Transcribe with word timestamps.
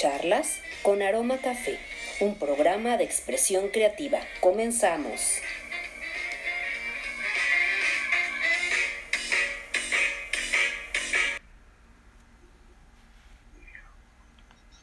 Charlas 0.00 0.62
con 0.80 1.02
Aroma 1.02 1.42
Café, 1.42 1.78
un 2.20 2.34
programa 2.36 2.96
de 2.96 3.04
expresión 3.04 3.68
creativa. 3.68 4.18
Comenzamos. 4.40 5.42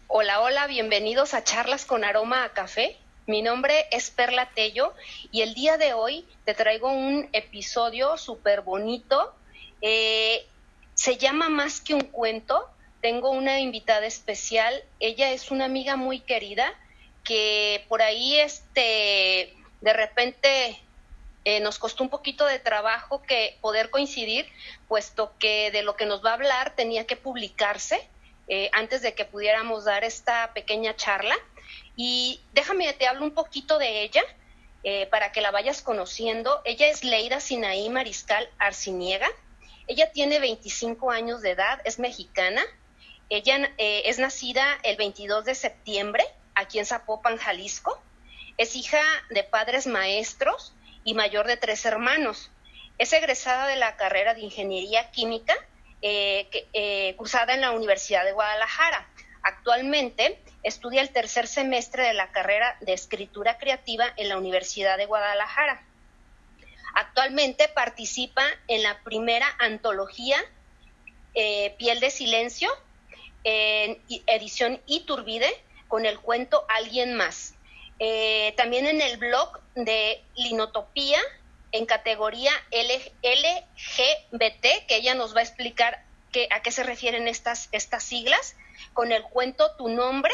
Hola, 0.08 0.42
hola, 0.42 0.68
bienvenidos 0.68 1.34
a 1.34 1.44
Charlas 1.44 1.86
con 1.86 2.04
Aroma 2.04 2.44
a 2.44 2.50
Café. 2.50 2.96
Mi 3.26 3.42
nombre 3.42 3.88
es 3.90 4.12
Perla 4.12 4.52
Tello 4.54 4.94
y 5.32 5.42
el 5.42 5.56
día 5.56 5.80
de 5.80 5.94
hoy 5.94 6.28
te 6.46 6.54
traigo 6.54 6.92
un 6.92 7.28
episodio 7.34 8.18
súper 8.18 8.62
bonito. 8.62 9.34
Eh, 9.82 10.46
se 10.94 11.18
llama 11.18 11.50
Más 11.50 11.82
que 11.82 11.96
un 11.96 12.02
cuento. 12.02 12.70
Tengo 13.08 13.30
una 13.30 13.62
invitada 13.62 14.06
especial. 14.06 14.84
Ella 15.00 15.32
es 15.32 15.50
una 15.50 15.64
amiga 15.64 15.96
muy 15.96 16.20
querida 16.20 16.74
que 17.24 17.86
por 17.88 18.02
ahí 18.02 18.38
este, 18.38 19.56
de 19.80 19.94
repente 19.94 20.78
eh, 21.46 21.62
nos 21.62 21.80
costó 21.80 22.04
un 22.04 22.10
poquito 22.10 22.44
de 22.46 22.60
trabajo 22.60 23.22
que 23.22 23.58
poder 23.62 23.92
coincidir, 23.92 24.46
puesto 24.90 25.32
que 25.40 25.72
de 25.72 25.84
lo 25.84 25.96
que 25.96 26.06
nos 26.06 26.22
va 26.22 26.32
a 26.32 26.34
hablar 26.34 26.76
tenía 26.76 27.08
que 27.08 27.16
publicarse 27.16 28.06
eh, 28.50 28.70
antes 28.74 29.02
de 29.02 29.14
que 29.14 29.24
pudiéramos 29.24 29.86
dar 29.86 30.04
esta 30.04 30.52
pequeña 30.54 30.94
charla. 30.94 31.38
Y 31.96 32.42
déjame, 32.52 32.92
te 32.92 33.08
hablo 33.08 33.24
un 33.24 33.32
poquito 33.34 33.78
de 33.78 34.02
ella 34.02 34.24
eh, 34.84 35.06
para 35.06 35.32
que 35.32 35.40
la 35.40 35.52
vayas 35.52 35.82
conociendo. 35.82 36.62
Ella 36.66 36.88
es 36.90 37.06
Leida 37.06 37.40
Sinaí 37.40 37.88
Mariscal 37.88 38.50
Arciniega. 38.60 39.30
Ella 39.88 40.12
tiene 40.12 40.40
25 40.40 41.10
años 41.10 41.42
de 41.42 41.52
edad, 41.52 41.80
es 41.86 42.00
mexicana. 42.00 42.66
Ella 43.30 43.72
eh, 43.78 44.04
es 44.06 44.20
nacida 44.20 44.78
el 44.84 44.98
22 44.98 45.46
de 45.46 45.56
septiembre 45.56 46.24
aquí 46.56 46.80
en 46.80 46.86
Zapopan, 46.86 47.38
Jalisco. 47.38 48.02
Es 48.58 48.76
hija 48.76 49.02
de 49.30 49.44
padres 49.44 49.88
maestros 49.88 50.74
y 51.04 51.14
mayor 51.14 51.48
de 51.48 51.58
tres 51.58 51.86
hermanos. 51.86 52.52
Es 52.98 53.14
egresada 53.14 53.68
de 53.68 53.76
la 53.76 53.96
carrera 53.96 54.34
de 54.34 54.42
Ingeniería 54.42 55.12
Química 55.12 55.54
eh, 56.02 57.16
cursada 57.18 57.54
en 57.54 57.62
la 57.62 57.72
Universidad 57.72 58.24
de 58.24 58.32
Guadalajara. 58.32 59.08
Actualmente 59.44 60.42
estudia 60.64 61.02
el 61.02 61.12
tercer 61.12 61.48
semestre 61.48 62.04
de 62.04 62.14
la 62.14 62.32
carrera 62.32 62.78
de 62.82 62.94
escritura 62.94 63.58
creativa 63.58 64.12
en 64.18 64.30
la 64.30 64.38
Universidad 64.38 64.98
de 64.98 65.06
Guadalajara. 65.06 65.82
Actualmente 66.94 67.68
participa 67.70 68.44
en 68.68 68.84
la 68.84 69.00
primera 69.04 69.48
antología 69.60 70.38
eh, 71.36 71.76
Piel 71.78 72.00
de 72.00 72.10
Silencio, 72.10 72.70
en 73.50 74.02
edición 74.26 74.82
Iturbide, 74.88 75.50
con 75.88 76.06
el 76.06 76.20
cuento 76.20 76.66
Alguien 76.68 77.16
más. 77.16 77.54
Eh, 77.98 78.54
también 78.58 78.88
en 78.88 79.00
el 79.00 79.16
blog 79.16 79.62
de 79.74 80.22
Linotopía, 80.36 81.20
en 81.72 81.86
categoría 81.86 82.52
LGBT, 82.72 84.86
que 84.86 84.96
ella 84.98 85.16
nos 85.16 85.34
va 85.34 85.40
a 85.40 85.44
explicar 85.44 86.04
a 86.52 86.62
qué 86.62 86.72
se 86.72 86.84
refieren 86.84 87.30
estas, 87.30 87.70
estas 87.72 88.04
siglas, 88.04 88.58
con 88.92 89.14
el 89.14 89.24
cuento 89.24 89.72
Tu 89.78 89.88
Nombre. 89.88 90.34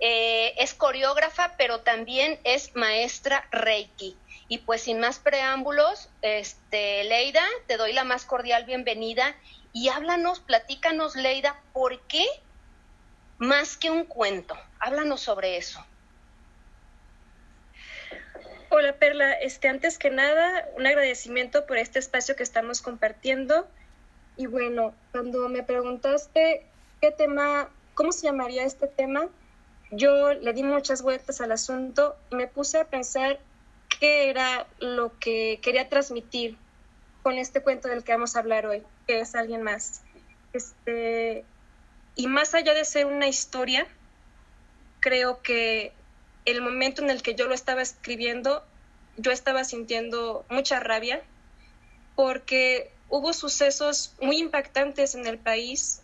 Eh, 0.00 0.54
es 0.58 0.74
coreógrafa, 0.74 1.54
pero 1.56 1.82
también 1.82 2.40
es 2.42 2.74
maestra 2.74 3.46
Reiki. 3.52 4.16
Y 4.48 4.58
pues 4.58 4.82
sin 4.82 4.98
más 4.98 5.20
preámbulos, 5.20 6.08
este, 6.22 7.04
Leida, 7.04 7.44
te 7.68 7.76
doy 7.76 7.92
la 7.92 8.02
más 8.02 8.24
cordial 8.24 8.64
bienvenida 8.64 9.36
y 9.72 9.88
háblanos, 9.88 10.40
platícanos, 10.40 11.16
Leida, 11.16 11.60
¿por 11.72 12.00
qué 12.02 12.26
más 13.38 13.76
que 13.76 13.90
un 13.90 14.04
cuento? 14.04 14.56
Háblanos 14.78 15.20
sobre 15.20 15.56
eso. 15.56 15.84
Hola 18.68 18.94
Perla, 18.94 19.32
este, 19.32 19.68
antes 19.68 19.98
que 19.98 20.10
nada, 20.10 20.68
un 20.76 20.86
agradecimiento 20.86 21.66
por 21.66 21.76
este 21.76 21.98
espacio 21.98 22.36
que 22.36 22.42
estamos 22.42 22.80
compartiendo. 22.80 23.68
Y 24.36 24.46
bueno, 24.46 24.94
cuando 25.10 25.48
me 25.48 25.62
preguntaste 25.62 26.64
qué 27.00 27.10
tema, 27.10 27.68
cómo 27.94 28.12
se 28.12 28.22
llamaría 28.22 28.64
este 28.64 28.86
tema, 28.86 29.28
yo 29.90 30.32
le 30.32 30.54
di 30.54 30.62
muchas 30.62 31.02
vueltas 31.02 31.42
al 31.42 31.52
asunto 31.52 32.16
y 32.30 32.36
me 32.36 32.46
puse 32.46 32.78
a 32.78 32.86
pensar 32.86 33.40
qué 34.00 34.30
era 34.30 34.66
lo 34.78 35.18
que 35.18 35.60
quería 35.62 35.90
transmitir 35.90 36.56
con 37.22 37.38
este 37.38 37.62
cuento 37.62 37.88
del 37.88 38.04
que 38.04 38.12
vamos 38.12 38.36
a 38.36 38.40
hablar 38.40 38.66
hoy, 38.66 38.82
que 39.06 39.20
es 39.20 39.34
alguien 39.34 39.62
más. 39.62 40.02
Este, 40.52 41.44
y 42.16 42.26
más 42.26 42.54
allá 42.54 42.74
de 42.74 42.84
ser 42.84 43.06
una 43.06 43.28
historia, 43.28 43.86
creo 45.00 45.40
que 45.42 45.92
el 46.44 46.60
momento 46.60 47.02
en 47.02 47.10
el 47.10 47.22
que 47.22 47.34
yo 47.34 47.46
lo 47.46 47.54
estaba 47.54 47.82
escribiendo, 47.82 48.64
yo 49.16 49.30
estaba 49.30 49.64
sintiendo 49.64 50.44
mucha 50.48 50.80
rabia 50.80 51.22
porque 52.16 52.90
hubo 53.08 53.32
sucesos 53.32 54.14
muy 54.20 54.38
impactantes 54.38 55.14
en 55.14 55.26
el 55.26 55.38
país, 55.38 56.00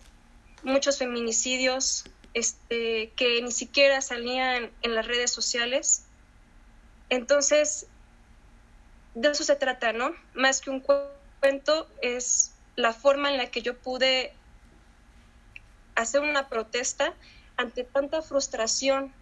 muchos 0.63 0.99
feminicidios 0.99 2.05
este, 2.35 3.13
que 3.17 3.43
ni 3.43 3.51
siquiera 3.53 4.01
salían 4.01 4.71
en 4.83 4.95
las 4.95 5.07
redes 5.07 5.31
sociales. 5.31 6.05
Entonces, 7.09 7.87
de 9.21 9.31
eso 9.31 9.45
se 9.45 9.57
trata, 9.57 9.93
¿no? 9.93 10.15
Más 10.35 10.61
que 10.61 10.71
un 10.71 10.81
cuento, 11.41 11.89
es 12.03 12.53
la 12.77 12.93
forma 12.93 13.31
en 13.31 13.37
la 13.37 13.51
que 13.51 13.63
yo 13.63 13.77
pude 13.77 14.33
hacer 15.97 16.21
una 16.21 16.49
protesta 16.49 17.15
ante 17.57 17.83
tanta 17.83 18.23
frustración 18.23 19.13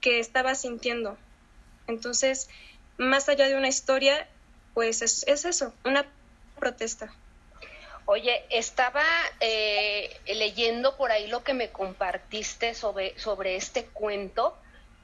que 0.00 0.18
estaba 0.18 0.54
sintiendo. 0.56 1.16
Entonces, 1.86 2.48
más 2.98 3.28
allá 3.28 3.48
de 3.48 3.56
una 3.56 3.68
historia, 3.68 4.28
pues 4.74 5.02
es, 5.02 5.24
es 5.28 5.44
eso, 5.44 5.72
una 5.84 6.04
protesta. 6.58 7.14
Oye, 8.06 8.44
estaba 8.50 9.04
eh, 9.38 10.10
leyendo 10.26 10.96
por 10.96 11.12
ahí 11.12 11.28
lo 11.28 11.44
que 11.44 11.54
me 11.54 11.70
compartiste 11.70 12.74
sobre, 12.74 13.16
sobre 13.18 13.54
este 13.54 13.84
cuento 13.84 14.56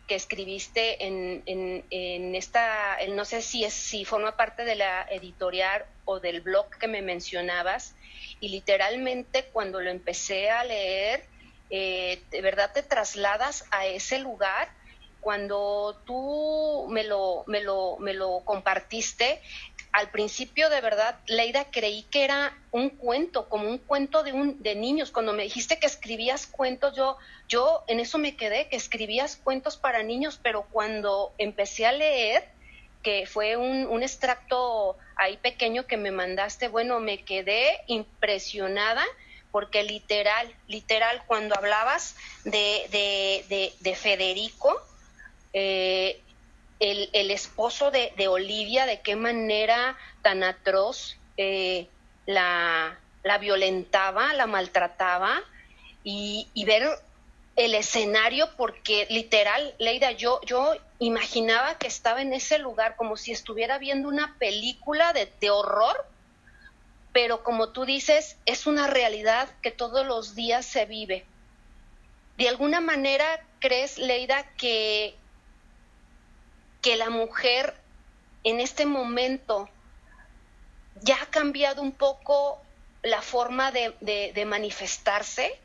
que 0.09 0.15
escribiste 0.15 1.07
en, 1.07 1.43
en, 1.47 2.35
esta, 2.35 2.97
no 3.11 3.25
sé 3.25 3.43
si, 3.43 3.65
es, 3.65 3.75
si 3.75 4.05
forma 4.05 4.37
parte 4.37 4.65
de 4.65 4.75
la 4.75 5.07
editorial 5.11 5.85
o 6.07 6.19
del 6.19 6.41
blog 6.41 6.71
que 6.79 6.89
me 6.89 7.03
mencionabas, 7.03 7.95
y 8.41 8.49
literalmente 8.49 9.45
cuando 9.53 9.81
lo 9.81 9.91
empecé 9.91 10.51
a 10.51 10.65
leer, 10.65 11.25
eh, 11.71 12.23
de 12.31 12.41
verdad 12.41 12.73
te 12.73 12.83
trasladas 12.83 13.65
a 13.71 13.87
ese 13.87 14.19
lugar. 14.19 14.71
Cuando 15.21 16.01
tú 16.07 16.87
me 16.89 17.05
lo, 17.05 17.45
me 17.47 17.61
lo, 17.61 17.99
me 17.99 18.15
lo 18.15 18.41
compartiste, 18.45 19.43
al 19.93 20.11
principio 20.11 20.71
de 20.71 20.81
verdad, 20.81 21.19
Leida, 21.27 21.67
creí 21.71 22.03
que 22.05 22.25
era 22.25 22.57
un 22.71 22.91
cuento, 22.91 23.49
como 23.49 23.69
un 23.69 23.79
cuento 23.79 24.23
de, 24.23 24.33
un, 24.33 24.63
de 24.63 24.75
niños. 24.75 25.11
Cuando 25.11 25.33
me 25.33 25.43
dijiste 25.43 25.79
que 25.79 25.87
escribías 25.87 26.47
cuentos, 26.47 26.95
yo, 26.97 27.17
yo 27.49 27.85
en 27.87 28.01
eso 28.01 28.19
me 28.19 28.37
quedé, 28.37 28.69
que 28.69 28.77
escribías 28.77 29.37
cuentos 29.37 29.77
para 29.77 30.03
niños, 30.03 30.39
pero 30.43 30.67
cuando 30.71 31.33
empecé 31.39 31.87
a 31.87 31.93
leer, 31.93 32.49
que 33.03 33.27
fue 33.27 33.57
un, 33.57 33.87
un 33.87 34.03
extracto 34.03 34.97
ahí 35.17 35.37
pequeño 35.37 35.87
que 35.87 35.97
me 35.97 36.11
mandaste, 36.11 36.69
bueno, 36.69 37.01
me 37.01 37.25
quedé 37.25 37.81
impresionada 37.87 39.05
porque 39.51 39.83
literal, 39.83 40.55
literal, 40.67 41.23
cuando 41.27 41.57
hablabas 41.57 42.17
de, 42.45 42.87
de, 42.91 43.45
de, 43.49 43.73
de 43.81 43.97
Federico, 43.97 44.81
eh, 45.53 46.21
el, 46.81 47.31
esposo 47.31 47.91
de, 47.91 48.29
Olivia, 48.29 48.87
de 48.87 49.01
qué 49.01 49.17
manera 49.17 49.97
tan 50.23 50.43
atroz 50.43 51.17
eh, 51.37 51.89
la, 52.27 52.99
violentaba, 53.41 54.33
la 54.35 54.47
maltrataba, 54.47 55.43
y, 56.05 56.49
ver 56.65 56.89
el 57.57 57.75
escenario, 57.75 58.49
porque 58.57 59.07
literal, 59.11 59.75
Leida, 59.79 60.13
yo, 60.13 60.41
yo 60.47 60.75
imaginaba 61.01 61.77
que 61.77 61.89
estaba 61.89 62.23
en 62.23 62.33
ese 62.33 62.59
lugar 62.59 62.97
como 62.97 63.17
si 63.17 63.33
estuviera 63.33 63.79
viendo 63.79 64.09
una 64.09 64.37
película 64.39 65.13
de, 65.13 65.31
de 65.41 65.51
horror, 65.51 66.07
pero 67.13 67.43
como 67.43 67.71
tú 67.71 67.85
dices, 67.85 68.37
es 68.47 68.67
una 68.67 68.87
realidad 68.87 69.49
que 69.61 69.71
todos 69.71 70.07
los 70.07 70.35
días 70.35 70.65
se 70.65 70.87
vive. 70.87 71.27
¿De 72.37 72.49
alguna 72.49 72.81
manera 72.81 73.45
crees, 73.59 73.99
Leida, 73.99 74.45
que 74.57 75.17
que 76.83 76.97
la 76.97 77.11
mujer 77.11 77.75
en 78.45 78.61
este 78.61 78.87
momento 78.87 79.69
ya 81.03 81.23
ha 81.23 81.27
cambiado 81.27 81.83
un 81.83 81.93
poco 81.93 82.61
la 83.03 83.23
forma 83.23 83.71
de, 83.73 84.45
manifestarse, 84.47 85.59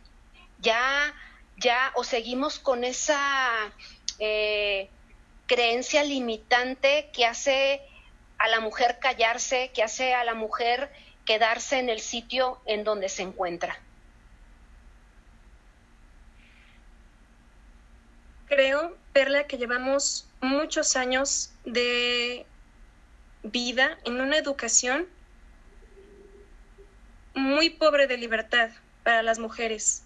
ya, 0.59 1.13
ya 1.57 1.91
o 1.95 2.03
seguimos 2.03 2.59
con 2.59 2.83
esa 2.83 3.71
eh, 4.19 4.89
creencia 5.47 6.03
limitante 6.03 7.09
que 7.13 7.25
hace 7.25 7.81
a 8.37 8.47
la 8.47 8.59
mujer 8.59 8.99
callarse, 8.99 9.71
que 9.73 9.83
hace 9.83 10.13
a 10.13 10.23
la 10.23 10.33
mujer 10.33 10.91
quedarse 11.25 11.79
en 11.79 11.89
el 11.89 11.99
sitio 11.99 12.59
en 12.65 12.83
donde 12.83 13.09
se 13.09 13.23
encuentra. 13.23 13.79
creo, 18.53 18.95
Perla, 19.13 19.45
que 19.45 19.57
llevamos 19.57 20.27
muchos 20.41 20.95
años 20.95 21.51
de 21.65 22.45
vida 23.43 23.97
en 24.05 24.19
una 24.19 24.37
educación 24.37 25.07
muy 27.35 27.69
pobre 27.69 28.07
de 28.07 28.17
libertad 28.17 28.71
para 29.03 29.23
las 29.23 29.39
mujeres. 29.39 30.03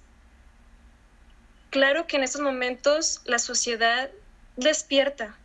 Claro 1.69 2.07
que 2.07 2.18
en 2.18 2.24
estos 2.24 2.42
momentos 2.42 3.21
la 3.25 3.39
sociedad 3.39 4.09
despierta 4.56 5.38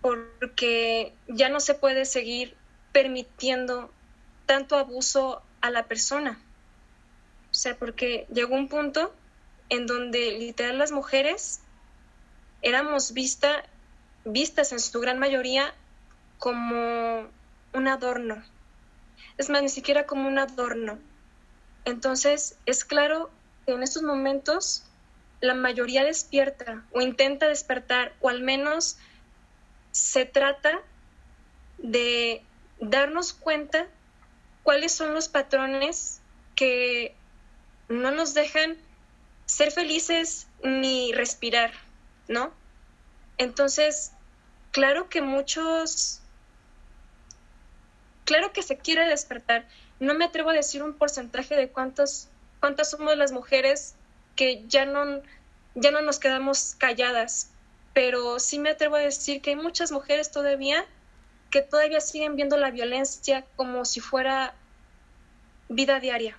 porque 0.00 1.14
ya 1.28 1.48
no 1.48 1.60
se 1.60 1.74
puede 1.74 2.04
seguir 2.04 2.56
permitiendo 2.92 3.90
tanto 4.46 4.76
abuso 4.76 5.42
a 5.60 5.70
la 5.70 5.84
persona. 5.86 6.38
O 7.50 7.54
sea, 7.54 7.76
porque 7.76 8.26
llegó 8.32 8.54
un 8.54 8.68
punto 8.68 9.14
en 9.70 9.86
donde 9.86 10.38
literal 10.38 10.78
las 10.78 10.92
mujeres 10.92 11.60
éramos 12.64 13.12
vista, 13.12 13.62
vistas 14.24 14.72
en 14.72 14.80
su 14.80 14.98
gran 14.98 15.18
mayoría 15.18 15.72
como 16.38 17.28
un 17.72 17.88
adorno. 17.88 18.42
Es 19.38 19.50
más, 19.50 19.62
ni 19.62 19.68
siquiera 19.68 20.06
como 20.06 20.26
un 20.26 20.38
adorno. 20.38 20.98
Entonces, 21.84 22.58
es 22.66 22.84
claro 22.84 23.30
que 23.66 23.72
en 23.72 23.82
estos 23.82 24.02
momentos 24.02 24.84
la 25.40 25.54
mayoría 25.54 26.04
despierta 26.04 26.84
o 26.92 27.02
intenta 27.02 27.46
despertar, 27.46 28.14
o 28.20 28.30
al 28.30 28.40
menos 28.40 28.96
se 29.92 30.24
trata 30.24 30.80
de 31.76 32.42
darnos 32.80 33.34
cuenta 33.34 33.86
cuáles 34.62 34.92
son 34.92 35.12
los 35.12 35.28
patrones 35.28 36.22
que 36.54 37.14
no 37.88 38.10
nos 38.10 38.32
dejan 38.32 38.78
ser 39.44 39.70
felices 39.70 40.46
ni 40.62 41.12
respirar, 41.12 41.72
¿no? 42.28 42.52
Entonces, 43.38 44.12
claro 44.70 45.08
que 45.08 45.22
muchos, 45.22 46.20
claro 48.24 48.52
que 48.52 48.62
se 48.62 48.78
quiere 48.78 49.06
despertar. 49.06 49.66
No 50.00 50.14
me 50.14 50.24
atrevo 50.24 50.50
a 50.50 50.54
decir 50.54 50.82
un 50.82 50.94
porcentaje 50.94 51.56
de 51.56 51.70
cuántos, 51.70 52.28
cuántas 52.60 52.90
somos 52.90 53.16
las 53.16 53.32
mujeres 53.32 53.94
que 54.36 54.64
ya 54.66 54.84
no, 54.84 55.22
ya 55.74 55.90
no 55.90 56.02
nos 56.02 56.18
quedamos 56.18 56.74
calladas, 56.76 57.50
pero 57.92 58.38
sí 58.40 58.58
me 58.58 58.70
atrevo 58.70 58.96
a 58.96 59.00
decir 59.00 59.40
que 59.40 59.50
hay 59.50 59.56
muchas 59.56 59.92
mujeres 59.92 60.30
todavía 60.30 60.84
que 61.50 61.62
todavía 61.62 62.00
siguen 62.00 62.34
viendo 62.34 62.56
la 62.56 62.72
violencia 62.72 63.46
como 63.54 63.84
si 63.84 64.00
fuera 64.00 64.54
vida 65.68 66.00
diaria. 66.00 66.36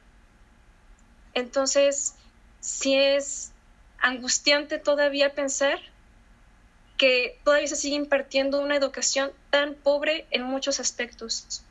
Entonces, 1.34 2.16
sí 2.60 2.96
es 2.96 3.54
angustiante 4.06 4.78
todavía 4.78 5.34
pensar 5.34 5.80
que 6.96 7.40
todavía 7.44 7.68
se 7.68 7.76
sigue 7.76 7.96
impartiendo 7.96 8.62
una 8.62 8.76
educación 8.76 9.32
tan 9.50 9.74
pobre 9.74 10.28
en 10.30 10.44
muchos 10.44 10.80
aspectos. 10.80 11.64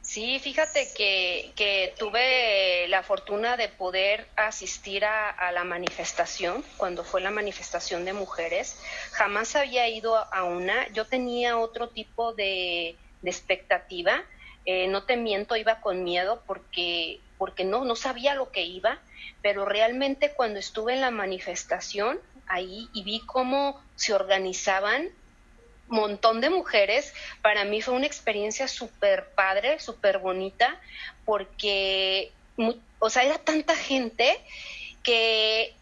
Sí, 0.00 0.38
fíjate 0.38 0.88
que, 0.96 1.94
tuve 1.98 2.86
la 2.88 3.02
fortuna 3.02 3.56
de 3.56 3.68
poder 3.68 4.28
asistir 4.36 5.04
a, 5.04 5.50
la 5.52 5.64
manifestación, 5.64 6.64
cuando 6.76 7.02
fue 7.02 7.20
la 7.20 7.32
manifestación 7.32 8.04
de 8.04 8.12
mujeres. 8.12 8.80
Jamás 9.10 9.56
había 9.56 9.88
ido 9.88 10.16
a 10.16 10.44
una, 10.44 10.88
yo 10.92 11.06
tenía 11.06 11.58
otro 11.58 11.88
tipo 11.88 12.32
de, 12.34 12.96
expectativa, 13.24 14.22
eh, 14.64 14.86
no 14.86 15.02
te 15.02 15.16
miento, 15.16 15.56
iba 15.56 15.80
con 15.80 16.04
miedo 16.04 16.42
porque, 16.46 17.20
porque 17.38 17.64
no, 17.64 17.84
no 17.84 17.96
sabía 17.96 18.34
lo 18.34 18.50
que 18.50 18.64
iba, 18.64 18.98
pero 19.42 19.64
realmente 19.64 20.32
cuando 20.32 20.58
estuve 20.58 20.94
en 20.94 21.00
la 21.00 21.10
manifestación 21.10 22.20
ahí 22.46 22.88
y 22.92 23.04
vi 23.04 23.20
cómo 23.20 23.80
se 23.96 24.12
organizaban 24.12 25.10
montón 25.88 26.40
de 26.40 26.50
mujeres, 26.50 27.14
para 27.42 27.64
mí 27.64 27.82
fue 27.82 27.94
una 27.94 28.06
experiencia 28.06 28.68
súper 28.68 29.30
padre, 29.34 29.78
súper 29.80 30.18
bonita, 30.18 30.78
porque, 31.24 32.32
o 32.98 33.10
sea, 33.10 33.24
era 33.24 33.38
tanta 33.38 33.74
gente 33.74 34.38
que, 35.02 35.74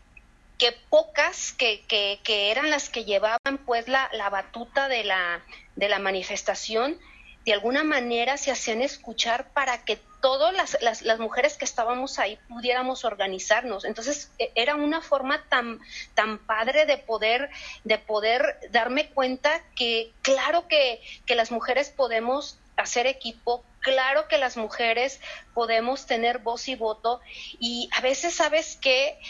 que 0.59 0.73
pocas 0.88 1.52
que, 1.52 1.82
que, 1.88 2.20
que 2.23 2.50
eran 2.50 2.70
las 2.70 2.88
que 2.88 3.05
llevaban 3.05 3.59
pues 3.64 3.88
la, 3.88 4.09
la 4.12 4.31
batuta 4.31 4.88
de 4.88 5.05
la, 5.05 5.43
de 5.75 5.88
la 5.88 5.99
manifestación, 5.99 6.99
de 7.44 7.52
alguna 7.52 7.85
manera 7.85 8.37
se 8.37 8.50
hacían 8.50 8.82
escuchar 8.82 9.52
para 9.52 9.85
que 9.85 9.99
todas 10.26 10.76
las, 10.82 11.02
las, 11.02 11.20
mujeres 11.20 11.56
que 11.56 11.64
estábamos 11.64 12.19
ahí 12.19 12.37
pudiéramos 12.49 13.05
organizarnos. 13.05 13.84
Entonces 13.84 14.32
e, 14.40 14.50
era 14.56 14.75
una 14.75 15.00
forma 15.00 15.44
tan, 15.49 15.78
tan 16.17 16.38
padre 16.38 16.84
de 16.84 16.99
poder, 16.99 17.49
de 17.84 17.96
poder 17.99 18.58
darme 18.73 19.08
cuenta 19.11 19.62
que 19.76 20.12
claro 20.23 20.67
que, 20.67 21.00
que 21.26 21.37
las 21.37 21.52
mujeres 21.52 21.90
podemos 21.90 22.58
hacer 22.76 23.06
equipo, 23.06 23.64
claro 23.78 24.26
que 24.26 24.37
las 24.37 24.56
mujeres 24.56 25.20
podemos 25.55 26.06
tener 26.06 26.40
voz 26.40 26.67
y 26.67 26.75
voto 26.75 27.20
y 27.61 27.88
a 27.96 28.00
veces 28.00 28.34
sabes 28.34 28.75
que 28.75 29.20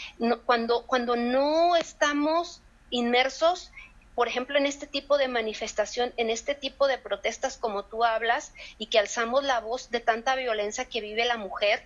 cuando, 0.47 0.87
cuando 0.87 1.15
no 1.15 1.75
estamos 1.75 2.63
inmersos 2.89 3.71
por 4.17 4.27
ejemplo, 4.27 4.57
en 4.57 4.65
este 4.65 4.87
tipo 4.87 5.19
de 5.19 5.27
manifestación, 5.27 6.11
en 6.17 6.31
este 6.31 6.55
tipo 6.55 6.87
de 6.87 6.97
protestas 6.97 7.55
como 7.55 7.85
tú 7.85 8.03
hablas 8.03 8.51
y 8.79 8.87
que 8.87 8.97
alzamos 8.97 9.43
la 9.43 9.59
voz 9.59 9.91
de 9.91 9.99
tanta 9.99 10.33
violencia 10.33 10.85
que 10.85 11.01
vive 11.01 11.23
la 11.23 11.37
mujer, 11.37 11.83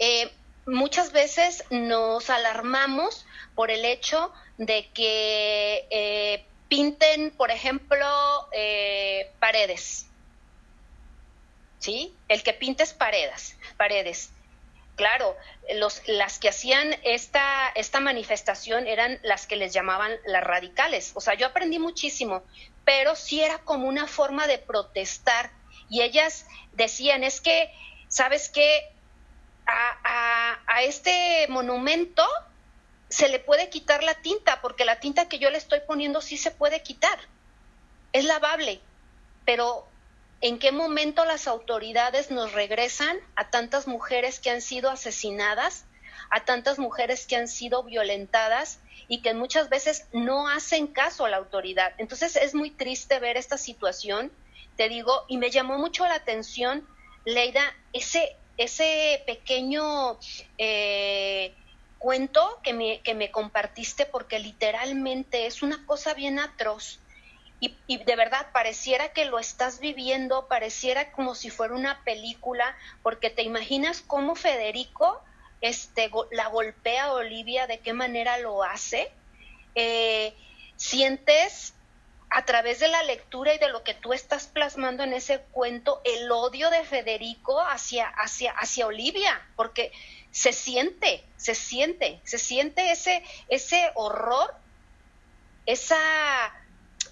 eh, 0.00 0.32
muchas 0.66 1.12
veces 1.12 1.62
nos 1.70 2.30
alarmamos 2.30 3.26
por 3.54 3.70
el 3.70 3.84
hecho 3.84 4.32
de 4.58 4.88
que 4.88 5.86
eh, 5.90 6.44
pinten, 6.66 7.30
por 7.30 7.52
ejemplo, 7.52 8.08
eh, 8.50 9.30
paredes. 9.38 10.08
¿Sí? 11.78 12.12
El 12.26 12.42
que 12.42 12.54
pintes 12.54 12.92
paredes, 12.92 13.56
paredes. 13.76 14.30
Claro, 14.96 15.36
los, 15.74 16.02
las 16.06 16.38
que 16.38 16.48
hacían 16.48 16.94
esta, 17.02 17.68
esta 17.74 17.98
manifestación 17.98 18.86
eran 18.86 19.18
las 19.24 19.46
que 19.46 19.56
les 19.56 19.72
llamaban 19.72 20.12
las 20.24 20.44
radicales. 20.44 21.12
O 21.14 21.20
sea, 21.20 21.34
yo 21.34 21.46
aprendí 21.46 21.80
muchísimo, 21.80 22.44
pero 22.84 23.16
sí 23.16 23.40
era 23.40 23.58
como 23.58 23.88
una 23.88 24.06
forma 24.06 24.46
de 24.46 24.58
protestar. 24.58 25.50
Y 25.88 26.02
ellas 26.02 26.46
decían, 26.72 27.24
es 27.24 27.40
que, 27.40 27.72
¿sabes 28.08 28.48
qué? 28.48 28.92
A, 29.66 30.58
a, 30.66 30.82
este 30.82 31.46
monumento 31.48 32.24
se 33.08 33.28
le 33.28 33.38
puede 33.38 33.70
quitar 33.70 34.04
la 34.04 34.14
tinta, 34.14 34.60
porque 34.60 34.84
la 34.84 35.00
tinta 35.00 35.28
que 35.28 35.38
yo 35.38 35.50
le 35.50 35.58
estoy 35.58 35.80
poniendo 35.80 36.20
sí 36.20 36.36
se 36.36 36.50
puede 36.52 36.82
quitar. 36.82 37.18
Es 38.12 38.24
lavable, 38.24 38.80
pero 39.44 39.88
en 40.44 40.58
qué 40.58 40.72
momento 40.72 41.24
las 41.24 41.48
autoridades 41.48 42.30
nos 42.30 42.52
regresan 42.52 43.16
a 43.34 43.48
tantas 43.48 43.86
mujeres 43.86 44.40
que 44.40 44.50
han 44.50 44.60
sido 44.60 44.90
asesinadas, 44.90 45.86
a 46.28 46.44
tantas 46.44 46.78
mujeres 46.78 47.26
que 47.26 47.34
han 47.34 47.48
sido 47.48 47.82
violentadas 47.82 48.78
y 49.08 49.22
que 49.22 49.32
muchas 49.32 49.70
veces 49.70 50.06
no 50.12 50.46
hacen 50.46 50.86
caso 50.86 51.24
a 51.24 51.30
la 51.30 51.38
autoridad. 51.38 51.94
Entonces 51.96 52.36
es 52.36 52.54
muy 52.54 52.68
triste 52.68 53.18
ver 53.20 53.38
esta 53.38 53.56
situación, 53.56 54.30
te 54.76 54.90
digo, 54.90 55.24
y 55.28 55.38
me 55.38 55.50
llamó 55.50 55.78
mucho 55.78 56.06
la 56.06 56.16
atención, 56.16 56.86
Leida, 57.24 57.62
ese, 57.94 58.36
ese 58.58 59.22
pequeño 59.26 60.18
eh, 60.58 61.54
cuento 61.98 62.60
que 62.62 62.74
me, 62.74 63.00
que 63.00 63.14
me 63.14 63.30
compartiste, 63.30 64.04
porque 64.04 64.38
literalmente 64.40 65.46
es 65.46 65.62
una 65.62 65.86
cosa 65.86 66.12
bien 66.12 66.38
atroz 66.38 67.00
y, 67.86 67.98
de 67.98 68.16
verdad 68.16 68.46
pareciera 68.52 69.12
que 69.12 69.24
lo 69.24 69.38
estás 69.38 69.80
viviendo, 69.80 70.48
pareciera 70.48 71.12
como 71.12 71.34
si 71.34 71.50
fuera 71.50 71.74
una 71.74 72.02
película, 72.04 72.76
porque 73.02 73.30
te 73.30 73.42
imaginas 73.42 74.02
cómo 74.06 74.34
Federico 74.34 75.22
este, 75.60 76.10
la 76.32 76.48
golpea 76.48 77.04
a 77.04 77.12
Olivia, 77.12 77.66
de 77.66 77.78
qué 77.78 77.92
manera 77.92 78.38
lo 78.38 78.62
hace. 78.62 79.10
Eh, 79.74 80.34
sientes 80.76 81.74
a 82.30 82.44
través 82.44 82.80
de 82.80 82.88
la 82.88 83.02
lectura 83.04 83.54
y 83.54 83.58
de 83.58 83.68
lo 83.68 83.84
que 83.84 83.94
tú 83.94 84.12
estás 84.12 84.46
plasmando 84.48 85.04
en 85.04 85.12
ese 85.12 85.40
cuento 85.52 86.00
el 86.04 86.30
odio 86.32 86.68
de 86.70 86.84
Federico 86.84 87.60
hacia, 87.60 88.08
hacia, 88.08 88.52
hacia 88.52 88.86
Olivia, 88.86 89.40
porque 89.54 89.92
se 90.32 90.52
siente, 90.52 91.24
se 91.36 91.54
siente, 91.54 92.20
se 92.24 92.38
siente 92.38 92.90
ese, 92.90 93.22
ese 93.48 93.92
horror, 93.94 94.52
esa 95.64 95.96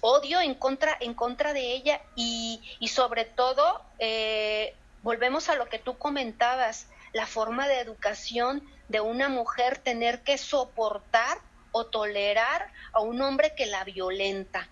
odio 0.05 0.41
en 0.41 0.53
contra, 0.53 0.97
en 0.99 1.13
contra 1.13 1.53
de 1.53 1.71
ella 1.71 2.01
y, 2.13 2.61
sobre 2.89 3.23
todo, 3.23 3.81
eh, 3.99 4.75
volvemos 5.01 5.47
a 5.47 5.55
lo 5.55 5.69
que 5.69 5.79
tú 5.79 5.97
comentabas, 5.97 6.87
la 7.13 7.25
forma 7.25 7.69
de 7.69 7.79
educación 7.79 8.67
de 8.89 8.99
una 8.99 9.29
mujer 9.29 9.77
tener 9.77 10.21
que 10.23 10.37
soportar 10.37 11.37
o 11.71 11.85
tolerar 11.85 12.69
a 12.91 12.99
un 12.99 13.21
hombre 13.21 13.55
que 13.55 13.65
la 13.65 13.85
violenta. 13.85 14.67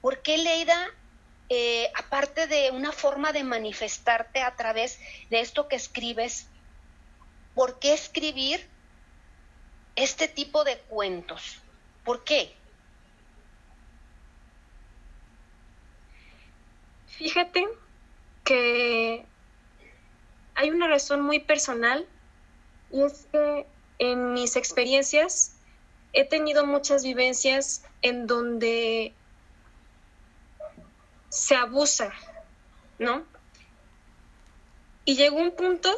¿Por 0.00 0.22
qué 0.22 0.38
Leida, 0.38 0.86
eh, 1.48 1.90
aparte 1.96 2.46
de 2.46 2.70
una 2.70 2.92
forma 2.92 3.32
de 3.32 3.42
manifestarte 3.42 4.40
a 4.40 4.54
través 4.54 5.00
de 5.30 5.40
esto 5.40 5.66
que 5.66 5.74
escribes, 5.74 6.46
¿por 7.56 7.80
qué 7.80 7.92
escribir 7.92 8.68
este 9.96 10.28
tipo 10.28 10.62
de 10.62 10.78
cuentos? 10.78 11.58
¿Por 12.04 12.22
qué? 12.22 12.59
Fíjate 17.20 17.68
que 18.44 19.26
hay 20.54 20.70
una 20.70 20.88
razón 20.88 21.20
muy 21.20 21.38
personal 21.38 22.06
y 22.90 23.02
es 23.02 23.26
que 23.30 23.66
en 23.98 24.32
mis 24.32 24.56
experiencias 24.56 25.54
he 26.14 26.24
tenido 26.24 26.64
muchas 26.64 27.04
vivencias 27.04 27.84
en 28.00 28.26
donde 28.26 29.12
se 31.28 31.56
abusa, 31.56 32.10
¿no? 32.98 33.26
Y 35.04 35.16
llegó 35.16 35.36
un 35.36 35.50
punto 35.50 35.94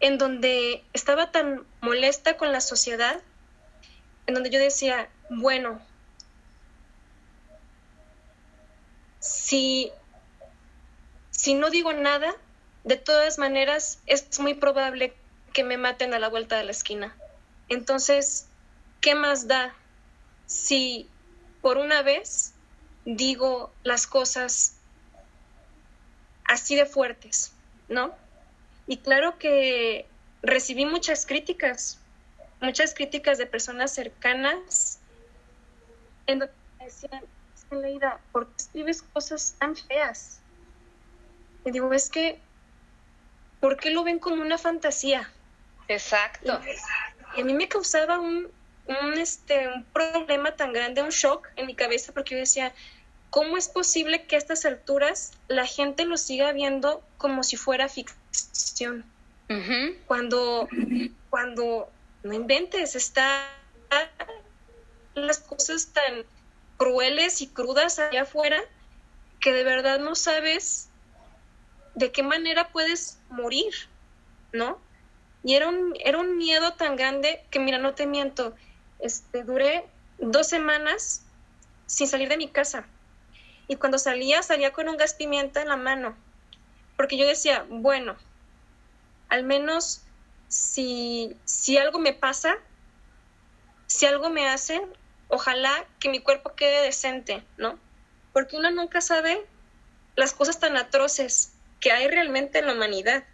en 0.00 0.18
donde 0.18 0.84
estaba 0.92 1.30
tan 1.30 1.64
molesta 1.80 2.36
con 2.36 2.52
la 2.52 2.60
sociedad, 2.60 3.22
en 4.26 4.34
donde 4.34 4.50
yo 4.50 4.58
decía, 4.58 5.08
bueno, 5.30 5.80
si, 9.18 9.90
si 11.42 11.54
no 11.54 11.70
digo 11.70 11.92
nada, 11.92 12.36
de 12.84 12.96
todas 12.96 13.36
maneras 13.36 13.98
es 14.06 14.38
muy 14.38 14.54
probable 14.54 15.12
que 15.52 15.64
me 15.64 15.76
maten 15.76 16.14
a 16.14 16.20
la 16.20 16.28
vuelta 16.28 16.56
de 16.56 16.62
la 16.62 16.70
esquina. 16.70 17.16
Entonces, 17.68 18.46
¿qué 19.00 19.16
más 19.16 19.48
da 19.48 19.74
si 20.46 21.10
por 21.60 21.78
una 21.78 22.02
vez 22.02 22.54
digo 23.04 23.72
las 23.82 24.06
cosas 24.06 24.76
así 26.44 26.76
de 26.76 26.86
fuertes, 26.86 27.52
¿no? 27.88 28.14
Y 28.86 28.98
claro 28.98 29.36
que 29.40 30.06
recibí 30.42 30.86
muchas 30.86 31.26
críticas, 31.26 31.98
muchas 32.60 32.94
críticas 32.94 33.36
de 33.36 33.46
personas 33.46 33.92
cercanas 33.92 35.00
en 36.28 36.38
donde 36.38 36.54
me 36.78 36.84
decían, 36.84 37.24
Leida, 37.72 38.20
¿por 38.30 38.46
qué 38.46 38.54
escribes 38.58 39.02
cosas 39.02 39.56
tan 39.58 39.74
feas? 39.74 40.41
Y 41.64 41.70
digo, 41.70 41.92
es 41.92 42.08
que, 42.08 42.38
¿por 43.60 43.76
qué 43.76 43.90
lo 43.90 44.04
ven 44.04 44.18
como 44.18 44.42
una 44.42 44.58
fantasía? 44.58 45.30
Exacto. 45.88 46.60
Y, 47.36 47.40
a 47.40 47.44
mí 47.44 47.54
me 47.54 47.68
causaba 47.68 48.18
un, 48.18 48.48
un, 48.86 49.12
este, 49.14 49.68
un 49.68 49.84
problema 49.84 50.54
tan 50.56 50.72
grande, 50.72 51.02
un 51.02 51.10
shock 51.10 51.48
en 51.56 51.66
mi 51.66 51.74
cabeza, 51.74 52.12
porque 52.12 52.34
yo 52.34 52.40
decía, 52.40 52.74
¿cómo 53.30 53.56
es 53.56 53.68
posible 53.68 54.26
que 54.26 54.36
a 54.36 54.38
estas 54.38 54.64
alturas 54.64 55.32
la 55.48 55.66
gente 55.66 56.04
lo 56.04 56.16
siga 56.16 56.52
viendo 56.52 57.02
como 57.16 57.42
si 57.42 57.56
fuera 57.56 57.88
ficción? 57.88 59.04
Cuando, 60.06 60.66
cuando 61.28 61.90
no 62.22 62.32
inventes, 62.32 62.96
está 62.96 63.46
las 65.14 65.40
cosas 65.40 65.88
tan 65.88 66.24
crueles 66.78 67.42
y 67.42 67.48
crudas 67.48 67.98
allá 67.98 68.22
afuera 68.22 68.62
que 69.40 69.52
de 69.52 69.64
verdad 69.64 69.98
no 69.98 70.14
sabes 70.14 70.88
de 71.94 72.12
qué 72.12 72.22
manera 72.22 72.70
puedes 72.70 73.18
morir, 73.28 73.72
¿no? 74.52 74.78
Y 75.44 75.54
era 75.54 75.68
un, 75.68 75.94
era 76.04 76.18
un 76.18 76.36
miedo 76.36 76.74
tan 76.74 76.96
grande 76.96 77.44
que, 77.50 77.58
mira, 77.58 77.78
no 77.78 77.94
te 77.94 78.06
miento, 78.06 78.54
este, 78.98 79.42
duré 79.42 79.84
dos 80.18 80.48
semanas 80.48 81.24
sin 81.86 82.06
salir 82.06 82.28
de 82.28 82.36
mi 82.36 82.48
casa. 82.48 82.86
Y 83.68 83.76
cuando 83.76 83.98
salía, 83.98 84.42
salía 84.42 84.72
con 84.72 84.88
un 84.88 84.96
gas 84.96 85.14
pimienta 85.14 85.62
en 85.62 85.68
la 85.68 85.76
mano. 85.76 86.16
Porque 86.96 87.16
yo 87.16 87.26
decía, 87.26 87.66
bueno, 87.68 88.16
al 89.28 89.44
menos 89.44 90.02
si, 90.48 91.36
si 91.44 91.78
algo 91.78 91.98
me 91.98 92.12
pasa, 92.12 92.56
si 93.86 94.06
algo 94.06 94.30
me 94.30 94.48
hace, 94.48 94.80
ojalá 95.28 95.86
que 95.98 96.08
mi 96.08 96.20
cuerpo 96.20 96.54
quede 96.54 96.82
decente, 96.82 97.42
¿no? 97.56 97.78
Porque 98.32 98.56
uno 98.56 98.70
nunca 98.70 99.00
sabe 99.00 99.46
las 100.14 100.32
cosas 100.34 100.60
tan 100.60 100.76
atroces 100.76 101.52
que 101.82 101.92
hay 101.92 102.06
realmente 102.06 102.60
en 102.60 102.66
la 102.68 102.72
humanidad. 102.72 103.24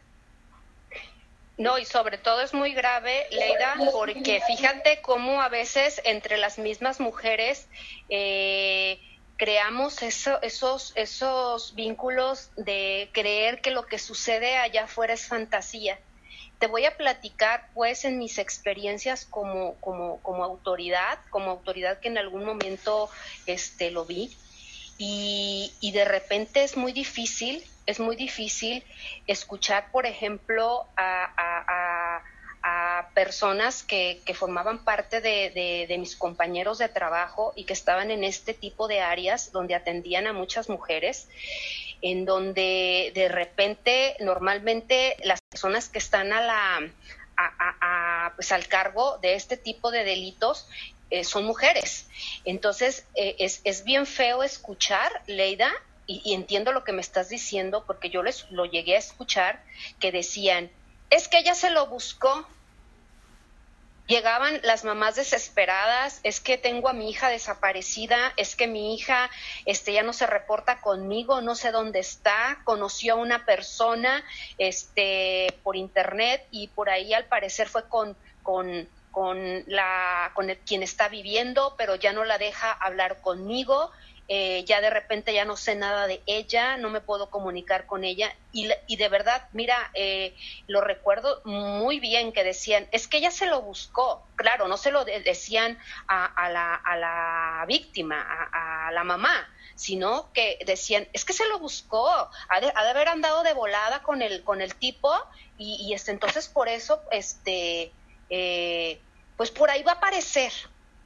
No, 1.58 1.78
y 1.78 1.84
sobre 1.84 2.18
todo 2.18 2.40
es 2.40 2.54
muy 2.54 2.72
grave, 2.72 3.26
Leida, 3.30 3.76
porque 3.92 4.40
fíjate 4.46 5.00
cómo 5.02 5.42
a 5.42 5.48
veces 5.48 6.00
entre 6.04 6.38
las 6.38 6.56
mismas 6.58 6.98
mujeres 6.98 7.68
eh, 8.08 9.00
creamos 9.36 10.02
esos, 10.02 10.92
esos 10.94 11.74
vínculos 11.74 12.50
de 12.56 13.10
creer 13.12 13.60
que 13.60 13.70
lo 13.70 13.86
que 13.86 13.98
sucede 13.98 14.56
allá 14.56 14.84
afuera 14.84 15.14
es 15.14 15.26
fantasía. 15.26 15.98
Te 16.58 16.68
voy 16.68 16.86
a 16.86 16.96
platicar, 16.96 17.68
pues, 17.74 18.04
en 18.04 18.18
mis 18.18 18.38
experiencias 18.38 19.26
como, 19.26 19.74
como, 19.80 20.20
como 20.22 20.42
autoridad, 20.42 21.18
como 21.30 21.50
autoridad 21.50 21.98
que 21.98 22.08
en 22.08 22.18
algún 22.18 22.44
momento 22.44 23.10
este, 23.46 23.90
lo 23.90 24.04
vi. 24.04 24.36
Y, 24.96 25.72
y 25.80 25.92
de 25.92 26.04
repente 26.04 26.64
es 26.64 26.76
muy 26.76 26.92
difícil 26.92 27.64
es 27.88 28.00
muy 28.00 28.16
difícil 28.16 28.84
escuchar, 29.26 29.90
por 29.90 30.04
ejemplo, 30.04 30.86
a, 30.96 32.22
personas 33.14 33.82
que, 33.82 34.20
formaban 34.34 34.84
parte 34.84 35.22
de, 35.22 35.96
mis 35.98 36.14
compañeros 36.14 36.76
de 36.78 36.88
trabajo 36.90 37.54
y 37.56 37.64
que 37.64 37.72
estaban 37.72 38.10
en 38.10 38.24
este 38.24 38.52
tipo 38.52 38.88
de 38.88 39.00
áreas 39.00 39.52
donde 39.52 39.74
atendían 39.74 40.26
a 40.26 40.34
muchas 40.34 40.68
mujeres, 40.68 41.28
en 42.02 42.26
donde 42.26 43.10
de 43.14 43.28
repente 43.28 44.16
normalmente 44.20 45.16
las 45.24 45.40
personas 45.50 45.88
que 45.88 45.98
están 45.98 46.32
a 46.32 46.42
la, 46.42 48.32
pues 48.36 48.52
al 48.52 48.68
cargo 48.68 49.16
de 49.22 49.34
este 49.34 49.56
tipo 49.56 49.90
de 49.90 50.04
delitos 50.04 50.68
eh, 51.10 51.24
son 51.24 51.46
mujeres. 51.46 52.06
Entonces, 52.44 53.06
eh, 53.14 53.36
es, 53.38 53.62
es, 53.64 53.82
bien 53.82 54.04
feo 54.04 54.42
escuchar, 54.42 55.10
Leida, 55.26 55.72
y, 56.08 56.34
entiendo 56.34 56.72
lo 56.72 56.82
que 56.82 56.92
me 56.92 57.02
estás 57.02 57.28
diciendo 57.28 57.84
porque 57.86 58.08
yo 58.10 58.22
les 58.22 58.50
lo 58.50 58.64
llegué 58.64 58.96
a 58.96 58.98
escuchar 58.98 59.62
que 60.00 60.10
decían, 60.10 60.70
es 61.10 61.28
que 61.28 61.38
ella 61.38 61.54
se 61.54 61.70
lo 61.70 61.86
buscó. 61.86 62.48
Llegaban 64.06 64.58
las 64.62 64.84
mamás 64.84 65.16
desesperadas, 65.16 66.20
es 66.22 66.40
que 66.40 66.56
tengo 66.56 66.88
a 66.88 66.94
mi 66.94 67.10
hija 67.10 67.28
desaparecida, 67.28 68.32
es 68.38 68.56
que 68.56 68.66
mi 68.66 68.94
hija 68.94 69.28
este 69.66 69.92
ya 69.92 70.02
no 70.02 70.14
se 70.14 70.26
reporta 70.26 70.80
conmigo, 70.80 71.42
no 71.42 71.54
sé 71.54 71.72
dónde 71.72 71.98
está, 71.98 72.62
conoció 72.64 73.14
a 73.14 73.16
una 73.16 73.44
persona 73.44 74.24
este 74.56 75.54
por 75.62 75.76
internet 75.76 76.46
y 76.50 76.68
por 76.68 76.88
ahí 76.88 77.12
al 77.12 77.26
parecer 77.26 77.68
fue 77.68 77.86
con 77.86 78.16
con 78.42 78.88
con 79.10 79.64
la 79.66 80.32
con 80.32 80.48
el, 80.48 80.56
quien 80.60 80.82
está 80.82 81.10
viviendo, 81.10 81.74
pero 81.76 81.94
ya 81.94 82.14
no 82.14 82.24
la 82.24 82.38
deja 82.38 82.72
hablar 82.72 83.20
conmigo 83.20 83.92
eh, 84.30 84.62
ya 84.66 84.82
de 84.82 84.90
repente 84.90 85.32
ya 85.32 85.46
no 85.46 85.56
sé 85.56 85.74
nada 85.74 86.06
de 86.06 86.22
ella, 86.26 86.76
no 86.76 86.90
me 86.90 87.00
puedo 87.00 87.30
comunicar 87.30 87.86
con 87.86 88.04
ella 88.04 88.30
y, 88.52 88.68
y 88.86 88.96
de 88.96 89.08
verdad, 89.08 89.48
mira, 89.52 89.90
eh, 89.94 90.36
lo 90.66 90.82
recuerdo 90.82 91.40
muy 91.46 91.98
bien 91.98 92.32
que 92.32 92.44
decían, 92.44 92.86
es 92.92 93.08
que 93.08 93.16
ella 93.16 93.30
se 93.30 93.46
lo 93.46 93.62
buscó, 93.62 94.26
claro, 94.36 94.68
no 94.68 94.76
se 94.76 94.90
lo 94.90 95.06
decían 95.06 95.78
a, 96.08 96.50
la, 96.50 96.74
a 96.74 96.96
la, 96.96 97.64
víctima, 97.66 98.22
a, 98.52 98.92
la 98.92 99.02
mamá, 99.02 99.48
sino 99.74 100.30
que 100.34 100.58
decían, 100.66 101.08
es 101.14 101.24
que 101.24 101.32
se 101.32 101.48
lo 101.48 101.58
buscó, 101.58 102.10
ha 102.48 102.60
de, 102.60 102.70
haber 102.74 103.08
andado 103.08 103.42
de 103.42 103.54
volada 103.54 104.02
con 104.02 104.20
el, 104.20 104.44
con 104.44 104.60
el 104.60 104.74
tipo 104.74 105.10
y, 105.56 105.86
y 105.88 105.94
este, 105.94 106.10
entonces 106.10 106.48
por 106.48 106.68
eso, 106.68 107.00
este, 107.10 107.92
eh, 108.28 109.00
pues 109.38 109.50
por 109.50 109.70
ahí 109.70 109.82
va 109.82 109.92
a 109.92 109.94
aparecer, 109.94 110.52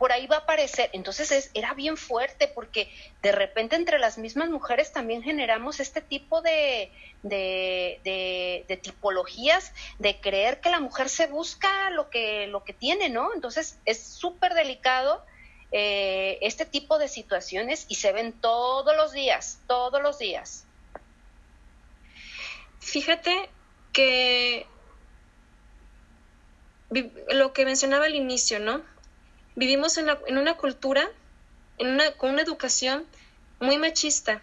por 0.02 0.10
ahí 0.10 0.26
va 0.26 0.38
a 0.38 0.40
aparecer. 0.40 0.90
Entonces 0.94 1.30
es, 1.30 1.52
era 1.54 1.74
bien 1.74 1.96
fuerte 1.96 2.48
porque 2.48 2.90
de 3.22 3.30
repente 3.30 3.76
entre 3.76 4.00
las 4.00 4.18
mismas 4.18 4.50
mujeres 4.50 4.92
también 4.92 5.22
generamos 5.22 5.78
este 5.78 6.00
tipo 6.00 6.42
de, 6.42 6.90
de, 7.22 8.80
tipologías 8.82 9.72
de 10.00 10.20
creer 10.20 10.60
que 10.60 10.70
la 10.70 10.80
mujer 10.80 11.08
se 11.08 11.28
busca 11.28 11.88
lo 11.90 12.10
que, 12.10 12.48
lo 12.48 12.64
que 12.64 12.72
tiene, 12.72 13.10
¿no? 13.10 13.32
Entonces 13.32 13.78
es 13.84 14.02
súper 14.02 14.54
delicado 14.54 15.24
eh, 15.70 16.36
este 16.40 16.66
tipo 16.66 16.98
de 16.98 17.06
situaciones 17.06 17.86
y 17.88 17.94
se 17.94 18.10
ven 18.10 18.32
todos 18.32 18.96
los 18.96 19.12
días, 19.12 19.60
todos 19.68 20.02
los 20.02 20.18
días. 20.18 20.66
Fíjate 22.80 23.48
que 23.92 24.66
lo 27.30 27.52
que 27.52 27.64
mencionaba 27.64 28.06
al 28.06 28.16
inicio, 28.16 28.58
¿no? 28.58 28.90
Vivimos 29.54 29.98
en, 29.98 30.08
una 30.36 30.56
cultura, 30.56 31.08
con 32.16 32.30
una 32.30 32.42
educación 32.42 33.04
muy 33.60 33.78
machista 33.78 34.42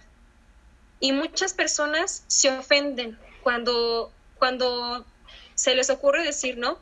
y 1.00 1.12
muchas 1.12 1.54
personas 1.54 2.24
se 2.28 2.50
ofenden 2.50 3.18
cuando, 3.44 4.12
cuando 4.38 5.06
se 5.56 5.76
les 5.76 5.90
ocurre 5.90 6.24
decir, 6.24 6.58
¿no? 6.58 6.80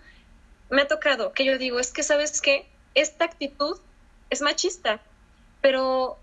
Me 0.70 0.82
ha 0.82 0.88
tocado 0.88 1.34
que 1.34 1.46
yo 1.46 1.58
digo, 1.58 1.80
es 1.80 1.92
que 1.92 2.04
sabes 2.04 2.42
que 2.42 2.68
esta 2.96 3.26
actitud 3.26 3.80
es 4.30 4.42
machista, 4.42 5.02
pero, 5.62 6.18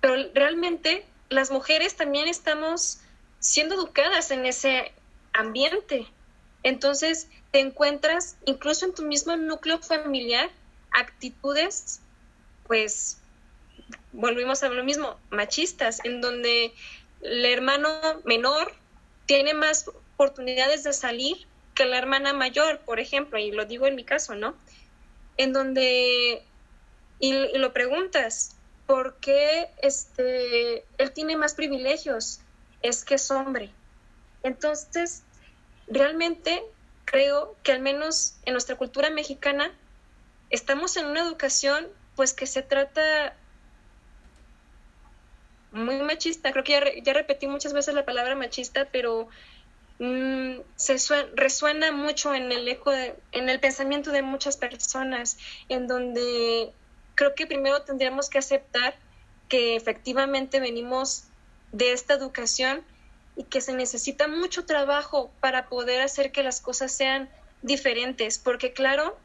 pero 0.00 0.30
realmente 0.34 1.06
las 1.28 1.50
mujeres 1.50 1.96
también 1.96 2.28
estamos 2.28 3.00
siendo 3.38 3.74
educadas 3.74 4.30
en 4.30 4.46
ese 4.46 4.92
ambiente. 5.32 6.06
Entonces 6.62 7.28
te 7.50 7.60
encuentras 7.60 8.36
incluso 8.44 8.86
en 8.86 8.94
tu 8.94 9.02
mismo 9.02 9.36
núcleo 9.36 9.78
familiar 9.78 10.50
actitudes, 10.92 12.00
pues, 12.66 13.18
volvimos 14.12 14.62
a 14.62 14.68
lo 14.68 14.84
mismo, 14.84 15.18
machistas, 15.30 16.04
en 16.04 16.20
donde 16.20 16.72
el 17.22 17.44
hermano 17.44 17.88
menor 18.24 18.74
tiene 19.26 19.54
más 19.54 19.88
oportunidades 19.88 20.84
de 20.84 20.92
salir 20.92 21.46
que 21.74 21.84
la 21.86 21.98
hermana 21.98 22.32
mayor, 22.32 22.80
por 22.80 23.00
ejemplo, 23.00 23.38
y 23.38 23.50
lo 23.50 23.64
digo 23.64 23.86
en 23.86 23.94
mi 23.94 24.04
caso, 24.04 24.34
¿no? 24.34 24.54
En 25.36 25.52
donde, 25.52 26.44
y, 27.18 27.58
lo 27.58 27.72
preguntas, 27.72 28.56
¿por 28.86 29.16
qué 29.16 29.70
este, 29.82 30.84
él 30.98 31.12
tiene 31.12 31.36
más 31.36 31.54
privilegios? 31.54 32.40
Es 32.82 33.04
que 33.04 33.14
es 33.14 33.30
hombre. 33.30 33.70
Entonces, 34.42 35.22
realmente 35.86 36.62
creo 37.04 37.56
que 37.62 37.72
al 37.72 37.80
menos 37.80 38.36
en 38.44 38.52
nuestra 38.52 38.76
cultura 38.76 39.10
mexicana 39.10 39.72
estamos 40.52 40.96
en 40.96 41.06
una 41.06 41.22
educación 41.22 41.88
pues 42.14 42.34
que 42.34 42.46
se 42.46 42.62
trata 42.62 43.34
muy 45.72 45.96
machista. 45.96 46.52
Creo 46.52 46.62
que 46.62 47.02
ya, 47.02 47.12
repetí 47.12 47.48
muchas 47.48 47.72
veces 47.72 47.94
la 47.94 48.04
palabra 48.04 48.36
machista, 48.36 48.86
pero 48.92 49.28
mm, 49.98 50.56
se 50.76 50.96
resuena 51.34 51.90
mucho 51.90 52.34
en 52.34 52.52
el 52.52 52.68
eco, 52.68 52.92
en 52.92 53.48
el 53.48 53.58
pensamiento 53.58 54.12
de 54.12 54.22
muchas 54.22 54.56
personas, 54.56 55.38
en 55.68 55.86
donde 55.88 56.72
creo 57.14 57.34
que 57.34 57.46
primero 57.46 57.82
tendríamos 57.82 58.28
que 58.28 58.38
aceptar 58.38 58.94
que 59.48 59.74
efectivamente 59.74 60.60
venimos 60.60 61.24
de 61.72 61.92
esta 61.92 62.14
educación 62.14 62.84
y 63.36 63.44
que 63.44 63.62
se 63.62 63.72
necesita 63.72 64.28
mucho 64.28 64.66
trabajo 64.66 65.32
para 65.40 65.68
poder 65.70 66.02
hacer 66.02 66.32
que 66.32 66.42
las 66.42 66.60
cosas 66.60 66.92
sean 66.92 67.30
diferentes, 67.62 68.38
porque 68.38 68.72
claro, 68.72 69.16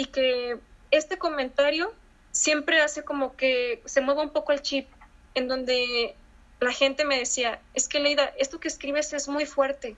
y 0.00 0.06
que 0.06 0.56
este 0.90 1.18
comentario 1.18 1.92
siempre 2.30 2.80
hace 2.80 3.04
como 3.04 3.36
que 3.36 3.82
se 3.84 4.00
mueva 4.00 4.22
un 4.22 4.30
poco 4.30 4.52
el 4.52 4.62
chip, 4.62 4.88
en 5.34 5.46
donde 5.46 6.14
la 6.58 6.72
gente 6.72 7.04
me 7.04 7.18
decía, 7.18 7.60
es 7.74 7.86
que 7.86 8.00
Leida, 8.00 8.32
esto 8.38 8.60
que 8.60 8.68
escribes 8.68 9.12
es 9.12 9.28
muy 9.28 9.44
fuerte 9.44 9.96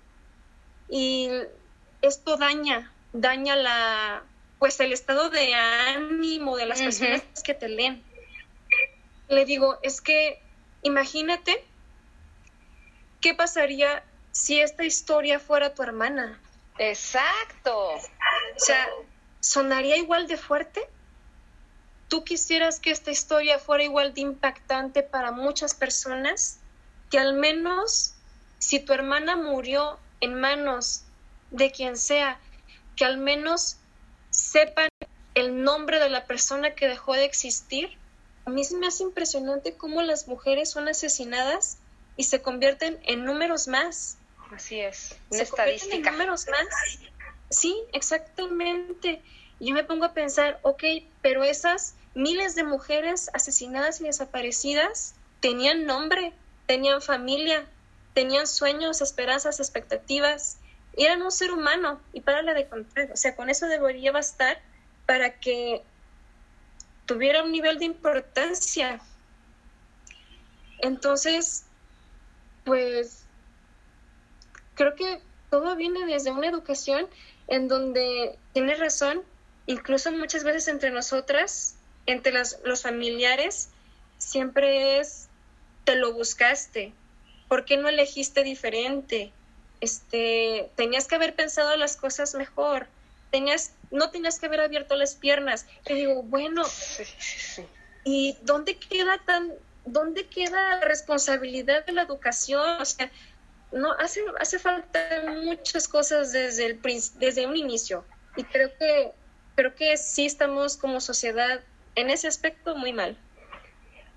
y 0.89 1.31
esto 2.01 2.37
daña, 2.37 2.93
daña 3.13 3.55
la, 3.55 4.25
pues 4.59 4.81
el 4.81 4.93
estado 4.93 5.31
de 5.31 5.55
ánimo 5.55 6.57
de 6.57 6.67
las 6.67 6.83
personas 6.83 7.23
que 7.45 7.55
te 7.55 7.69
leen. 7.69 8.03
Le 9.29 9.45
digo, 9.45 9.79
es 9.83 10.01
que 10.01 10.43
imagínate 10.83 11.65
¿qué 13.21 13.35
pasaría 13.35 14.03
si 14.33 14.61
esta 14.61 14.83
historia 14.85 15.39
fuera 15.39 15.75
tu 15.75 15.85
hermana? 15.85 16.41
Exacto. 16.79 17.91
O 17.95 18.01
sea, 18.57 18.89
¿sonaría 19.43 19.97
igual 19.97 20.27
de 20.27 20.39
fuerte? 20.39 20.89
¿Tú 22.09 22.25
quisieras 22.25 22.81
que 22.81 22.91
esta 22.91 23.11
historia 23.11 23.59
fuera 23.59 23.85
igual 23.85 24.15
de 24.15 24.23
impactante 24.23 25.03
para 25.03 25.33
muchas 25.33 25.75
personas? 25.75 26.59
Que 27.11 27.19
al 27.19 27.35
menos 27.35 28.15
si 28.59 28.81
tu 28.81 28.93
hermana 28.93 29.37
murió 29.37 29.99
en 30.21 30.41
manos 30.41 31.03
de 31.51 31.71
quien 31.73 31.97
sea, 31.97 32.39
que 32.97 33.05
al 33.05 33.19
menos 33.19 33.77
sepan 34.31 34.89
el 35.35 35.63
nombre 35.63 35.99
de 35.99 36.09
la 36.09 36.27
persona 36.27 36.75
que 36.75 36.89
dejó 36.89 37.15
de 37.15 37.25
existir. 37.25 37.99
A 38.45 38.51
mí 38.51 38.63
me 38.79 38.87
hace 38.87 39.03
impresionante 39.03 39.77
cómo 39.77 40.03
las 40.03 40.29
mujeres 40.29 40.71
son 40.71 40.89
asesinadas 40.89 41.79
y 42.17 42.25
se 42.25 42.41
convierten 42.41 43.01
en 43.05 43.25
números 43.25 43.69
más. 43.69 44.19
Así 44.55 44.81
es, 44.81 45.17
una 45.31 45.43
estadística. 45.43 45.97
En 45.97 46.03
números 46.03 46.47
más. 46.49 47.01
Sí, 47.53 47.77
exactamente. 47.93 49.23
Yo 49.61 49.75
me 49.75 49.85
pongo 49.85 50.07
a 50.07 50.15
pensar, 50.15 50.59
ok, 50.63 50.83
pero 51.21 51.45
esas 51.45 51.95
miles 52.15 52.55
de 52.55 52.65
mujeres 52.65 53.31
asesinadas 53.35 54.01
y 54.01 54.05
desaparecidas 54.05 55.15
tenían 55.41 55.85
nombre, 55.85 56.33
tenían 56.67 57.03
familia, 57.03 57.67
tenían 58.15 58.47
sueños, 58.47 59.03
esperanzas, 59.03 59.61
expectativas, 59.61 60.59
eran 60.97 61.23
un 61.23 61.31
ser 61.31 61.53
humano 61.53 62.01
y 62.13 62.23
para 62.23 62.43
la 62.43 62.55
de 62.55 62.67
contar. 62.67 63.11
O 63.13 63.17
sea, 63.17 63.37
con 63.37 63.51
eso 63.51 63.67
debería 63.67 64.13
bastar 64.13 64.59
para 65.07 65.39
que 65.39 65.83
tuviera 67.07 67.43
un 67.43 67.53
nivel 67.53 67.79
de 67.79 67.85
importancia. 67.85 69.01
Entonces, 70.79 71.67
pues 72.65 73.25
creo 74.75 74.95
que 74.95 75.23
todo 75.53 75.77
viene 75.77 76.07
desde 76.07 76.31
una 76.31 76.49
educación 76.49 77.07
en 77.53 77.69
donde 77.69 78.39
tienes 78.55 78.79
razón, 78.79 79.23
incluso 79.67 80.11
muchas 80.11 80.43
veces 80.43 80.69
entre 80.69 80.91
nosotras, 80.91 81.75
entre 82.07 82.33
las, 82.33 82.59
los 82.65 82.81
familiares, 82.81 83.69
siempre 84.17 84.99
es, 84.99 85.29
te 85.85 85.95
lo 85.97 86.15
buscaste, 86.15 86.95
¿por 87.49 87.67
qué 87.67 87.77
no 87.77 87.91
elegiste 87.91 88.43
diferente? 88.43 89.33
Este, 89.83 90.71
tenías 90.77 91.07
que 91.07 91.17
haber 91.17 91.35
pensado 91.35 91.77
las 91.77 91.99
cosas 91.99 92.35
mejor, 92.35 92.87
tenías, 93.31 93.73
no 93.91 94.11
tenías 94.11 94.41
que 94.41 94.47
haber 94.47 94.61
abierto 94.61 94.97
las 94.97 95.15
piernas. 95.15 95.67
Y 95.87 95.93
digo, 95.93 96.23
bueno, 96.23 96.63
¿y 98.03 98.35
dónde 98.41 98.79
queda 98.79 99.21
tan, 99.27 99.53
¿dónde 99.85 100.27
queda 100.27 100.77
la 100.77 100.87
responsabilidad 100.87 101.85
de 101.85 101.93
la 101.93 102.03
educación? 102.05 102.81
O 102.81 102.85
sea, 102.87 103.11
no 103.73 103.93
hace, 103.93 104.23
hace 104.39 104.59
falta 104.59 105.01
muchas 105.43 105.89
cosas 105.89 106.33
desde, 106.33 106.67
el, 106.67 106.81
desde 107.15 107.47
un 107.47 107.57
inicio 107.57 108.05
y 108.37 108.45
creo 108.45 108.71
que, 108.79 109.13
creo 109.55 109.75
que 109.75 109.97
sí 109.97 110.27
estamos 110.27 110.77
como 110.77 111.01
sociedad 111.01 111.61
en 111.95 112.11
ese 112.11 112.29
aspecto 112.29 112.77
muy 112.77 112.93
mal. 112.93 113.17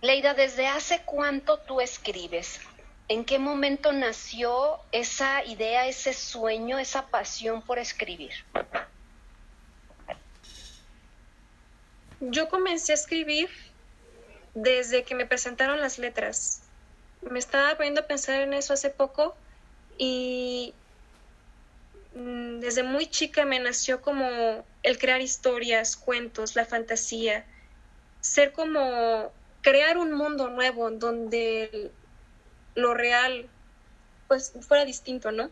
Leida, 0.01 0.33
¿desde 0.33 0.67
hace 0.67 1.01
cuánto 1.05 1.57
tú 1.59 1.81
escribes? 1.81 2.59
¿En 3.07 3.23
qué 3.23 3.39
momento 3.39 3.93
nació 3.93 4.79
esa 4.91 5.43
idea, 5.45 5.87
ese 5.87 6.13
sueño, 6.13 6.79
esa 6.79 7.07
pasión 7.07 7.61
por 7.61 7.79
escribir? 7.79 8.31
Yo 12.19 12.49
comencé 12.49 12.91
a 12.91 12.95
escribir 12.95 13.49
desde 14.53 15.03
que 15.03 15.15
me 15.15 15.25
presentaron 15.25 15.79
las 15.79 15.99
letras. 15.99 16.63
Me 17.21 17.39
estaba 17.39 17.75
poniendo 17.75 18.01
a 18.01 18.07
pensar 18.07 18.41
en 18.41 18.53
eso 18.53 18.73
hace 18.73 18.89
poco 18.89 19.35
y 19.97 20.73
mm, 22.15 22.59
desde 22.59 22.83
muy 22.83 23.07
chica 23.07 23.45
me 23.45 23.59
nació 23.59 24.01
como 24.01 24.65
el 24.83 24.97
crear 24.97 25.21
historias, 25.21 25.95
cuentos, 25.95 26.55
la 26.55 26.65
fantasía, 26.65 27.45
ser 28.21 28.51
como 28.51 29.31
crear 29.61 29.97
un 29.97 30.13
mundo 30.13 30.49
nuevo 30.49 30.91
donde 30.91 31.91
lo 32.75 32.93
real 32.93 33.47
pues 34.27 34.53
fuera 34.61 34.85
distinto, 34.85 35.31
¿no? 35.31 35.49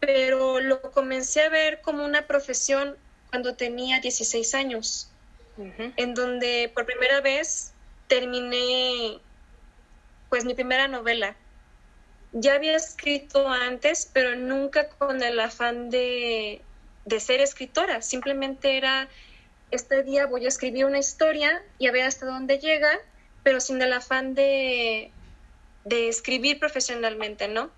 Pero 0.00 0.60
lo 0.60 0.80
comencé 0.92 1.42
a 1.42 1.48
ver 1.48 1.80
como 1.80 2.04
una 2.04 2.26
profesión 2.26 2.96
cuando 3.30 3.54
tenía 3.54 4.00
16 4.00 4.54
años, 4.54 5.10
en 5.96 6.14
donde 6.14 6.70
por 6.74 6.84
primera 6.84 7.20
vez 7.20 7.72
terminé 8.08 9.18
pues 10.28 10.44
mi 10.44 10.54
primera 10.54 10.88
novela. 10.88 11.36
Ya 12.34 12.54
había 12.54 12.76
escrito 12.76 13.48
antes, 13.48 14.10
pero 14.12 14.36
nunca 14.36 14.88
con 14.88 15.22
el 15.22 15.40
afán 15.40 15.88
de, 15.88 16.60
ser 17.18 17.40
escritora. 17.40 18.02
Simplemente 18.02 18.76
era, 18.76 19.08
este 19.70 20.02
día 20.02 20.26
voy 20.26 20.44
a 20.44 20.48
escribir 20.48 20.84
una 20.84 20.98
historia 20.98 21.62
y 21.78 21.86
a 21.86 21.92
ver 21.92 22.04
hasta 22.04 22.26
dónde 22.26 22.58
llega, 22.58 22.98
pero 23.42 23.60
sin 23.60 23.80
el 23.80 23.92
afán 23.92 24.34
de, 24.34 25.10
de 25.84 26.08
escribir 26.08 26.58
profesionalmente, 26.58 27.48
¿no? 27.48 27.70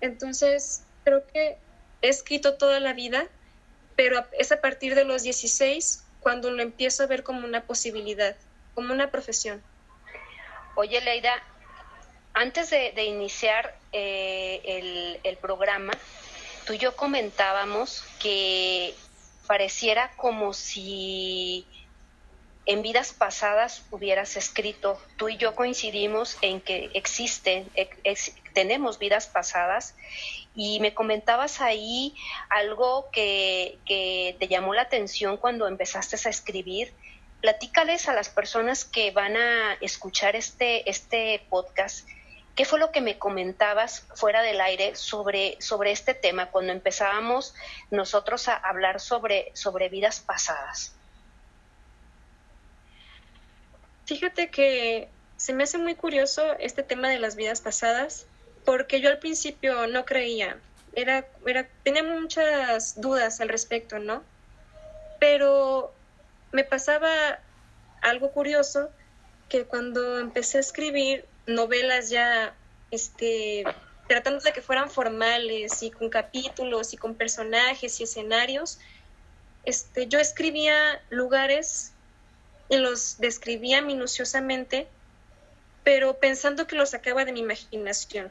Entonces, 0.00 0.84
creo 1.04 1.26
que 1.26 1.58
he 2.00 2.08
escrito 2.08 2.54
toda 2.54 2.80
la 2.80 2.94
vida, 2.94 3.26
pero 3.96 4.24
es 4.38 4.52
a 4.52 4.60
partir 4.60 4.94
de 4.94 5.04
los 5.04 5.22
16 5.22 6.04
cuando 6.20 6.50
lo 6.50 6.62
empiezo 6.62 7.02
a 7.02 7.06
ver 7.06 7.24
como 7.24 7.44
una 7.44 7.64
posibilidad 7.64 8.36
como 8.74 8.92
una 8.92 9.10
profesión. 9.10 9.62
Oye, 10.74 11.00
Leida, 11.00 11.42
antes 12.34 12.70
de, 12.70 13.04
iniciar 13.04 13.74
eh, 13.92 15.18
el, 15.22 15.36
programa, 15.38 15.92
tú 16.66 16.72
y 16.72 16.78
yo 16.78 16.96
comentábamos 16.96 18.04
que 18.20 18.94
pareciera 19.46 20.12
como 20.16 20.52
si 20.52 21.66
en 22.64 22.82
vidas 22.82 23.12
pasadas 23.12 23.84
hubieras 23.90 24.36
escrito. 24.36 25.00
Tú 25.16 25.28
y 25.28 25.36
yo 25.36 25.54
coincidimos 25.54 26.38
en 26.42 26.60
que 26.60 26.90
existen, 26.94 27.68
tenemos 28.54 28.98
vidas 28.98 29.26
pasadas 29.26 29.94
y 30.54 30.80
me 30.80 30.94
comentabas 30.94 31.60
ahí 31.60 32.14
algo 32.50 33.08
que, 33.10 33.78
que, 33.84 34.36
te 34.38 34.48
llamó 34.48 34.74
la 34.74 34.82
atención 34.82 35.36
cuando 35.36 35.66
empezaste 35.66 36.16
a 36.24 36.30
escribir 36.30 36.92
platícales 37.42 38.08
a 38.08 38.14
las 38.14 38.28
personas 38.28 38.84
que 38.84 39.10
van 39.10 39.36
a 39.36 39.74
escuchar 39.80 40.36
este, 40.36 40.88
este 40.88 41.44
podcast, 41.50 42.08
¿qué 42.54 42.64
fue 42.64 42.78
lo 42.78 42.90
que 42.92 43.00
me 43.00 43.18
comentabas 43.18 44.06
fuera 44.14 44.42
del 44.42 44.60
aire 44.60 44.94
sobre, 44.94 45.56
sobre 45.60 45.92
este 45.92 46.14
tema 46.14 46.50
cuando 46.50 46.72
empezábamos 46.72 47.54
nosotros 47.90 48.48
a 48.48 48.54
hablar 48.54 49.00
sobre, 49.00 49.50
sobre 49.54 49.88
vidas 49.88 50.20
pasadas? 50.20 50.94
Fíjate 54.04 54.50
que 54.50 55.08
se 55.36 55.52
me 55.52 55.64
hace 55.64 55.78
muy 55.78 55.94
curioso 55.94 56.56
este 56.58 56.82
tema 56.82 57.08
de 57.08 57.18
las 57.18 57.36
vidas 57.36 57.60
pasadas 57.60 58.26
porque 58.64 59.00
yo 59.00 59.08
al 59.08 59.18
principio 59.18 59.86
no 59.86 60.04
creía, 60.04 60.58
era, 60.94 61.26
era, 61.46 61.66
tenía 61.82 62.02
muchas 62.02 63.00
dudas 63.00 63.40
al 63.40 63.48
respecto, 63.48 63.98
¿no? 63.98 64.22
Pero 65.18 65.92
me 66.52 66.64
pasaba 66.64 67.40
algo 68.02 68.30
curioso 68.32 68.90
que 69.48 69.64
cuando 69.64 70.18
empecé 70.18 70.58
a 70.58 70.60
escribir 70.60 71.26
novelas 71.46 72.10
ya, 72.10 72.54
este, 72.90 73.64
tratando 74.08 74.40
de 74.40 74.52
que 74.52 74.62
fueran 74.62 74.90
formales 74.90 75.82
y 75.82 75.90
con 75.90 76.10
capítulos 76.10 76.92
y 76.92 76.96
con 76.96 77.14
personajes 77.14 78.00
y 78.00 78.04
escenarios, 78.04 78.78
este, 79.64 80.06
yo 80.06 80.18
escribía 80.18 81.00
lugares 81.10 81.92
y 82.68 82.76
los 82.76 83.18
describía 83.18 83.82
minuciosamente, 83.82 84.88
pero 85.84 86.14
pensando 86.14 86.66
que 86.66 86.76
los 86.76 86.90
sacaba 86.90 87.24
de 87.24 87.32
mi 87.32 87.40
imaginación, 87.40 88.30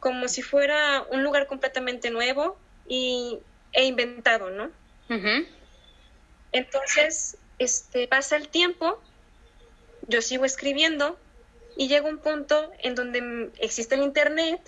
como 0.00 0.28
si 0.28 0.42
fuera 0.42 1.04
un 1.10 1.22
lugar 1.22 1.46
completamente 1.46 2.10
nuevo 2.10 2.56
y, 2.86 3.38
e 3.72 3.84
inventado, 3.84 4.50
¿no? 4.50 4.70
Entonces, 6.52 7.36
este, 7.58 8.08
pasa 8.08 8.36
el 8.36 8.48
tiempo, 8.48 9.00
yo 10.06 10.22
sigo 10.22 10.44
escribiendo 10.44 11.18
y 11.78 11.86
llega 11.86 12.08
un 12.08 12.18
punto 12.18 12.72
en 12.80 12.96
donde 12.96 13.52
existe 13.60 13.94
el 13.94 14.02
Internet 14.02 14.60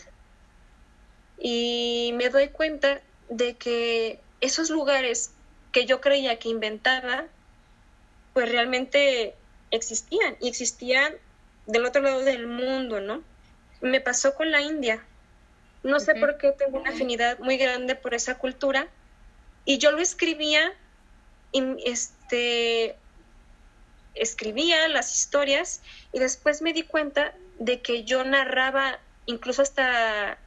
y 1.41 2.13
me 2.15 2.29
doy 2.29 2.51
cuenta 2.51 3.01
de 3.29 3.57
que 3.57 4.21
esos 4.41 4.71
lugares 4.71 5.33
que 5.73 5.87
yo 5.87 6.01
creía 6.01 6.39
que 6.39 6.49
inventaba, 6.49 7.25
pues 8.33 8.49
realmente 8.49 9.35
existían 9.73 10.37
y 10.41 10.49
existían 10.49 11.15
del 11.67 11.85
otro 11.85 12.01
lado 12.01 12.21
del 12.21 12.47
mundo, 12.47 13.01
¿no? 13.01 13.25
Me 13.81 14.01
pasó 14.01 14.37
con 14.37 14.53
la 14.53 14.61
India. 14.61 15.05
No 15.83 15.99
sé 15.99 16.15
por 16.15 16.39
qué 16.39 16.53
tengo 16.53 16.79
una 16.79 16.91
afinidad 16.91 17.41
muy 17.41 17.57
grande 17.57 17.97
por 17.97 18.15
esa 18.15 18.39
cultura 18.39 18.87
y 19.65 19.79
yo 19.79 19.91
lo 19.91 19.99
escribía 19.99 20.73
y 21.51 21.75
este 21.85 22.95
escribía 24.15 24.89
las 24.89 25.15
historias 25.15 25.81
y 26.13 26.19
después 26.19 26.63
me 26.63 26.73
di 26.73 26.83
cuenta 26.83 27.35
de 27.59 27.81
que 27.81 28.05
yo 28.05 28.25
narraba 28.25 28.99
incluso 29.27 29.63
hasta 29.63 30.39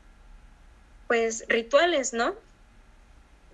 pues 1.08 1.46
rituales, 1.48 2.14
¿no? 2.14 2.36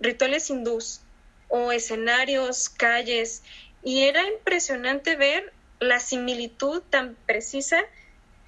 rituales 0.00 0.48
hindús 0.50 1.02
o 1.48 1.72
escenarios, 1.72 2.68
calles, 2.68 3.42
y 3.82 4.04
era 4.04 4.26
impresionante 4.26 5.16
ver 5.16 5.52
la 5.78 6.00
similitud 6.00 6.82
tan 6.90 7.14
precisa 7.26 7.80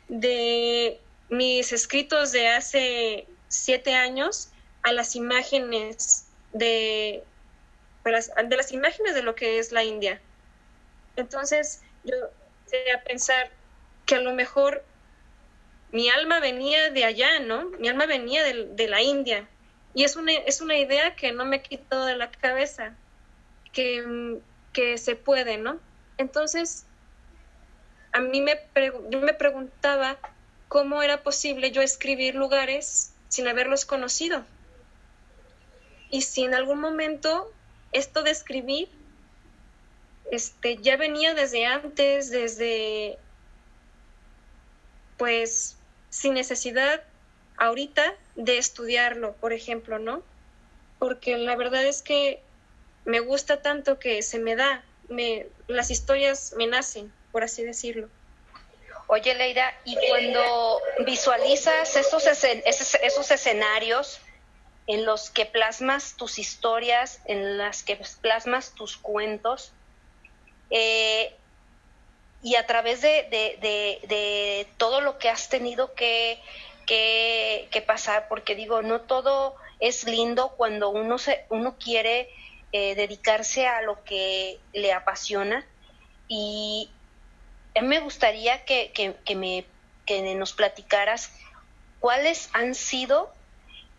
de 0.09 1.01
mis 1.29 1.73
escritos 1.73 2.33
de 2.33 2.49
hace 2.49 3.27
siete 3.49 3.95
años 3.95 4.51
a 4.83 4.93
las 4.93 5.17
imágenes 5.17 6.27
de, 6.53 7.23
de 8.05 8.57
las 8.57 8.73
imágenes 8.73 9.15
de 9.15 9.23
lo 9.23 9.35
que 9.35 9.59
es 9.59 9.73
la 9.73 9.85
India. 9.85 10.21
Entonces 11.17 11.83
yo 12.05 12.15
empecé 12.65 12.93
a 12.93 13.03
pensar 13.03 13.51
que 14.07 14.17
a 14.17 14.21
lo 14.21 14.33
mejor 14.33 14.85
mi 15.91 16.09
alma 16.09 16.41
venía 16.41 16.91
de 16.91 17.05
allá, 17.05 17.41
¿no? 17.41 17.67
Mi 17.79 17.89
alma 17.89 18.07
venía 18.07 18.43
de, 18.45 18.67
de 18.67 18.89
la 18.89 19.03
India, 19.03 19.49
y 19.95 20.05
es 20.05 20.17
una, 20.17 20.33
es 20.33 20.61
una 20.61 20.79
idea 20.79 21.15
que 21.17 21.33
no 21.33 21.45
me 21.45 21.63
quito 21.63 22.05
de 22.05 22.17
la 22.17 22.31
cabeza, 22.31 22.97
que, 23.73 24.41
que 24.73 24.97
se 24.99 25.17
puede, 25.17 25.59
¿no? 25.59 25.79
Entonces, 26.17 26.87
a 28.13 28.21
mí 28.21 28.41
me, 28.41 28.59
yo 29.11 29.21
me 29.21 29.35
preguntaba 29.35 30.19
cómo 30.69 31.03
era 31.03 31.23
posible 31.23 31.71
yo 31.71 31.83
escribir 31.83 32.35
lugares 32.35 33.15
sin 33.29 33.49
haberlos 33.49 33.85
conocido. 33.85 34.45
Y 36.11 36.23
si 36.23 36.45
en 36.45 36.55
algún 36.55 36.81
momento 36.81 37.51
esto 37.93 38.23
de 38.23 38.31
escribir 38.31 38.89
este, 40.31 40.77
ya 40.79 40.97
venía 40.97 41.35
desde 41.35 41.67
antes, 41.67 42.31
desde, 42.31 43.19
pues, 45.17 45.77
sin 46.11 46.35
necesidad 46.35 47.03
ahorita 47.57 48.15
de 48.35 48.59
estudiarlo, 48.59 49.35
por 49.35 49.53
ejemplo, 49.53 49.99
¿no? 49.99 50.23
Porque 50.99 51.37
la 51.37 51.57
verdad 51.57 51.85
es 51.85 52.03
que 52.03 52.43
me 53.05 53.21
gusta 53.21 53.63
tanto 53.63 53.99
que 53.99 54.23
se 54.23 54.39
me 54.39 54.57
da, 54.57 54.85
me, 55.09 55.47
las 55.69 55.91
historias 55.91 56.55
me 56.57 56.67
nacen, 56.67 57.13
por 57.31 57.45
así 57.45 57.63
decirlo. 57.63 58.09
Oye, 59.09 59.35
Leida, 59.35 59.75
y 59.85 59.97
cuando 60.09 60.81
visualizas 61.05 61.97
esos, 61.97 62.25
esos 62.27 63.31
escenarios 63.31 64.21
en 64.87 65.05
los 65.05 65.31
que 65.31 65.47
plasmas 65.47 66.17
tus 66.17 66.39
historias, 66.39 67.21
en 67.27 67.59
las 67.59 67.83
que 67.83 68.01
plasmas 68.21 68.75
tus 68.75 68.97
cuentos, 68.97 69.73
eh, 70.73 71.33
y 72.43 72.57
a 72.57 72.67
través 72.67 73.01
de, 73.01 73.29
de, 73.31 74.67
todo 74.79 75.01
lo 75.01 75.19
que 75.19 75.29
has 75.29 75.49
tenido 75.49 75.95
que 75.95 76.41
que, 76.87 77.85
pasar, 77.87 78.29
porque 78.29 78.55
digo, 78.55 78.83
no 78.83 79.01
todo 79.03 79.55
es 79.81 80.05
lindo 80.05 80.51
cuando 80.57 80.91
uno, 80.91 81.19
se, 81.19 81.45
uno 81.49 81.77
quiere 81.79 82.29
eh, 82.73 82.95
dedicarse 82.95 83.67
a 83.67 83.83
lo 83.83 84.03
que 84.05 84.59
le 84.73 84.93
apasiona. 84.93 85.67
Y 86.29 86.91
me 87.81 88.01
gustaría 88.01 88.65
que, 88.65 88.93
que, 88.93 89.35
me, 89.35 89.65
que 90.07 90.35
nos 90.35 90.53
platicaras 90.53 91.33
cuáles 92.01 92.51
han 92.53 92.75
sido 92.75 93.33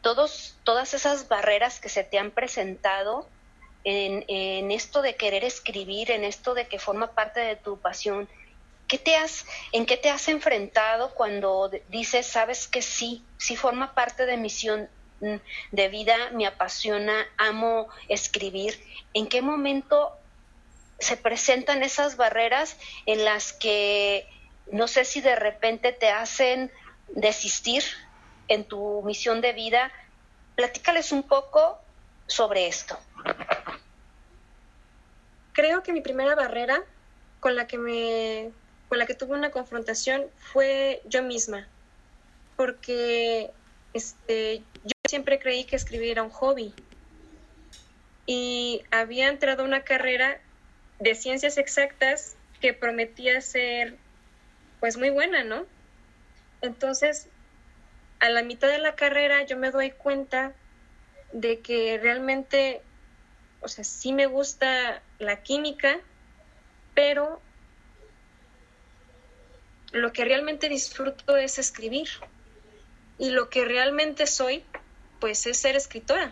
todos, 0.01 0.57
todas 0.63 0.93
esas 0.93 1.27
barreras 1.27 1.79
que 1.79 1.89
se 1.89 2.03
te 2.03 2.19
han 2.19 2.31
presentado 2.31 3.27
en, 3.83 4.71
esto 4.71 5.01
de 5.01 5.15
querer 5.15 5.43
escribir, 5.43 6.11
en 6.11 6.23
esto 6.23 6.53
de 6.53 6.67
que 6.67 6.79
forma 6.79 7.11
parte 7.11 7.39
de 7.39 7.55
tu 7.55 7.79
pasión 7.79 8.27
te 8.97 9.15
has, 9.15 9.45
¿En 9.71 9.85
qué 9.85 9.97
te 9.97 10.09
has 10.09 10.27
enfrentado 10.27 11.13
cuando 11.13 11.71
dices, 11.89 12.25
sabes 12.25 12.67
que 12.67 12.81
sí, 12.81 13.23
sí 13.37 13.55
forma 13.55 13.93
parte 13.93 14.25
de 14.25 14.37
misión 14.37 14.89
mm, 15.21 15.35
de 15.71 15.89
vida, 15.89 16.15
me 16.31 16.45
apasiona, 16.45 17.25
amo 17.37 17.87
escribir? 18.07 18.79
¿En 19.13 19.27
qué 19.27 19.41
momento 19.41 20.11
se 20.99 21.17
presentan 21.17 21.83
esas 21.83 22.17
barreras 22.17 22.77
en 23.05 23.25
las 23.25 23.53
que 23.53 24.27
no 24.71 24.87
sé 24.87 25.05
si 25.05 25.21
de 25.21 25.35
repente 25.35 25.91
te 25.91 26.09
hacen 26.09 26.71
desistir 27.09 27.83
en 28.47 28.63
tu 28.65 29.01
misión 29.03 29.41
de 29.41 29.53
vida? 29.53 29.91
Platícales 30.55 31.11
un 31.11 31.23
poco 31.23 31.79
sobre 32.27 32.67
esto. 32.67 32.97
Creo 35.53 35.83
que 35.83 35.93
mi 35.93 36.01
primera 36.01 36.35
barrera 36.35 36.83
con 37.39 37.55
la 37.55 37.67
que 37.67 37.77
me 37.77 38.51
con 38.89 38.99
la 38.99 39.05
que 39.05 39.15
tuve 39.15 39.35
una 39.35 39.49
confrontación 39.49 40.29
fue 40.37 41.01
yo 41.05 41.23
misma, 41.23 41.67
porque 42.55 43.49
este, 43.93 44.63
yo 44.83 44.91
siempre 45.09 45.39
creí 45.39 45.63
que 45.65 45.75
escribir 45.75 46.11
era 46.11 46.23
un 46.23 46.29
hobby 46.29 46.73
y 48.25 48.83
había 48.91 49.29
entrado 49.29 49.63
a 49.63 49.65
una 49.65 49.83
carrera 49.83 50.39
de 50.99 51.15
ciencias 51.15 51.57
exactas 51.57 52.35
que 52.61 52.73
prometía 52.73 53.41
ser 53.41 53.97
pues 54.79 54.97
muy 54.97 55.09
buena, 55.09 55.43
¿no? 55.43 55.65
Entonces, 56.61 57.27
a 58.19 58.29
la 58.29 58.43
mitad 58.43 58.69
de 58.69 58.79
la 58.79 58.95
carrera 58.95 59.43
yo 59.45 59.57
me 59.57 59.71
doy 59.71 59.91
cuenta 59.91 60.53
de 61.33 61.59
que 61.59 61.97
realmente, 62.01 62.81
o 63.61 63.67
sea, 63.67 63.83
sí 63.83 64.13
me 64.13 64.27
gusta 64.27 65.01
la 65.23 65.41
química, 65.41 65.99
pero 66.93 67.41
lo 69.91 70.11
que 70.11 70.25
realmente 70.25 70.69
disfruto 70.69 71.37
es 71.37 71.59
escribir 71.59 72.09
y 73.17 73.29
lo 73.29 73.49
que 73.49 73.63
realmente 73.63 74.27
soy, 74.27 74.63
pues 75.19 75.45
es 75.45 75.57
ser 75.57 75.75
escritora. 75.75 76.31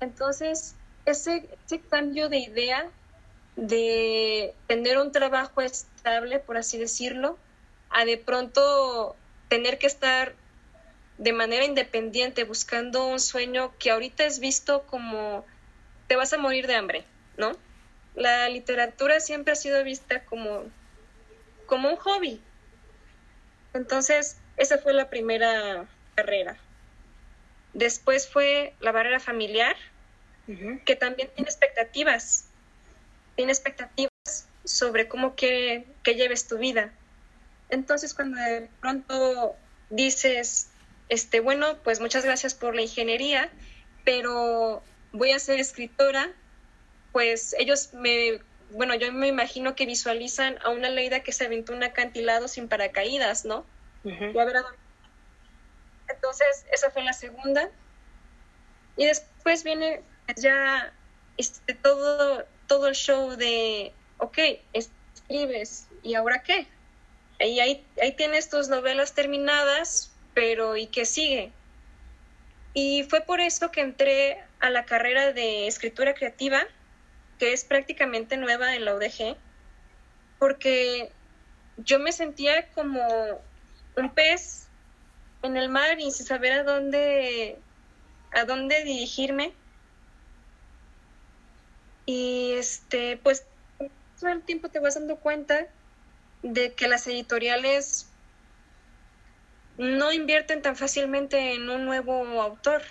Entonces, 0.00 0.76
ese, 1.06 1.48
cambio 1.88 2.28
de 2.28 2.38
idea 2.38 2.90
de 3.56 4.54
tener 4.66 4.98
un 4.98 5.12
trabajo 5.12 5.60
estable, 5.60 6.38
por 6.38 6.56
así 6.56 6.78
decirlo, 6.78 7.38
a 7.90 8.04
de 8.04 8.16
pronto 8.16 9.16
tener 9.48 9.78
que 9.78 9.86
estar 9.86 10.34
de 11.18 11.32
manera 11.32 11.64
independiente 11.64 12.44
buscando 12.44 13.06
un 13.06 13.20
sueño 13.20 13.72
que 13.78 13.90
ahorita 13.90 14.24
es 14.24 14.38
visto 14.38 14.86
como 14.86 15.44
te 16.06 16.16
vas 16.16 16.32
a 16.32 16.38
morir 16.38 16.66
de 16.66 16.76
hambre, 16.76 17.04
¿no? 17.36 17.52
La 18.14 18.48
literatura 18.48 19.20
siempre 19.20 19.52
ha 19.52 19.56
sido 19.56 19.82
vista 19.84 20.24
como, 20.24 20.64
como 21.66 21.90
un 21.90 21.96
hobby, 21.96 22.42
entonces, 23.72 24.36
esa 24.56 24.78
fue 24.78 24.92
la 24.92 25.08
primera 25.10 25.86
carrera. 26.14 26.56
Después 27.72 28.28
fue 28.28 28.74
la 28.80 28.92
barrera 28.92 29.20
familiar, 29.20 29.76
que 30.84 30.96
también 30.96 31.30
tiene 31.34 31.48
expectativas. 31.48 32.46
Tiene 33.36 33.52
expectativas 33.52 34.10
sobre 34.64 35.06
cómo 35.06 35.36
que, 35.36 35.86
que 36.02 36.16
lleves 36.16 36.48
tu 36.48 36.58
vida. 36.58 36.92
Entonces, 37.68 38.14
cuando 38.14 38.40
de 38.40 38.68
pronto 38.80 39.54
dices, 39.90 40.70
este, 41.08 41.38
bueno, 41.38 41.78
pues 41.84 42.00
muchas 42.00 42.24
gracias 42.24 42.54
por 42.54 42.74
la 42.74 42.82
ingeniería, 42.82 43.48
pero 44.04 44.82
voy 45.12 45.30
a 45.30 45.38
ser 45.38 45.60
escritora, 45.60 46.32
pues 47.12 47.54
ellos 47.58 47.92
me, 47.92 48.40
bueno, 48.70 48.94
yo 48.94 49.12
me 49.12 49.28
imagino 49.28 49.74
que 49.74 49.86
visualizan 49.86 50.58
a 50.62 50.70
una 50.70 50.88
Leida 50.88 51.20
que 51.20 51.32
se 51.32 51.44
aventó 51.44 51.72
un 51.72 51.82
acantilado 51.82 52.48
sin 52.48 52.68
paracaídas, 52.68 53.44
¿no? 53.44 53.64
Entonces, 56.08 56.66
esa 56.72 56.90
fue 56.90 57.02
la 57.02 57.12
segunda. 57.12 57.70
Y 58.96 59.06
después 59.06 59.64
viene 59.64 60.02
ya 60.36 60.92
este, 61.36 61.74
todo, 61.74 62.44
todo 62.66 62.88
el 62.88 62.94
show 62.94 63.30
de, 63.36 63.92
ok, 64.18 64.38
escribes, 64.72 65.88
¿y 66.02 66.14
ahora 66.14 66.42
qué? 66.42 66.66
Y 67.40 67.60
ahí, 67.60 67.86
ahí 68.02 68.12
tienes 68.12 68.50
tus 68.50 68.68
novelas 68.68 69.14
terminadas, 69.14 70.12
pero 70.34 70.76
¿y 70.76 70.86
qué 70.86 71.06
sigue? 71.06 71.52
Y 72.74 73.04
fue 73.04 73.22
por 73.22 73.40
eso 73.40 73.70
que 73.70 73.80
entré 73.80 74.44
a 74.60 74.70
la 74.70 74.84
carrera 74.84 75.32
de 75.32 75.66
escritura 75.66 76.14
creativa, 76.14 76.62
que 77.40 77.54
es 77.54 77.64
prácticamente 77.64 78.36
nueva 78.36 78.76
en 78.76 78.84
la 78.84 78.94
UDG, 78.94 79.34
porque 80.38 81.10
yo 81.78 81.98
me 81.98 82.12
sentía 82.12 82.70
como 82.72 83.00
un 83.96 84.14
pez 84.14 84.68
en 85.42 85.56
el 85.56 85.70
mar 85.70 85.98
y 85.98 86.10
sin 86.10 86.26
saber 86.26 86.52
a 86.52 86.64
dónde, 86.64 87.58
a 88.32 88.44
dónde 88.44 88.84
dirigirme. 88.84 89.54
Y 92.04 92.52
este, 92.52 93.16
pues 93.16 93.46
todo 94.20 94.30
el 94.30 94.42
tiempo 94.42 94.68
te 94.68 94.78
vas 94.78 94.96
dando 94.96 95.16
cuenta 95.16 95.66
de 96.42 96.74
que 96.74 96.88
las 96.88 97.06
editoriales 97.06 98.10
no 99.78 100.12
invierten 100.12 100.60
tan 100.60 100.76
fácilmente 100.76 101.54
en 101.54 101.70
un 101.70 101.86
nuevo 101.86 102.22
autor. 102.42 102.82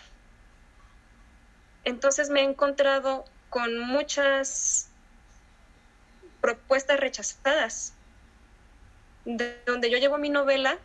Entonces 1.83 2.31
me 2.31 2.39
he 2.39 2.43
encontrado 2.45 3.25
con 3.49 3.79
muchas 3.79 4.89
propuestas 6.41 6.99
rechazadas, 6.99 7.93
de 9.25 9.61
donde 9.65 9.89
yo 9.89 9.97
llevo 9.97 10.17
mi 10.17 10.29
novela 10.29 10.77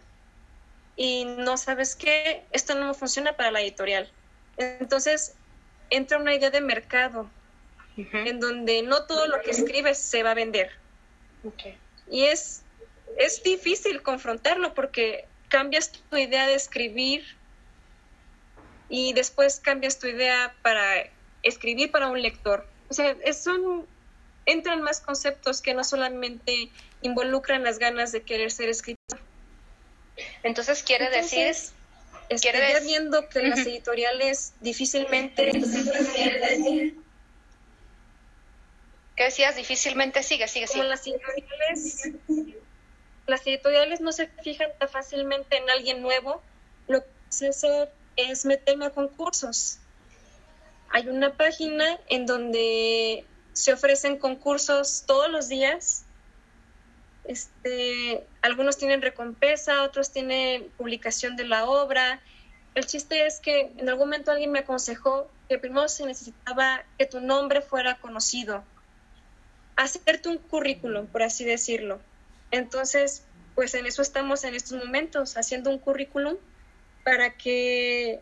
y 0.97 1.25
no 1.25 1.57
sabes 1.57 1.97
qué, 1.97 2.45
esto 2.53 2.75
no 2.75 2.95
funciona 2.95 3.37
para 3.37 3.51
la 3.51 3.61
editorial. 3.61 4.11
Entonces 4.57 5.35
entra 5.91 6.19
una 6.19 6.35
idea 6.35 6.51
de 6.51 6.61
mercado, 6.61 7.31
en 7.97 8.41
donde 8.41 8.83
no 8.83 9.05
todo 9.05 9.27
lo 9.27 9.41
que 9.43 9.51
escribes 9.51 9.99
se 9.99 10.23
va 10.23 10.33
a 10.33 10.35
vender. 10.35 10.73
Y 12.11 12.25
es, 12.25 12.63
es 13.19 13.43
difícil 13.43 14.03
confrontarlo 14.03 14.75
porque 14.75 15.27
cambias 15.49 15.93
tu 15.93 16.17
idea 16.17 16.47
de 16.47 16.55
escribir 16.55 17.25
y 18.89 19.13
después 19.13 19.61
cambias 19.61 19.99
tu 19.99 20.07
idea 20.07 20.55
para 20.63 21.09
escribir 21.45 21.93
para 21.93 22.09
un 22.09 22.21
lector. 22.21 22.67
O 22.89 22.95
sea, 22.95 23.15
son, 23.33 23.87
entran 24.47 24.83
más 24.83 25.01
conceptos 25.01 25.63
que 25.63 25.75
no 25.75 25.85
solamente 25.85 26.71
involucran 27.03 27.63
las 27.63 27.79
ganas 27.79 28.11
de 28.11 28.23
querer 28.23 28.51
ser 28.51 28.69
escritor. 28.69 29.21
Entonces, 30.43 30.83
quiere 30.83 31.09
decir... 31.11 31.55
Estoy 32.31 32.53
viendo 32.87 33.29
que 33.29 33.43
las 33.43 33.61
editoriales 33.61 34.55
difícilmente... 34.61 35.53
¿Qué 39.17 39.25
decías? 39.25 39.57
Difícilmente 39.57 40.23
sigue, 40.23 40.49
sigue, 40.49 40.67
sigue. 40.67 40.81
Como 40.81 40.89
las 40.89 41.07
editoriales, 41.07 42.09
las 43.27 43.47
editoriales 43.47 44.01
no 44.01 44.11
se 44.11 44.27
fijan 44.43 44.71
tan 44.79 44.89
fácilmente 44.89 45.57
en 45.57 45.71
alguien 45.71 46.03
nuevo, 46.03 46.43
lo 46.89 47.03
que 47.03 47.11
se 47.29 47.49
hace 47.49 47.89
es 48.17 48.45
meterme 48.45 48.87
a 48.87 48.91
concursos. 48.91 49.79
Hay 50.95 51.09
una 51.09 51.33
página 51.37 51.99
en 52.09 52.25
donde 52.25 53.25
se 53.53 53.73
ofrecen 53.73 54.17
concursos 54.17 55.03
todos 55.09 55.29
los 55.29 55.49
días. 55.49 56.05
Este, 57.25 58.25
algunos 58.43 58.79
tienen 58.79 59.03
recompensa, 59.03 59.83
otros 59.83 60.13
tienen 60.13 60.71
publicación 60.77 61.35
de 61.35 61.49
la 61.49 61.67
obra. 61.67 62.23
El 62.77 62.87
chiste 62.87 63.27
es 63.27 63.41
que 63.41 63.73
en 63.77 63.89
algún 63.89 64.07
momento 64.07 64.31
alguien 64.31 64.53
me 64.53 64.61
aconsejó 64.61 65.29
que 65.49 65.59
primero 65.59 65.89
se 65.89 66.07
necesitaba 66.07 66.85
que 66.97 67.07
tu 67.07 67.21
nombre 67.21 67.61
fuera 67.61 67.99
conocido 67.99 68.63
hacerte 69.75 70.29
un 70.29 70.39
currículum, 70.39 71.09
por 71.09 71.25
así 71.25 71.45
decirlo. 71.45 72.01
Entonces, 72.53 73.25
pues 73.57 73.75
en 73.75 73.87
eso 73.87 74.01
estamos 74.01 74.45
en 74.45 74.55
estos 74.55 74.79
momentos, 74.79 75.37
haciendo 75.37 75.71
un 75.71 75.81
currículum 75.81 76.37
para 77.03 77.37
que 77.37 78.21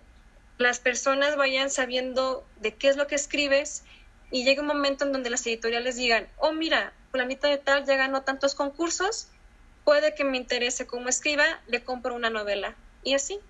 las 0.63 0.81
personas 0.81 1.37
vayan 1.37 1.71
sabiendo 1.71 2.47
de 2.57 2.75
qué 2.75 2.89
es 2.89 2.97
lo 2.97 3.07
que 3.07 3.15
escribes 3.15 3.85
y 4.31 4.45
llegue 4.45 4.61
un 4.61 4.67
momento 4.67 5.05
en 5.05 5.13
donde 5.13 5.31
las 5.31 5.47
editoriales 5.47 5.97
digan, 5.97 6.29
oh 6.39 6.53
mira, 6.53 6.93
planita 7.11 7.49
de 7.49 7.59
tal 7.59 7.85
ya 7.85 7.97
ganó 7.97 8.23
tantos 8.23 8.55
concursos, 8.55 9.29
puede 9.85 10.15
que 10.15 10.25
me 10.25 10.39
interese 10.39 10.87
como 10.87 11.09
escriba, 11.09 11.45
le 11.67 11.85
compro 11.85 12.15
una 12.15 12.31
novela. 12.31 12.75
Y 13.05 13.15
así. 13.15 13.41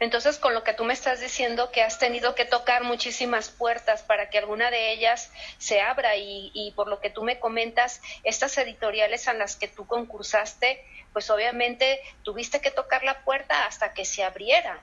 Entonces, 0.00 0.38
con 0.38 0.54
lo 0.54 0.62
que 0.62 0.74
tú 0.74 0.84
me 0.84 0.92
estás 0.92 1.20
diciendo, 1.20 1.72
que 1.72 1.82
has 1.82 1.98
tenido 1.98 2.36
que 2.36 2.44
tocar 2.44 2.84
muchísimas 2.84 3.50
puertas 3.50 4.02
para 4.02 4.30
que 4.30 4.38
alguna 4.38 4.70
de 4.70 4.92
ellas 4.92 5.32
se 5.58 5.80
abra 5.80 6.16
y, 6.16 6.72
por 6.76 6.86
lo 6.86 7.00
que 7.00 7.10
tú 7.10 7.24
me 7.24 7.40
comentas, 7.40 8.00
estas 8.22 8.56
editoriales 8.58 9.26
a 9.26 9.34
las 9.34 9.56
que 9.56 9.66
tú 9.66 9.86
concursaste, 9.86 10.84
pues 11.12 11.30
obviamente 11.30 12.00
tuviste 12.22 12.60
que 12.60 12.70
tocar 12.70 13.02
la 13.02 13.24
puerta 13.24 13.66
hasta 13.66 13.92
que 13.92 14.04
se 14.04 14.22
abriera, 14.22 14.80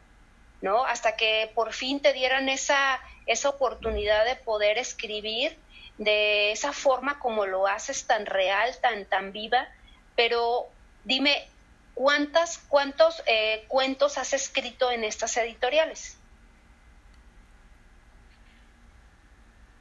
¿no? 0.65 0.83
Hasta 0.83 1.15
que 1.15 1.51
por 1.55 1.71
fin 1.73 2.01
te 2.01 2.11
dieran 2.11 2.49
esa, 2.49 2.99
esa 3.25 3.49
oportunidad 3.49 4.25
de 4.25 4.35
poder 4.35 4.77
escribir 4.77 5.57
de 5.97 6.51
esa 6.51 6.73
forma 6.73 7.19
como 7.19 7.45
lo 7.45 7.67
haces 7.67 8.05
tan 8.05 8.25
real, 8.25 8.75
tan, 8.81 9.05
tan 9.05 9.31
viva. 9.31 9.67
Pero 10.15 10.67
dime, 11.03 11.47
¿Cuántas, 11.95 12.57
¿Cuántos 12.67 13.23
eh, 13.25 13.63
cuentos 13.69 14.17
has 14.17 14.33
escrito 14.33 14.91
en 14.91 15.05
estas 15.05 15.37
editoriales? 15.37 16.17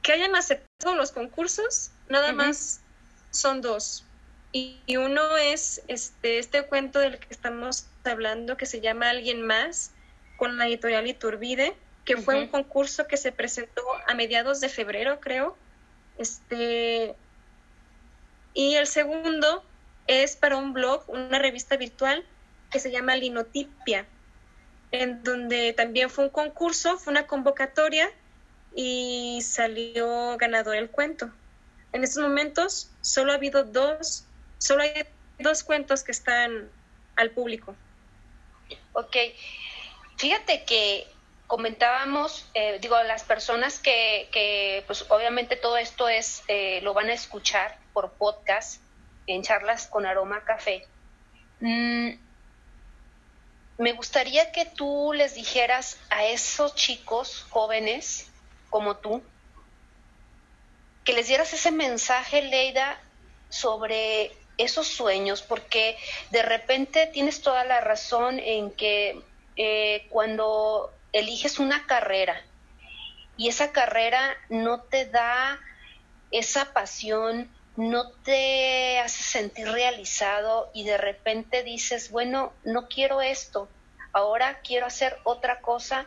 Que 0.01 0.13
hayan 0.13 0.37
aceptado 0.37 0.95
los 0.95 1.11
concursos, 1.11 1.91
nada 2.09 2.33
más 2.33 2.81
son 3.33 3.61
dos. 3.63 4.05
Y, 4.53 4.79
uno 4.97 5.37
es 5.37 5.83
este, 5.89 6.39
este 6.39 6.63
cuento 6.63 7.01
del 7.01 7.19
que 7.19 7.27
estamos 7.31 7.87
hablando, 8.05 8.57
que 8.57 8.67
se 8.67 8.81
llama 8.81 9.11
Alguien 9.11 9.45
más, 9.45 9.91
con 10.37 10.59
la 10.59 10.67
editorial 10.67 11.07
Iturbide, 11.07 11.75
que 12.05 12.17
fue 12.17 12.37
un 12.37 12.49
concurso 12.49 13.07
que 13.07 13.17
se 13.17 13.33
presentó 13.33 13.83
a 14.07 14.15
mediados 14.15 14.61
de 14.61 14.69
febrero, 14.69 15.21
creo. 15.21 15.57
Este, 16.19 17.15
y 18.53 18.75
el 18.75 18.87
segundo 18.87 19.65
es 20.07 20.37
para 20.37 20.57
un 20.57 20.73
blog, 20.73 21.05
una 21.09 21.39
revista 21.39 21.77
virtual 21.77 22.25
que 22.71 22.79
se 22.79 22.91
llama 22.91 23.17
Linotipia, 23.17 24.07
en 24.91 25.23
donde 25.23 25.73
también 25.73 26.11
fue 26.11 26.25
un 26.25 26.31
concurso, 26.31 26.99
fue 26.99 27.13
una 27.13 27.27
convocatoria 27.27 28.11
y 28.75 29.41
salió 29.43 30.37
ganador 30.37 30.77
el 30.77 30.91
cuento. 30.91 31.31
En 31.93 32.05
estos 32.05 32.23
momentos 32.23 32.91
solo 33.01 33.33
ha 33.33 33.37
habido 33.37 33.65
dos, 33.65 34.27
solo 34.59 34.83
hay 34.83 35.07
dos 35.39 35.63
cuentos 35.63 36.03
que 36.03 36.13
están 36.13 36.69
al 37.17 37.31
público. 37.31 37.75
Ok, 38.93 39.17
fíjate 40.17 40.65
que 40.65 41.07
comentábamos, 41.47 42.49
eh, 42.55 42.79
digo, 42.81 43.01
las 43.03 43.23
personas 43.23 43.79
que, 43.79 44.29
que, 44.33 44.83
pues 44.87 45.05
obviamente 45.11 45.57
todo 45.57 45.77
esto 45.77 46.09
es, 46.09 46.43
eh, 46.49 46.81
lo 46.83 46.95
van 46.95 47.11
a 47.11 47.13
escuchar 47.13 47.79
por 47.93 48.13
podcast, 48.13 48.81
en 49.27 49.43
charlas 49.43 49.87
con 49.87 50.05
aroma 50.05 50.45
café, 50.45 50.87
mm, 51.61 52.11
me 53.79 53.93
gustaría 53.93 54.53
que 54.53 54.67
tú 54.67 55.13
les 55.15 55.35
dijeras 55.35 55.99
a 56.11 56.25
esos 56.25 56.75
chicos 56.75 57.47
jóvenes 57.51 58.29
como 58.71 58.97
tú, 58.97 59.23
que 61.05 61.13
les 61.13 61.29
dieras 61.29 61.53
ese 61.53 61.71
mensaje, 61.71 62.43
Leida, 62.43 62.99
sobre 63.49 64.33
esos 64.59 64.87
sueños, 64.87 65.43
porque 65.43 65.97
de 66.31 66.43
repente 66.43 67.07
tienes 67.07 67.43
toda 67.43 67.65
la 67.65 67.81
razón 67.81 68.39
en 68.39 68.71
que 68.71 69.23
eh, 69.57 70.07
cuando 70.11 70.93
eliges 71.13 71.59
una 71.59 71.87
carrera 71.87 72.41
y 73.37 73.49
esa 73.49 73.73
carrera 73.73 74.37
no 74.49 74.83
te 74.83 75.07
da 75.07 75.61
esa 76.31 76.73
pasión, 76.73 77.51
no 77.77 78.11
te 78.25 78.99
hace 78.99 79.23
sentir 79.23 79.69
realizado 79.69 80.71
y 80.75 80.85
de 80.85 80.97
repente 80.97 81.63
dices, 81.63 82.11
bueno, 82.11 82.53
no 82.65 82.89
quiero 82.89 83.21
esto, 83.21 83.69
ahora 84.13 84.61
quiero 84.63 84.87
hacer 84.87 85.19
otra 85.25 85.61
cosa 85.61 86.07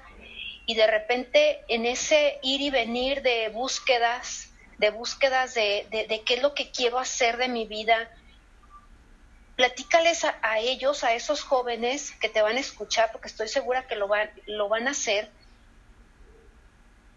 y 0.66 0.76
de 0.76 0.88
repente 0.88 1.62
en 1.68 1.86
ese 1.86 2.40
ir 2.42 2.62
y 2.62 2.70
venir 2.70 3.22
de 3.22 3.50
búsquedas, 3.50 4.50
de 4.78 4.90
búsquedas 4.92 5.54
de, 5.54 5.88
de, 5.90 6.22
qué 6.22 6.36
es 6.36 6.42
lo 6.42 6.54
que 6.54 6.72
quiero 6.72 7.00
hacer 7.00 7.38
de 7.38 7.48
mi 7.48 7.66
vida, 7.66 8.10
platícales 9.58 10.24
a, 10.24 10.60
ellos, 10.60 11.04
a 11.04 11.16
esos 11.16 11.42
jóvenes 11.42 12.12
que 12.22 12.30
te 12.30 12.44
van 12.44 12.58
a 12.58 12.62
escuchar, 12.62 13.12
porque 13.12 13.28
estoy 13.28 13.48
segura 13.48 13.88
que 13.88 13.96
lo 13.96 14.08
van, 14.08 14.30
lo 14.46 14.70
van 14.70 14.88
a 14.88 14.92
hacer, 14.92 15.32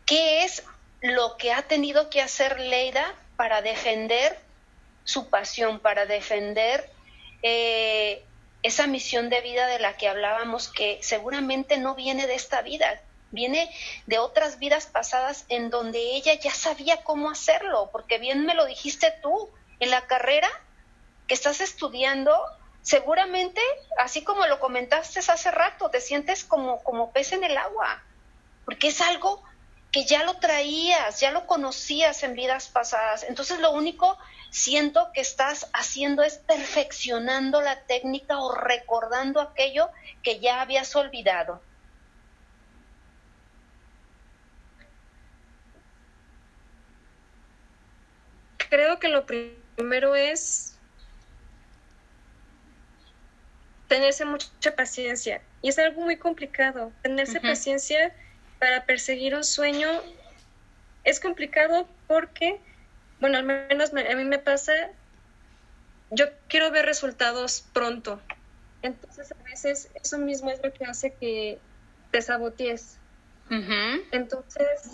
qué 0.06 0.42
es 0.42 0.64
lo 1.02 1.36
que 1.36 1.52
ha 1.52 1.62
tenido 1.62 2.08
que 2.08 2.22
hacer 2.22 2.58
Leida 2.58 3.14
para 3.36 3.60
defender 3.60 4.38
su 5.04 5.28
pasión, 5.28 5.80
para 5.80 6.06
defender 6.06 6.90
eh, 7.42 8.24
esa 8.62 8.86
misión 8.86 9.28
de 9.28 9.42
vida 9.42 9.66
de 9.66 9.78
la 9.78 9.98
que 9.98 10.08
hablábamos, 10.08 10.68
que 10.68 10.98
seguramente 11.02 11.76
no 11.76 11.94
viene 11.94 12.26
de 12.26 12.36
esta 12.36 12.62
vida, 12.62 13.02
viene 13.32 13.70
de 14.06 14.18
otras 14.18 14.58
vidas 14.58 14.86
pasadas 14.86 15.44
en 15.50 15.68
donde 15.68 15.98
ella 15.98 16.32
ya 16.34 16.54
sabía 16.54 17.02
cómo 17.04 17.30
hacerlo, 17.30 17.90
porque 17.92 18.16
bien 18.16 18.46
me 18.46 18.54
lo 18.54 18.64
dijiste 18.64 19.12
tú, 19.22 19.50
en 19.78 19.90
la 19.90 20.06
carrera 20.06 20.48
que 21.30 21.34
estás 21.34 21.60
estudiando, 21.60 22.36
seguramente, 22.82 23.60
así 23.98 24.24
como 24.24 24.46
lo 24.46 24.58
comentaste 24.58 25.20
hace 25.20 25.52
rato, 25.52 25.88
te 25.88 26.00
sientes 26.00 26.42
como, 26.42 26.82
como 26.82 27.12
pez 27.12 27.30
en 27.30 27.44
el 27.44 27.56
agua, 27.56 28.02
porque 28.64 28.88
es 28.88 29.00
algo 29.00 29.40
que 29.92 30.04
ya 30.06 30.24
lo 30.24 30.38
traías, 30.38 31.20
ya 31.20 31.30
lo 31.30 31.46
conocías 31.46 32.24
en 32.24 32.34
vidas 32.34 32.66
pasadas. 32.66 33.22
Entonces 33.22 33.60
lo 33.60 33.70
único 33.70 34.18
siento 34.50 35.12
que 35.14 35.20
estás 35.20 35.70
haciendo 35.72 36.24
es 36.24 36.38
perfeccionando 36.38 37.60
la 37.60 37.84
técnica 37.84 38.40
o 38.40 38.52
recordando 38.52 39.40
aquello 39.40 39.88
que 40.24 40.40
ya 40.40 40.60
habías 40.60 40.96
olvidado. 40.96 41.62
Creo 48.68 48.98
que 48.98 49.06
lo 49.06 49.24
primero 49.26 50.16
es 50.16 50.69
tenerse 53.90 54.24
mucha 54.24 54.76
paciencia. 54.76 55.42
Y 55.62 55.68
es 55.68 55.78
algo 55.80 56.00
muy 56.00 56.16
complicado. 56.16 56.92
Tenerse 57.02 57.40
paciencia 57.40 58.14
para 58.60 58.86
perseguir 58.86 59.34
un 59.34 59.42
sueño 59.42 59.88
es 61.02 61.18
complicado 61.18 61.88
porque, 62.06 62.60
bueno, 63.18 63.38
al 63.38 63.44
menos 63.44 63.90
a 63.92 64.14
mí 64.14 64.24
me 64.24 64.38
pasa, 64.38 64.72
yo 66.10 66.26
quiero 66.48 66.70
ver 66.70 66.86
resultados 66.86 67.66
pronto. 67.72 68.22
Entonces 68.82 69.32
a 69.32 69.42
veces 69.42 69.90
eso 69.94 70.18
mismo 70.18 70.52
es 70.52 70.62
lo 70.62 70.72
que 70.72 70.84
hace 70.84 71.12
que 71.14 71.58
te 72.12 72.22
sabotees. 72.22 72.96
Entonces, 74.12 74.92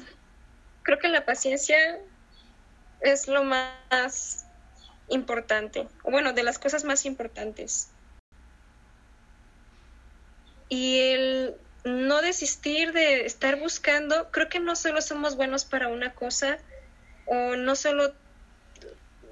creo 0.84 0.98
que 0.98 1.08
la 1.08 1.26
paciencia 1.26 1.98
es 3.02 3.28
lo 3.28 3.44
más 3.44 4.46
importante, 5.08 5.86
bueno, 6.02 6.32
de 6.32 6.42
las 6.42 6.58
cosas 6.58 6.84
más 6.84 7.04
importantes 7.04 7.90
y 10.68 10.98
el 10.98 11.54
no 11.84 12.20
desistir 12.20 12.92
de 12.92 13.26
estar 13.26 13.56
buscando, 13.58 14.30
creo 14.30 14.48
que 14.48 14.60
no 14.60 14.74
solo 14.74 15.00
somos 15.00 15.36
buenos 15.36 15.64
para 15.64 15.88
una 15.88 16.14
cosa 16.14 16.58
o 17.26 17.56
no 17.56 17.76
solo, 17.76 18.12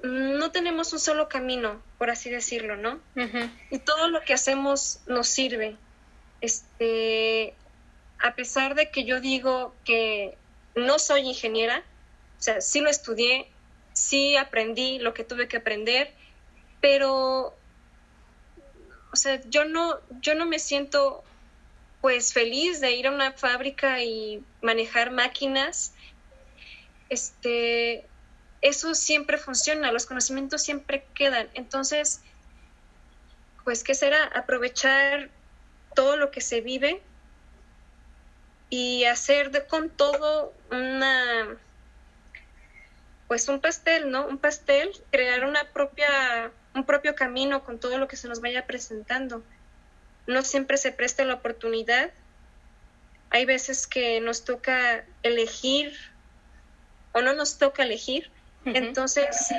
no 0.03 0.51
tenemos 0.51 0.93
un 0.93 0.99
solo 0.99 1.27
camino, 1.27 1.81
por 1.97 2.09
así 2.09 2.29
decirlo, 2.29 2.77
¿no? 2.77 2.99
Y 3.71 3.79
todo 3.79 4.07
lo 4.07 4.21
que 4.21 4.33
hacemos 4.33 4.99
nos 5.07 5.27
sirve. 5.27 5.75
Este, 6.41 7.55
a 8.19 8.35
pesar 8.35 8.75
de 8.75 8.89
que 8.89 9.03
yo 9.03 9.19
digo 9.19 9.73
que 9.83 10.37
no 10.75 10.99
soy 10.99 11.21
ingeniera, 11.21 11.83
o 12.39 12.41
sea, 12.41 12.61
sí 12.61 12.79
lo 12.79 12.89
estudié, 12.89 13.49
sí 13.93 14.35
aprendí 14.37 14.99
lo 14.99 15.13
que 15.13 15.23
tuve 15.23 15.47
que 15.47 15.57
aprender, 15.57 16.13
pero 16.81 17.57
o 19.15 19.17
sea, 19.17 19.39
yo 19.45 19.63
no, 19.63 19.97
yo 20.19 20.35
no 20.35 20.45
me 20.45 20.59
siento 20.59 21.23
pues 22.01 22.33
feliz 22.33 22.81
de 22.81 22.91
ir 22.91 23.07
a 23.07 23.11
una 23.11 23.31
fábrica 23.31 24.01
y 24.01 24.43
manejar 24.61 25.09
máquinas. 25.11 25.93
Este, 27.07 28.05
eso 28.59 28.93
siempre 28.93 29.37
funciona, 29.37 29.93
los 29.93 30.05
conocimientos 30.05 30.63
siempre 30.63 31.05
quedan. 31.13 31.47
Entonces, 31.53 32.23
pues, 33.63 33.85
¿qué 33.85 33.95
será? 33.95 34.21
Aprovechar 34.35 35.29
todo 35.95 36.17
lo 36.17 36.29
que 36.29 36.41
se 36.41 36.59
vive 36.59 37.01
y 38.69 39.05
hacer 39.05 39.65
con 39.67 39.89
todo 39.91 40.53
una, 40.71 41.57
pues 43.29 43.47
un 43.47 43.61
pastel, 43.61 44.11
¿no? 44.11 44.27
Un 44.27 44.39
pastel, 44.39 44.91
crear 45.09 45.45
una 45.45 45.71
propia 45.71 46.51
un 46.75 46.83
propio 46.83 47.15
camino 47.15 47.63
con 47.63 47.79
todo 47.79 47.97
lo 47.97 48.07
que 48.07 48.17
se 48.17 48.27
nos 48.27 48.41
vaya 48.41 48.67
presentando. 48.67 49.41
No 50.27 50.41
siempre 50.41 50.77
se 50.77 50.91
presta 50.91 51.23
la 51.23 51.35
oportunidad. 51.35 52.11
Hay 53.29 53.45
veces 53.45 53.87
que 53.87 54.19
nos 54.19 54.43
toca 54.43 55.05
elegir 55.23 55.97
o 57.13 57.21
no 57.21 57.33
nos 57.33 57.57
toca 57.57 57.83
elegir. 57.83 58.29
Entonces, 58.65 59.53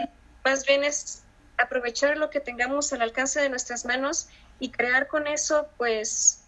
más 0.45 0.67
bien 0.67 0.85
es 0.85 1.23
aprovechar 1.59 2.19
lo 2.19 2.29
que 2.29 2.41
tengamos 2.41 2.93
al 2.93 3.01
alcance 3.01 3.41
de 3.41 3.49
nuestras 3.49 3.87
manos 3.87 4.29
y 4.61 4.71
crear 4.71 5.07
con 5.07 5.27
eso, 5.27 5.69
pues, 5.79 6.43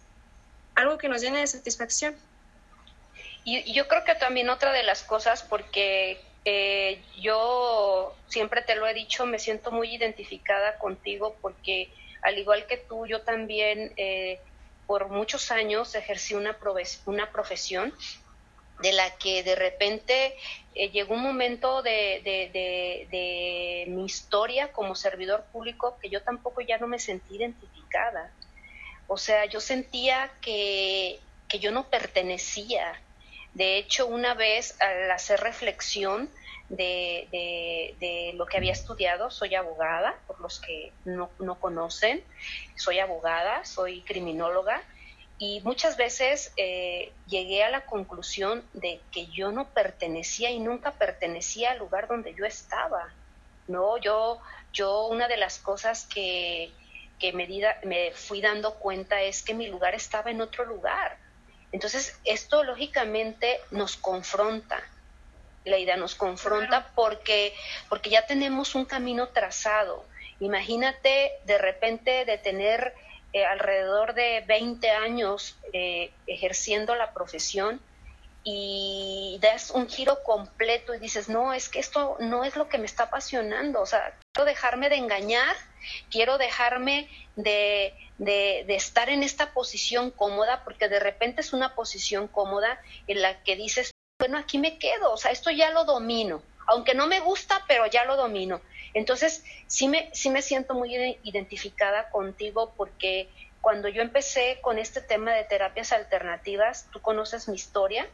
algo 0.75 0.99
que 0.99 1.09
nos 1.09 1.23
llene 1.23 1.41
de 1.41 1.47
satisfacción. 1.47 2.15
Y 3.45 3.73
yo 3.73 3.89
creo 3.89 4.05
que 4.05 4.15
también 4.17 4.51
otra 4.51 4.73
de 4.73 4.83
las 4.83 5.03
cosas, 5.03 5.43
porque 5.43 6.21
eh, 6.51 7.03
yo 7.21 8.17
siempre 8.27 8.63
te 8.63 8.75
lo 8.75 8.87
he 8.87 8.95
dicho, 8.95 9.27
me 9.27 9.39
siento 9.39 9.71
muy 9.71 9.95
identificada 9.95 10.79
contigo 10.79 11.37
porque 11.43 11.93
al 12.23 12.39
igual 12.39 12.67
que 12.67 12.79
tú, 12.79 13.07
yo 13.07 13.21
también 13.21 13.93
eh, 13.99 14.41
por 14.87 15.11
muchos 15.11 15.51
años 15.51 15.95
ejercí 15.95 16.33
una, 16.33 16.57
una 17.05 17.31
profesión 17.33 17.93
de 18.81 18.93
la 18.93 19.11
que 19.19 19.43
de 19.43 19.57
repente 19.57 20.35
eh, 20.75 20.89
llegó 20.89 21.17
un 21.17 21.23
momento 21.23 21.83
de, 21.83 22.23
de, 22.25 23.85
mi 23.89 24.07
historia 24.07 24.73
como 24.73 24.95
servidor 24.95 25.45
público 25.53 25.99
que 26.01 26.09
yo 26.09 26.23
tampoco 26.23 26.63
ya 26.63 26.79
no 26.79 26.87
me 26.87 26.99
sentí 26.99 27.37
identificada. 27.37 28.33
O 29.07 29.19
sea, 29.19 29.45
yo 29.45 29.61
sentía 29.61 30.31
que, 30.41 31.21
que 31.47 31.59
yo 31.59 31.73
no 31.73 31.91
pertenecía. 31.91 32.99
De 33.59 33.77
hecho, 33.77 34.07
una 34.07 34.35
vez 34.35 34.81
al 34.81 35.11
hacer 35.11 35.41
reflexión, 35.41 36.31
de, 36.69 38.33
lo 38.37 38.47
que 38.47 38.57
había 38.57 38.73
estudiado. 38.73 39.33
Soy 39.33 39.57
abogada, 39.57 40.15
por 40.29 40.41
los 40.41 40.61
que 40.61 40.93
no, 41.05 41.31
conocen. 41.61 42.23
Soy 42.77 43.01
abogada, 43.01 43.65
soy 43.65 44.03
criminóloga 44.03 44.81
y 45.41 45.61
muchas 45.63 45.97
veces 45.97 46.53
eh, 46.57 47.13
llegué 47.27 47.65
a 47.65 47.71
la 47.71 47.87
conclusión 47.87 48.65
de 48.75 49.01
que 49.11 49.27
yo 49.27 49.51
no 49.51 49.69
pertenecía 49.71 50.51
y 50.51 50.61
nunca 50.61 50.93
pertenecía 50.93 51.73
al 51.73 51.79
lugar 51.79 52.07
donde 52.07 52.35
yo 52.35 52.45
estaba. 52.45 53.13
No, 53.67 53.99
yo, 53.99 54.41
yo 54.73 55.07
una 55.07 55.27
de 55.27 55.37
las 55.37 55.59
cosas 55.59 56.07
que, 56.07 56.71
que 57.19 57.33
me, 57.33 57.49
me 57.83 58.13
fui 58.13 58.41
dando 58.41 58.75
cuenta 58.75 59.21
es 59.23 59.43
que 59.43 59.55
mi 59.55 59.67
lugar 59.67 59.97
estaba 59.97 60.31
en 60.31 60.41
otro 60.41 60.65
lugar. 60.65 61.19
Entonces, 61.73 62.19
esto 62.25 62.65
lógicamente 62.65 63.61
nos 63.71 63.97
confronta, 63.97 64.83
idea 65.77 65.97
nos 65.97 66.15
confronta 66.15 66.91
porque, 66.95 67.53
porque 67.89 68.09
ya 68.09 68.27
tenemos 68.27 68.75
un 68.75 68.87
camino 68.87 69.29
trazado. 69.29 70.07
Imagínate 70.41 71.33
de 71.45 71.59
repente 71.59 72.25
de 72.25 72.39
tener 72.39 72.95
eh, 73.33 73.45
alrededor 73.45 74.15
de 74.15 74.45
20 74.47 74.91
años 74.91 75.59
eh, 75.73 76.13
ejerciendo 76.27 76.95
la 76.95 77.13
profesión 77.13 77.81
y 78.45 79.39
das 79.43 79.71
un 79.71 79.89
giro 79.89 80.23
completo 80.23 80.95
y 80.95 80.99
dices, 80.99 81.29
no, 81.29 81.53
es 81.53 81.69
que 81.69 81.81
esto 81.81 82.17
no 82.21 82.45
es 82.45 82.57
lo 82.57 82.69
que 82.69 82.79
me 82.79 82.87
está 82.87 83.05
apasionando, 83.05 83.81
o 83.81 83.87
sea, 83.87 84.17
quiero 84.33 84.47
dejarme 84.47 84.89
de 84.89 84.97
engañar, 84.97 85.57
quiero 86.11 86.39
dejarme 86.39 87.09
de, 87.37 87.95
de, 88.19 88.65
estar 88.75 89.09
en 89.09 89.23
esta 89.23 89.53
posición 89.53 90.11
cómoda, 90.11 90.65
porque 90.65 90.89
de 90.89 91.01
repente 91.01 91.41
es 91.41 91.53
una 91.53 91.75
posición 91.75 92.29
cómoda 92.29 92.81
en 93.07 93.23
la 93.23 93.43
que 93.43 93.57
dices, 93.57 93.91
bueno, 94.19 94.39
aquí 94.39 94.59
me 94.59 94.79
quedo, 94.79 95.13
o 95.13 95.17
sea, 95.17 95.31
esto 95.31 95.51
ya 95.51 95.71
lo 95.71 95.85
domino, 95.85 96.43
aunque 96.67 96.95
no 96.95 97.07
me 97.07 97.21
gusta, 97.21 97.65
pero 97.69 97.87
ya 97.87 98.05
lo 98.05 98.17
domino. 98.17 98.61
Entonces, 98.95 99.45
sí 99.67 99.87
me, 99.87 100.11
sí 100.15 100.31
me 100.31 100.43
siento 100.43 100.75
muy 100.75 100.95
identificada 101.23 102.11
contigo 102.11 102.73
porque 102.77 103.29
cuando 103.61 103.89
yo 103.89 104.03
empecé 104.03 104.59
con 104.61 104.79
este 104.79 105.01
tema 105.01 105.33
de 105.33 105.45
terapias 105.45 105.93
alternativas, 105.93 106.87
tú 106.93 107.01
conoces 107.01 107.49
mi 107.49 107.57
historia, 107.57 108.09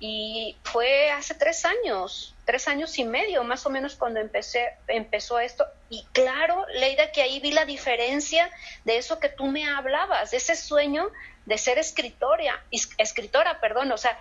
y 0.00 0.56
fue 0.64 1.10
hace 1.10 1.34
tres 1.34 1.64
años, 1.64 2.34
tres 2.44 2.68
años 2.68 2.98
y 2.98 3.04
medio 3.04 3.44
más 3.44 3.66
o 3.66 3.70
menos 3.70 3.96
cuando 3.96 4.20
empecé, 4.20 4.74
empezó 4.86 5.38
esto. 5.38 5.66
Y 5.90 6.04
claro, 6.12 6.66
Leida, 6.74 7.12
que 7.12 7.22
ahí 7.22 7.40
vi 7.40 7.52
la 7.52 7.64
diferencia 7.64 8.50
de 8.84 8.98
eso 8.98 9.20
que 9.20 9.28
tú 9.28 9.46
me 9.46 9.68
hablabas, 9.68 10.30
de 10.30 10.38
ese 10.38 10.56
sueño 10.56 11.10
de 11.46 11.58
ser 11.58 11.78
escritora, 11.78 12.62
escritora, 12.98 13.60
perdón, 13.60 13.90
o 13.92 13.98
sea, 13.98 14.18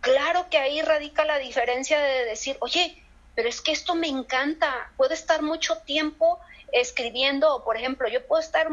claro 0.00 0.48
que 0.50 0.58
ahí 0.58 0.82
radica 0.82 1.24
la 1.24 1.38
diferencia 1.38 1.98
de 1.98 2.24
decir, 2.26 2.56
oye, 2.60 3.02
pero 3.36 3.48
es 3.48 3.60
que 3.60 3.70
esto 3.70 3.94
me 3.94 4.08
encanta, 4.08 4.90
puedo 4.96 5.14
estar 5.14 5.42
mucho 5.42 5.76
tiempo 5.82 6.40
escribiendo, 6.72 7.62
por 7.64 7.76
ejemplo, 7.76 8.08
yo 8.08 8.26
puedo 8.26 8.42
estar 8.42 8.68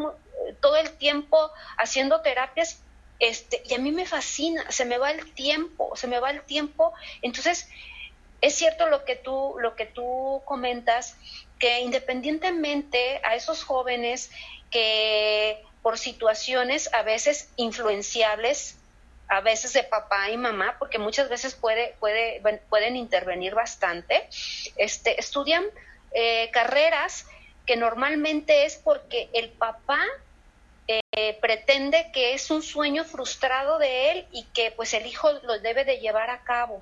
todo 0.61 0.78
el 0.78 0.89
tiempo 0.97 1.51
haciendo 1.78 2.22
terapias 2.22 2.82
este, 3.20 3.61
y 3.66 3.74
a 3.76 3.78
mí 3.78 3.91
me 3.91 4.05
fascina, 4.05 4.70
se 4.72 4.86
me 4.86 4.97
va 4.97 5.11
el 5.11 5.34
tiempo, 5.34 5.95
se 5.95 6.07
me 6.07 6.20
va 6.20 6.32
el 6.32 6.41
tiempo. 6.41 6.93
Entonces, 7.22 7.70
es 8.41 8.55
cierto 8.55 8.88
lo 8.88 9.05
que 9.05 9.16
tú, 9.16 9.55
lo 9.59 9.76
que 9.76 9.86
tú 9.86 10.41
comentas, 10.45 11.16
que 11.59 11.82
independientemente 11.82 13.22
a 13.24 13.36
esos 13.36 13.64
jóvenes 13.64 14.32
que 14.72 15.64
por 15.82 15.97
situaciones 15.97 16.93
a 16.93 17.03
veces 17.03 17.49
influenciables, 17.57 18.78
a 19.28 19.41
veces 19.41 19.74
de 19.74 19.84
papá 19.84 20.30
y 20.30 20.38
mamá, 20.38 20.76
porque 20.80 20.99
muchas 20.99 21.30
veces 21.30 21.55
puede, 21.55 21.95
puede, 21.99 22.41
pueden 22.69 22.95
intervenir 22.95 23.55
bastante, 23.55 24.28
este, 24.76 25.19
estudian 25.19 25.63
eh, 26.11 26.49
carreras 26.51 27.26
que 27.65 27.76
normalmente 27.76 28.65
es 28.65 28.78
porque 28.78 29.30
el 29.34 29.49
papá 29.49 29.99
eh, 30.88 31.38
pretende 31.39 32.11
que 32.11 32.34
es 32.34 32.51
un 32.51 32.61
sueño 32.61 33.05
frustrado 33.05 33.80
de 33.80 34.11
él 34.11 34.28
y 34.32 34.43
que 34.45 34.71
pues 34.71 34.93
el 34.93 35.05
hijo 35.05 35.32
lo 35.43 35.59
debe 35.59 35.86
de 35.86 35.99
llevar 35.99 36.30
a 36.30 36.43
cabo. 36.43 36.82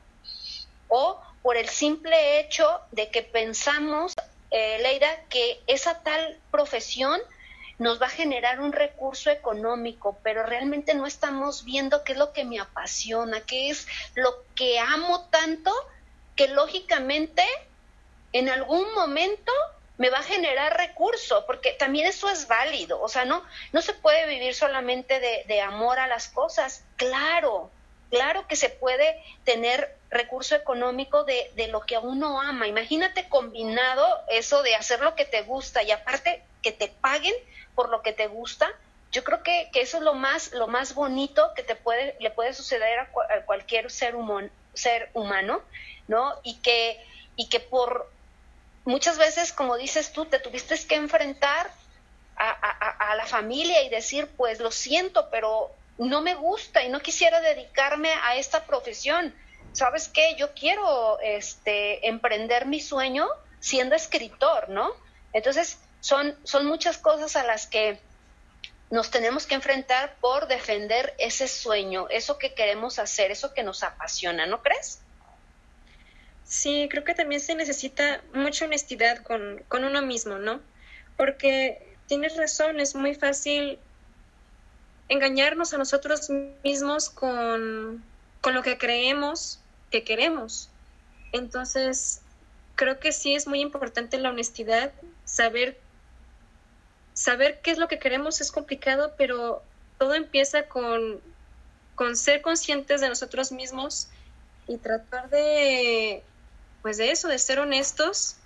O 0.88 1.22
por 1.42 1.56
el 1.56 1.70
simple 1.70 2.39
hecho 2.39 2.82
de 2.92 3.10
que 3.10 3.22
pensamos, 3.22 4.14
eh, 4.50 4.80
Leida, 4.82 5.24
que 5.30 5.62
esa 5.68 6.02
tal 6.02 6.38
profesión 6.50 7.22
nos 7.82 8.00
va 8.00 8.06
a 8.06 8.10
generar 8.10 8.60
un 8.60 8.74
recurso 8.74 9.32
económico, 9.32 10.16
pero 10.22 10.46
realmente 10.46 10.94
no 10.94 11.08
estamos 11.08 11.66
viendo 11.66 12.04
qué 12.04 12.12
es 12.12 12.20
lo 12.20 12.32
que 12.32 12.46
me 12.46 12.60
apasiona, 12.60 13.42
qué 13.42 13.72
es 13.72 13.88
lo 14.14 14.44
que 14.54 14.78
amo 14.78 15.28
tanto, 15.32 15.74
que 16.36 16.48
lógicamente 16.48 17.44
en 18.34 18.50
algún 18.50 18.94
momento 18.94 19.52
me 19.98 20.12
va 20.12 20.20
a 20.20 20.24
generar 20.24 20.78
recurso, 20.78 21.44
porque 21.48 21.72
también 21.72 22.06
eso 22.06 22.30
es 22.30 22.48
válido, 22.48 23.02
o 23.02 23.10
sea, 23.10 23.26
no, 23.26 23.44
no 23.72 23.82
se 23.82 23.94
puede 23.94 24.28
vivir 24.28 24.54
solamente 24.54 25.20
de, 25.20 25.44
de 25.48 25.62
amor 25.62 25.98
a 25.98 26.06
las 26.06 26.28
cosas, 26.28 26.84
claro, 26.98 27.72
claro 28.12 28.46
que 28.46 28.58
se 28.58 28.70
puede 28.70 29.24
tener 29.44 29.98
recurso 30.12 30.54
económico 30.54 31.24
de, 31.24 31.52
de, 31.56 31.68
lo 31.70 31.82
que 31.82 31.96
a 31.96 32.00
uno 32.00 32.40
ama. 32.40 32.68
Imagínate 32.68 33.28
combinado 33.28 34.06
eso 34.30 34.62
de 34.62 34.76
hacer 34.76 35.00
lo 35.00 35.16
que 35.16 35.26
te 35.26 35.42
gusta 35.42 35.82
y 35.82 35.90
aparte 35.90 36.44
que 36.62 36.72
te 36.72 36.88
paguen 36.88 37.34
por 37.76 37.89
lo 37.89 38.01
que 38.01 38.14
te 38.14 38.28
gusta. 38.28 38.70
Yo 39.12 39.24
creo 39.24 39.43
que, 39.43 39.70
que 39.74 39.82
eso 39.82 39.97
es 39.97 40.03
lo 40.03 40.14
más, 40.14 40.53
lo 40.53 40.68
más 40.68 40.95
bonito 40.95 41.51
que 41.55 41.64
te 41.64 41.76
puede, 41.76 42.16
le 42.20 42.32
puede 42.32 42.53
suceder 42.53 42.99
a, 42.99 43.07
cualquier 43.45 43.91
ser, 43.91 44.16
humano, 44.16 44.49
ser 44.74 45.09
humano, 45.14 45.62
¿no? 46.07 46.34
Y 46.43 46.55
que, 46.59 47.03
y 47.36 47.49
que 47.49 47.59
por, 47.59 48.09
muchas 48.86 49.18
veces, 49.18 49.51
como 49.51 49.78
dices 49.78 50.14
tú, 50.14 50.26
te 50.26 50.39
tuviste 50.39 50.78
que 50.88 50.95
enfrentar 50.95 51.72
a, 52.38 53.16
la 53.16 53.26
familia 53.26 53.84
y 53.84 53.89
decir, 53.89 54.28
pues 54.36 54.59
lo 54.59 54.72
siento, 54.72 55.30
pero 55.30 55.70
no 55.99 56.22
me 56.22 56.34
gusta 56.34 56.84
y 56.84 56.89
no 56.89 56.99
quisiera 57.01 57.39
dedicarme 57.39 58.14
a 58.24 58.36
esta 58.36 58.66
profesión. 58.66 59.36
¿Sabes 59.74 60.07
qué? 60.07 60.36
Yo 60.38 60.53
quiero 60.53 61.20
este, 61.20 62.07
emprender 62.07 62.66
mi 62.66 62.80
sueño 62.80 63.28
siendo 63.59 63.95
escritor, 63.95 64.70
¿no? 64.70 64.91
Entonces, 65.34 65.78
son, 66.02 66.36
son 66.43 66.66
muchas 66.66 66.97
cosas 66.97 67.36
a 67.36 67.43
las 67.43 67.68
que 67.68 67.99
nos 68.89 69.10
tenemos 69.10 69.45
que 69.45 69.56
enfrentar 69.56 70.18
por 70.20 70.47
defender 70.47 71.14
ese 71.18 71.47
sueño, 71.47 72.08
eso 72.10 72.38
que 72.38 72.54
queremos 72.54 72.99
hacer, 72.99 73.32
eso 73.32 73.54
que 73.54 73.64
nos 73.64 73.84
apasiona, 73.84 74.45
¿no 74.45 74.62
crees? 74.62 74.99
Sí, 76.43 76.89
creo 76.91 77.06
que 77.06 77.14
también 77.14 77.39
se 77.39 77.56
necesita 77.56 78.22
mucha 78.34 78.66
honestidad 78.66 79.24
con, 79.24 79.64
uno 79.72 80.02
mismo, 80.02 80.38
¿no? 80.38 80.60
Porque 81.16 81.95
tienes 82.08 82.36
razón, 82.36 82.82
es 82.82 82.93
muy 82.93 83.16
fácil 83.16 83.80
engañarnos 85.08 85.74
a 85.74 85.78
nosotros 85.78 86.30
mismos 86.62 87.10
con, 87.10 88.04
con 88.41 88.54
lo 88.54 88.64
que 88.64 88.78
creemos 88.78 89.62
que 89.91 90.04
queremos. 90.04 90.70
Entonces, 91.32 92.22
creo 92.76 92.99
que 92.99 93.14
sí 93.14 93.36
es 93.36 93.47
muy 93.47 93.62
importante 93.62 94.18
la 94.18 94.32
honestidad, 94.32 94.91
saber, 95.24 95.80
saber 97.14 97.62
qué 97.62 97.72
es 97.72 97.78
lo 97.78 97.88
que 97.88 97.99
queremos 97.99 98.41
es 98.41 98.51
complicado, 98.51 99.14
pero 99.18 99.64
todo 99.97 100.16
empieza 100.16 100.64
con, 100.64 101.22
con 101.95 102.16
ser 102.16 102.41
conscientes 102.41 103.01
de 103.01 103.09
nosotros 103.09 103.51
mismos 103.51 104.09
y 104.68 104.78
tratar 104.78 105.30
de 105.30 106.24
pues 106.82 106.97
de 106.97 107.12
eso, 107.12 107.28
de 107.28 107.38
ser 107.38 107.59
honestos 107.59 108.38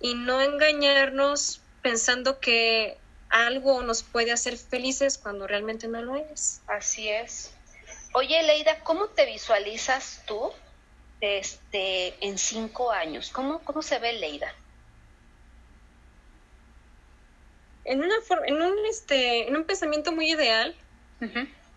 y 0.00 0.14
no 0.14 0.40
engañarnos 0.40 1.60
pensando 1.82 2.38
que 2.38 2.98
algo 3.28 3.82
nos 3.82 4.02
puede 4.02 4.32
hacer 4.32 4.56
felices 4.56 5.18
cuando 5.18 5.46
realmente 5.46 5.88
no 5.88 6.00
lo 6.02 6.16
es. 6.16 6.60
Así 6.66 7.08
es. 7.08 7.52
Oye, 8.12 8.42
Leida, 8.44 8.80
¿cómo 8.80 9.08
te 9.08 9.26
visualizas 9.26 10.22
tú 10.26 10.52
este, 11.20 12.14
en 12.24 12.38
cinco 12.38 12.92
años? 12.92 13.30
¿Cómo, 13.30 13.60
cómo 13.60 13.82
se 13.82 13.98
ve 13.98 14.14
Leida? 14.14 14.54
En, 17.86 18.00
una 18.00 18.16
en, 18.46 18.60
un, 18.60 18.74
este, 18.90 19.48
en 19.48 19.56
un 19.56 19.64
pensamiento 19.64 20.12
muy 20.12 20.30
ideal, 20.30 20.74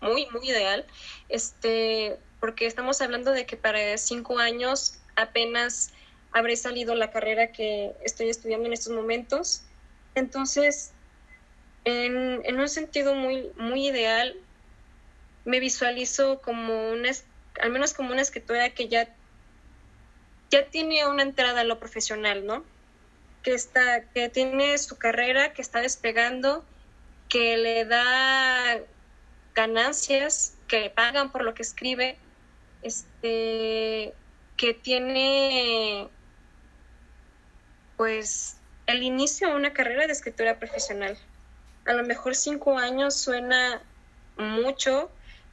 muy, 0.00 0.26
muy 0.26 0.48
ideal, 0.48 0.84
este, 1.28 2.18
porque 2.40 2.66
estamos 2.66 3.00
hablando 3.00 3.30
de 3.32 3.46
que 3.46 3.56
para 3.56 3.96
cinco 3.96 4.38
años 4.38 4.98
apenas 5.16 5.92
habré 6.32 6.56
salido 6.56 6.94
la 6.94 7.10
carrera 7.10 7.52
que 7.52 7.92
estoy 8.04 8.28
estudiando 8.28 8.66
en 8.66 8.72
estos 8.72 8.92
momentos. 8.92 9.62
Entonces, 10.14 10.92
en, 11.84 12.60
un 12.60 12.68
sentido 12.68 13.14
muy, 13.14 13.50
muy 13.56 13.86
ideal, 13.86 14.36
me 15.44 15.60
visualizo 15.60 16.40
como 16.40 16.90
una, 16.90 17.10
al 17.60 17.70
menos 17.70 17.94
como 17.94 18.12
una 18.12 18.22
escritora 18.22 18.70
que 18.70 18.88
ya, 18.88 19.08
ya 20.50 20.66
tiene 20.66 21.06
una 21.06 21.22
entrada 21.22 21.60
a 21.60 21.64
lo 21.64 21.78
profesional, 21.78 22.46
¿no? 22.46 22.64
Que, 23.42 23.54
está, 23.54 24.02
que 24.12 24.28
tiene 24.28 24.76
su 24.78 24.98
carrera, 24.98 25.52
que 25.52 25.62
está 25.62 25.80
despegando, 25.80 26.64
que 27.28 27.56
le 27.56 27.84
da 27.84 28.80
ganancias, 29.54 30.56
que 30.68 30.80
le 30.80 30.90
pagan 30.90 31.32
por 31.32 31.42
lo 31.42 31.54
que 31.54 31.62
escribe, 31.62 32.18
este, 32.82 34.12
que 34.56 34.74
tiene 34.74 36.08
pues 37.96 38.56
el 38.86 39.02
inicio 39.02 39.48
de 39.48 39.54
una 39.54 39.72
carrera 39.72 40.06
de 40.06 40.12
escritura 40.12 40.58
profesional. 40.58 41.18
A 41.86 41.92
lo 41.92 42.02
mejor 42.02 42.34
cinco 42.34 42.78
años 42.78 43.20
suena 43.20 43.82
mucho, 44.36 45.10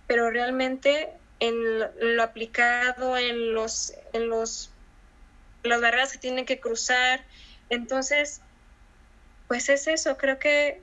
pero 0.08 0.30
realmente 0.30 1.10
en 1.40 2.16
lo 2.16 2.24
aplicado, 2.24 3.18
en 3.18 3.54
los, 3.54 3.94
en 4.14 4.30
los 4.30 4.72
las 5.64 5.82
barreras 5.82 6.12
que 6.12 6.18
tienen 6.18 6.46
que 6.46 6.60
cruzar. 6.60 7.24
Entonces, 7.70 8.41
pues 9.47 9.70
es 9.70 9.88
eso, 9.88 10.18
creo 10.18 10.39
que 10.39 10.82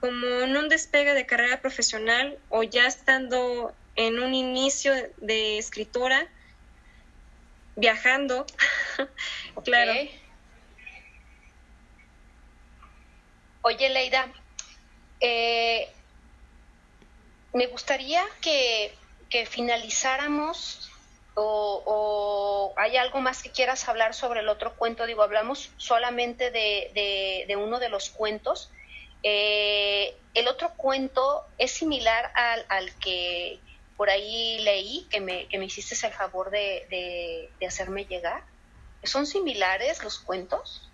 como 0.00 0.26
en 0.26 0.56
un 0.56 0.68
despegue 0.68 1.14
de 1.14 1.26
carrera 1.26 1.60
profesional 1.60 2.38
o 2.48 2.62
ya 2.62 2.86
estando 2.86 3.74
en 3.94 4.18
un 4.18 4.34
inicio 4.34 4.92
de 5.18 5.58
escritora, 5.58 6.28
viajando. 7.76 8.46
claro. 9.64 9.92
Oye, 13.62 13.90
Leida, 13.90 14.32
eh, 15.20 15.88
me 17.52 17.66
gustaría 17.66 18.24
que, 18.40 18.92
finalizáramos 19.48 20.90
o, 21.34 22.74
hay 22.76 22.96
algo 22.96 23.20
más 23.20 23.42
que 23.42 23.50
quieras 23.50 23.88
hablar 23.88 24.14
sobre 24.14 24.40
el 24.40 24.48
otro 24.48 24.74
cuento. 24.74 25.06
Digo, 25.06 25.22
hablamos 25.22 25.70
solamente 25.76 26.50
de, 26.50 27.56
uno 27.56 27.78
de 27.78 27.88
los 27.88 28.10
cuentos. 28.10 28.70
Eh, 29.22 30.16
el 30.34 30.48
otro 30.48 30.72
cuento 30.76 31.46
es 31.58 31.70
similar 31.70 32.32
al, 32.34 32.66
al 32.68 32.94
que 32.98 33.60
por 33.96 34.10
ahí 34.10 34.58
leí 34.64 35.06
que 35.10 35.20
me, 35.20 35.46
que 35.46 35.58
me 35.58 35.66
hiciste 35.66 35.94
el 36.06 36.12
favor 36.12 36.50
de, 36.50 37.50
hacerme 37.64 38.04
llegar. 38.04 38.42
¿Son 39.04 39.26
similares 39.26 40.02
los 40.02 40.18
cuentos? 40.18 40.90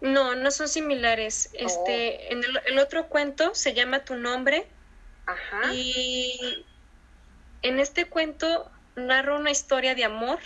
No, 0.00 0.34
no 0.34 0.50
son 0.50 0.68
similares. 0.68 1.50
Este, 1.52 2.28
oh. 2.28 2.32
en 2.32 2.44
el, 2.66 2.78
otro 2.78 3.08
cuento 3.08 3.54
se 3.54 3.74
llama 3.74 4.04
Tu 4.04 4.14
nombre. 4.14 4.66
Ajá. 5.26 5.74
Y 5.74 6.64
en 7.62 7.78
este 7.78 8.06
cuento 8.06 8.70
narro 8.96 9.36
una 9.36 9.50
historia 9.50 9.94
de 9.94 10.04
amor. 10.04 10.38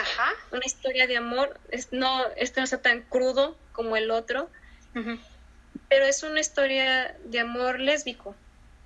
Ajá. 0.00 0.32
Una 0.50 0.64
historia 0.64 1.06
de 1.06 1.16
amor. 1.16 1.58
Es, 1.70 1.92
no, 1.92 2.24
este 2.36 2.60
no 2.60 2.64
está 2.64 2.82
tan 2.82 3.02
crudo 3.02 3.56
como 3.72 3.96
el 3.96 4.10
otro. 4.10 4.50
Pero 5.88 6.04
es 6.06 6.22
una 6.22 6.40
historia 6.40 7.16
de 7.24 7.40
amor 7.40 7.80
lésbico. 7.80 8.34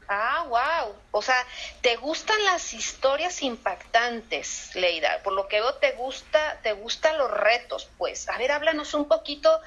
Ah, 0.08 0.46
wow. 0.48 0.94
O 1.10 1.20
sea, 1.20 1.36
te 1.82 1.96
gustan 1.96 2.42
las 2.44 2.72
historias 2.72 3.42
impactantes, 3.42 4.74
Leida. 4.74 5.22
Por 5.22 5.34
lo 5.34 5.48
que 5.48 5.60
veo, 5.60 5.74
te 5.74 5.92
gusta, 5.92 6.58
te 6.62 6.72
gustan 6.72 7.18
los 7.18 7.30
retos, 7.30 7.90
pues. 7.98 8.26
A 8.30 8.38
ver, 8.38 8.52
háblanos 8.52 8.94
un 8.94 9.06
poquito 9.06 9.60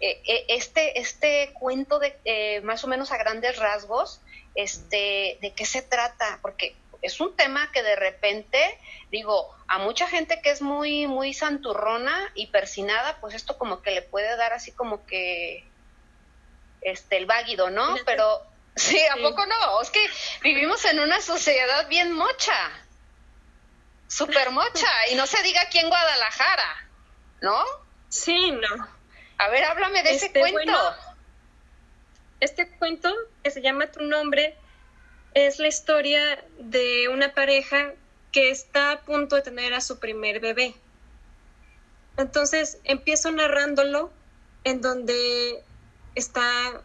eh, 0.00 0.22
eh, 0.24 0.44
este, 0.48 1.00
este 1.00 1.52
cuento 1.54 1.98
de 1.98 2.16
eh, 2.24 2.60
más 2.60 2.84
o 2.84 2.86
menos 2.86 3.10
a 3.10 3.16
grandes 3.16 3.58
rasgos, 3.58 4.20
este, 4.54 5.38
de 5.40 5.52
qué 5.56 5.66
se 5.66 5.82
trata, 5.82 6.38
porque 6.42 6.76
es 7.02 7.20
un 7.20 7.36
tema 7.36 7.70
que 7.72 7.82
de 7.82 7.96
repente, 7.96 8.58
digo, 9.10 9.54
a 9.68 9.78
mucha 9.78 10.08
gente 10.08 10.40
que 10.42 10.50
es 10.50 10.62
muy, 10.62 11.06
muy 11.06 11.34
santurrona 11.34 12.30
y 12.34 12.48
persinada, 12.48 13.20
pues 13.20 13.34
esto 13.34 13.56
como 13.58 13.82
que 13.82 13.92
le 13.92 14.02
puede 14.02 14.36
dar 14.36 14.52
así 14.52 14.72
como 14.72 15.06
que 15.06 15.64
este 16.80 17.16
el 17.16 17.26
váguido, 17.26 17.70
¿no? 17.70 17.96
Pero 18.04 18.42
Sí, 18.78 19.00
¿a 19.10 19.16
poco 19.16 19.44
no? 19.44 19.82
Es 19.82 19.90
que 19.90 20.08
vivimos 20.42 20.84
en 20.84 21.00
una 21.00 21.20
sociedad 21.20 21.88
bien 21.88 22.12
mocha, 22.12 22.70
súper 24.06 24.50
mocha, 24.50 24.86
y 25.10 25.16
no 25.16 25.26
se 25.26 25.42
diga 25.42 25.62
aquí 25.62 25.78
en 25.78 25.88
Guadalajara, 25.88 26.88
¿no? 27.40 27.64
Sí, 28.08 28.52
no. 28.52 28.88
A 29.38 29.48
ver, 29.48 29.64
háblame 29.64 30.04
de 30.04 30.10
ese 30.14 30.26
este, 30.26 30.38
cuento. 30.38 30.94
este 32.38 32.70
cuento, 32.78 33.12
que 33.42 33.50
se 33.50 33.62
llama 33.62 33.88
Tu 33.88 34.02
nombre, 34.04 34.56
es 35.46 35.58
la 35.58 35.68
historia 35.68 36.44
de 36.58 37.08
una 37.08 37.34
pareja 37.34 37.94
que 38.32 38.50
está 38.50 38.92
a 38.92 39.00
punto 39.02 39.36
de 39.36 39.42
tener 39.42 39.74
a 39.74 39.80
su 39.80 39.98
primer 39.98 40.40
bebé. 40.40 40.74
Entonces 42.16 42.78
empiezo 42.84 43.30
narrándolo 43.30 44.10
en 44.64 44.80
donde 44.80 45.62
está 46.14 46.82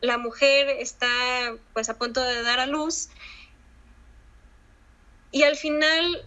la 0.00 0.18
mujer 0.18 0.68
está 0.68 1.08
pues 1.72 1.88
a 1.88 1.96
punto 1.96 2.22
de 2.22 2.42
dar 2.42 2.60
a 2.60 2.66
luz 2.66 3.08
y 5.32 5.42
al 5.44 5.56
final 5.56 6.24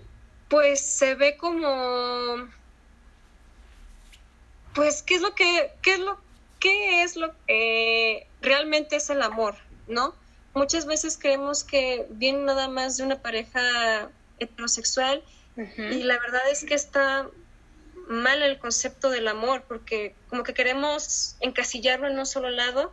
pues 0.48 0.82
se 0.82 1.16
ve 1.16 1.38
como 1.38 2.50
pues 4.74 5.04
qué 5.04 5.16
es 5.16 5.22
lo 5.22 5.36
que 5.36 5.72
qué 5.82 5.94
es 5.94 6.00
lo 6.00 6.20
qué 6.60 7.04
es 7.04 7.16
lo 7.16 7.34
que 7.46 8.28
realmente 8.42 8.98
es 8.98 9.10
el 9.10 9.22
amor, 9.22 9.56
¿no? 9.88 10.16
Muchas 10.60 10.86
veces 10.86 11.18
creemos 11.18 11.64
que 11.64 12.06
viene 12.10 12.40
nada 12.40 12.68
más 12.68 12.98
de 12.98 13.04
una 13.04 13.22
pareja 13.22 14.10
heterosexual 14.40 15.24
y 15.56 16.04
la 16.04 16.20
verdad 16.20 16.42
es 16.52 16.66
que 16.66 16.74
está 16.74 17.30
mal 18.10 18.44
el 18.44 18.60
concepto 18.60 19.10
del 19.10 19.30
amor 19.30 19.64
porque 19.70 20.16
como 20.28 20.44
que 20.44 20.54
queremos 20.54 21.38
encasillarlo 21.40 22.08
en 22.10 22.20
un 22.20 22.26
solo 22.26 22.50
lado 22.50 22.92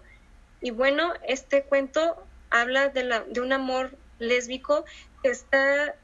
y 0.60 0.70
bueno, 0.70 1.12
este 1.26 1.64
cuento 1.64 2.24
habla 2.50 2.88
de, 2.90 3.02
la, 3.02 3.24
de 3.24 3.40
un 3.40 3.52
amor 3.52 3.96
lésbico 4.20 4.84
que 5.24 5.30
está 5.30 5.96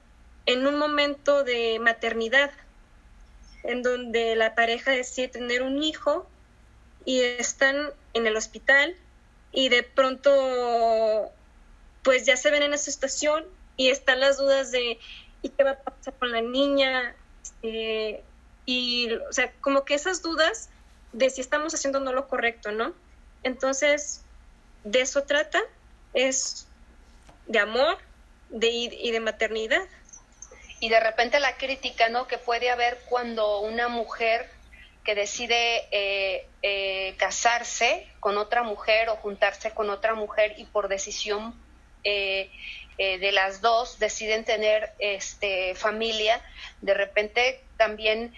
en 0.47 0.67
un 0.67 0.77
momento 0.77 1.45
de 1.45 1.79
maternidad, 1.79 2.51
en 3.63 3.85
donde 3.85 4.35
la 4.35 4.57
pareja 4.57 4.91
decide 4.91 5.29
tener 5.29 5.63
un 5.63 5.81
hijo 5.81 6.29
y 7.05 7.21
están 7.21 7.91
en 8.15 8.27
el 8.27 8.37
hospital 8.37 8.97
y 9.53 9.69
de 9.69 9.85
pronto 9.85 11.31
pues 12.03 12.27
ya 12.27 12.37
se 12.37 12.51
ven 12.51 12.63
en 12.63 12.75
esa 12.75 12.91
situación 12.91 13.45
y 13.77 13.89
están 13.89 14.21
las 14.21 14.39
dudas 14.39 14.71
de 14.71 14.99
¿y 15.43 15.49
qué 15.49 15.65
va 15.65 15.73
a 15.73 15.79
pasar 15.79 16.15
con 16.15 16.33
la 16.33 16.41
niña? 16.41 17.15
Este, 17.63 18.23
y 18.67 19.13
o 19.13 19.33
sea, 19.33 19.53
como 19.61 19.85
que 19.85 19.95
esas 19.95 20.23
dudas 20.23 20.69
de 21.13 21.31
si 21.31 21.41
estamos 21.41 21.75
haciendo 21.75 22.01
no 22.01 22.13
lo 22.13 22.29
correcto, 22.29 22.73
¿no? 22.73 22.95
Entonces, 23.43 24.23
de 24.85 25.01
eso 25.01 25.25
trata, 25.25 25.61
es 26.15 26.67
de 27.47 27.59
amor 27.59 27.99
de, 28.51 28.69
y 28.69 29.11
de 29.11 29.21
maternidad. 29.21 29.83
Y 30.81 30.89
de 30.89 31.01
repente 31.01 31.39
la 31.41 31.57
crítica, 31.57 32.09
¿no? 32.09 32.27
Que 32.27 32.39
puede 32.39 32.71
haber 32.71 32.99
cuando 33.09 33.61
una 33.61 33.89
mujer 33.89 34.49
que 35.05 35.15
decide 35.15 35.89
eh, 35.91 36.47
eh, 36.63 37.17
casarse 37.19 38.07
con 38.21 38.39
otra 38.39 38.63
mujer 38.63 39.09
o 39.09 39.17
juntarse 39.17 39.73
con 39.73 39.91
otra 39.91 40.15
mujer 40.15 40.55
y 40.57 40.65
por 40.65 40.89
decisión 40.89 41.55
eh, 42.05 42.51
de 42.99 43.33
las 43.33 43.61
dos 43.61 43.99
deciden 43.99 44.45
tener 44.45 44.93
este, 44.99 45.75
familia, 45.75 46.41
de 46.83 46.95
repente 46.95 47.61
también 47.77 48.35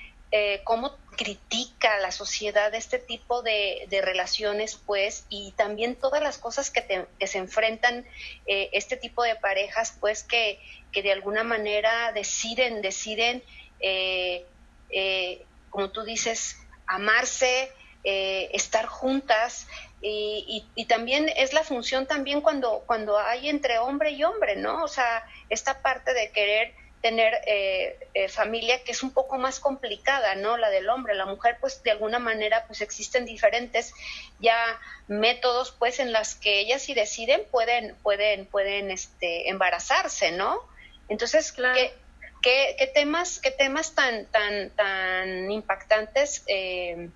cómo 0.64 0.96
critica 1.14 1.98
la 2.00 2.12
sociedad 2.12 2.74
este 2.74 2.98
tipo 2.98 3.42
de, 3.42 3.86
relaciones, 4.02 4.76
pues, 4.86 5.26
y 5.28 5.52
también 5.52 5.96
todas 5.96 6.22
las 6.22 6.38
cosas 6.38 6.70
que, 6.70 7.06
se 7.26 7.38
enfrentan 7.38 8.06
eh, 8.46 8.70
este 8.72 8.96
tipo 8.96 9.22
de 9.22 9.36
parejas, 9.36 9.96
pues, 10.00 10.22
que, 10.22 10.60
que 10.92 11.02
de 11.02 11.12
alguna 11.12 11.44
manera 11.44 12.12
deciden, 12.12 12.82
deciden, 12.82 13.42
eh, 13.80 14.44
eh, 14.90 15.44
como 15.70 15.90
tú 15.90 16.02
dices, 16.04 16.56
amarse, 16.86 17.70
estar 18.06 18.84
juntas, 18.84 19.66
y, 20.06 20.66
y, 20.74 20.84
también 20.84 21.30
es 21.34 21.54
la 21.54 21.62
función 21.62 22.06
también 22.06 22.42
cuando, 22.42 22.84
cuando 22.86 23.18
hay 23.18 23.48
entre 23.48 23.78
hombre 23.78 24.10
y 24.10 24.22
hombre, 24.22 24.54
¿no? 24.54 24.84
O 24.84 24.88
sea, 24.88 25.24
esta 25.48 25.80
parte 25.80 26.12
de 26.12 26.30
querer 26.30 26.74
tener 27.00 27.34
eh, 27.46 27.98
eh, 28.14 28.28
familia 28.28 28.82
que 28.82 28.92
es 28.92 29.02
un 29.02 29.12
poco 29.12 29.38
más 29.38 29.60
complicada, 29.60 30.34
¿no? 30.34 30.56
La 30.56 30.70
del 30.70 30.88
hombre, 30.88 31.14
la 31.14 31.26
mujer, 31.26 31.58
pues 31.60 31.82
de 31.82 31.90
alguna 31.90 32.18
manera, 32.18 32.66
pues 32.66 32.80
existen 32.80 33.24
diferentes 33.24 33.92
ya 34.40 34.80
métodos, 35.06 35.72
pues 35.72 35.98
en 36.00 36.12
las 36.12 36.34
que 36.34 36.60
ellas 36.60 36.82
si 36.82 36.94
deciden 36.94 37.42
pueden, 37.50 37.94
pueden, 38.02 38.46
pueden, 38.46 38.90
este, 38.90 39.48
embarazarse, 39.48 40.32
¿no? 40.32 40.60
Entonces, 41.08 41.52
¿qué, 41.52 41.94
qué, 42.42 42.90
temas, 42.94 43.38
qué 43.38 43.50
temas 43.50 43.94
tan, 43.94 44.26
tan, 44.26 44.70
tan 44.70 45.50
impactantes 45.50 46.42
eh, 46.46 47.10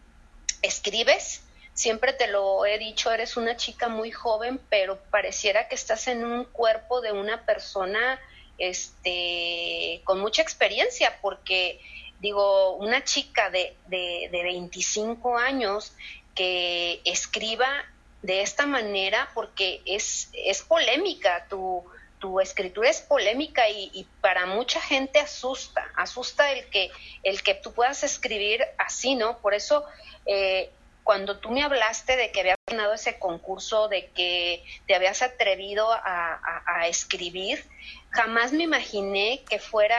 escribes? 0.62 1.42
Siempre 1.78 2.12
te 2.12 2.26
lo 2.26 2.66
he 2.66 2.76
dicho, 2.76 3.12
eres 3.12 3.36
una 3.36 3.56
chica 3.56 3.86
muy 3.86 4.10
joven, 4.10 4.60
pero 4.68 4.98
pareciera 5.12 5.68
que 5.68 5.76
estás 5.76 6.08
en 6.08 6.24
un 6.24 6.42
cuerpo 6.42 7.00
de 7.00 7.12
una 7.12 7.46
persona 7.46 8.18
este, 8.58 10.00
con 10.02 10.18
mucha 10.18 10.42
experiencia, 10.42 11.20
porque 11.22 11.80
digo, 12.18 12.72
una 12.78 13.04
chica 13.04 13.50
de, 13.50 13.76
de, 13.86 14.28
25 14.42 15.38
años 15.38 15.92
que 16.34 17.00
escriba 17.04 17.68
de 18.22 18.42
esta 18.42 18.66
manera, 18.66 19.30
porque 19.32 19.80
es, 19.86 20.30
es 20.32 20.62
polémica, 20.62 21.46
tu, 21.48 21.84
tu 22.18 22.40
escritura 22.40 22.90
es 22.90 23.02
polémica 23.02 23.68
y, 23.70 24.04
para 24.20 24.46
mucha 24.46 24.80
gente 24.80 25.20
asusta, 25.20 25.88
asusta 25.94 26.50
el 26.50 26.68
que, 26.70 26.90
el 27.22 27.40
que 27.44 27.54
tú 27.54 27.72
puedas 27.72 28.02
escribir 28.02 28.64
así, 28.78 29.14
¿no? 29.14 29.38
Por 29.38 29.54
eso, 29.54 29.84
eh, 30.26 30.72
cuando 31.08 31.38
tú 31.38 31.48
me 31.48 31.62
hablaste 31.62 32.18
de 32.18 32.30
que 32.30 32.40
habías 32.40 32.58
ganado 32.66 32.92
ese 32.92 33.18
concurso, 33.18 33.88
de 33.88 34.10
que 34.10 34.62
te 34.86 34.94
habías 34.94 35.22
atrevido 35.22 35.90
a, 35.90 36.86
escribir, 36.86 37.64
Jamás 38.10 38.52
me 38.52 38.64
imaginé 38.64 39.42
que 39.48 39.58
fuera 39.58 39.98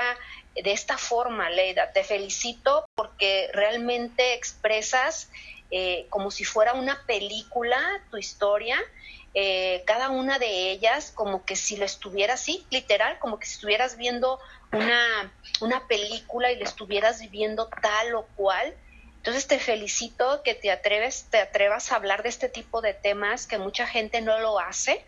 de 0.54 0.72
esta 0.72 1.00
forma, 1.00 1.50
Leida. 1.50 1.92
Te 1.94 2.04
felicito 2.04 2.86
porque 2.94 3.50
realmente 3.54 4.36
expresas 4.36 5.32
eh, 5.72 6.06
como 6.12 6.30
si 6.30 6.44
fuera 6.44 6.74
una 6.74 7.04
película 7.08 7.80
tu 8.12 8.18
historia, 8.18 8.78
eh, 9.34 9.82
cada 9.88 10.12
una 10.12 10.38
de 10.38 10.70
ellas 10.70 11.12
como 11.12 11.44
que 11.44 11.56
si 11.56 11.76
lo 11.76 11.86
estuviera 11.86 12.36
así, 12.36 12.68
literal, 12.70 13.18
como 13.18 13.40
que 13.40 13.48
si 13.48 13.54
estuvieras 13.54 13.98
viendo 13.98 14.40
una, 14.72 15.34
una 15.60 15.88
película 15.88 16.52
y 16.52 16.58
le 16.58 16.66
estuvieras 16.66 17.20
viviendo 17.20 17.68
tal 17.82 18.14
o 18.14 18.28
cual. 18.36 18.76
Entonces 19.20 19.48
te 19.48 19.60
felicito 19.60 20.44
que 20.44 20.56
te 20.56 20.72
atreves, 20.72 21.28
te 21.30 21.40
atrevas 21.40 21.92
a 21.92 21.98
hablar 21.98 22.24
de 22.24 22.30
este 22.30 22.48
tipo 22.48 22.80
de 22.80 22.94
temas 22.94 23.48
que 23.48 23.58
mucha 23.58 23.86
gente 23.86 24.22
no 24.22 24.40
lo 24.40 24.60
hace. 24.60 25.06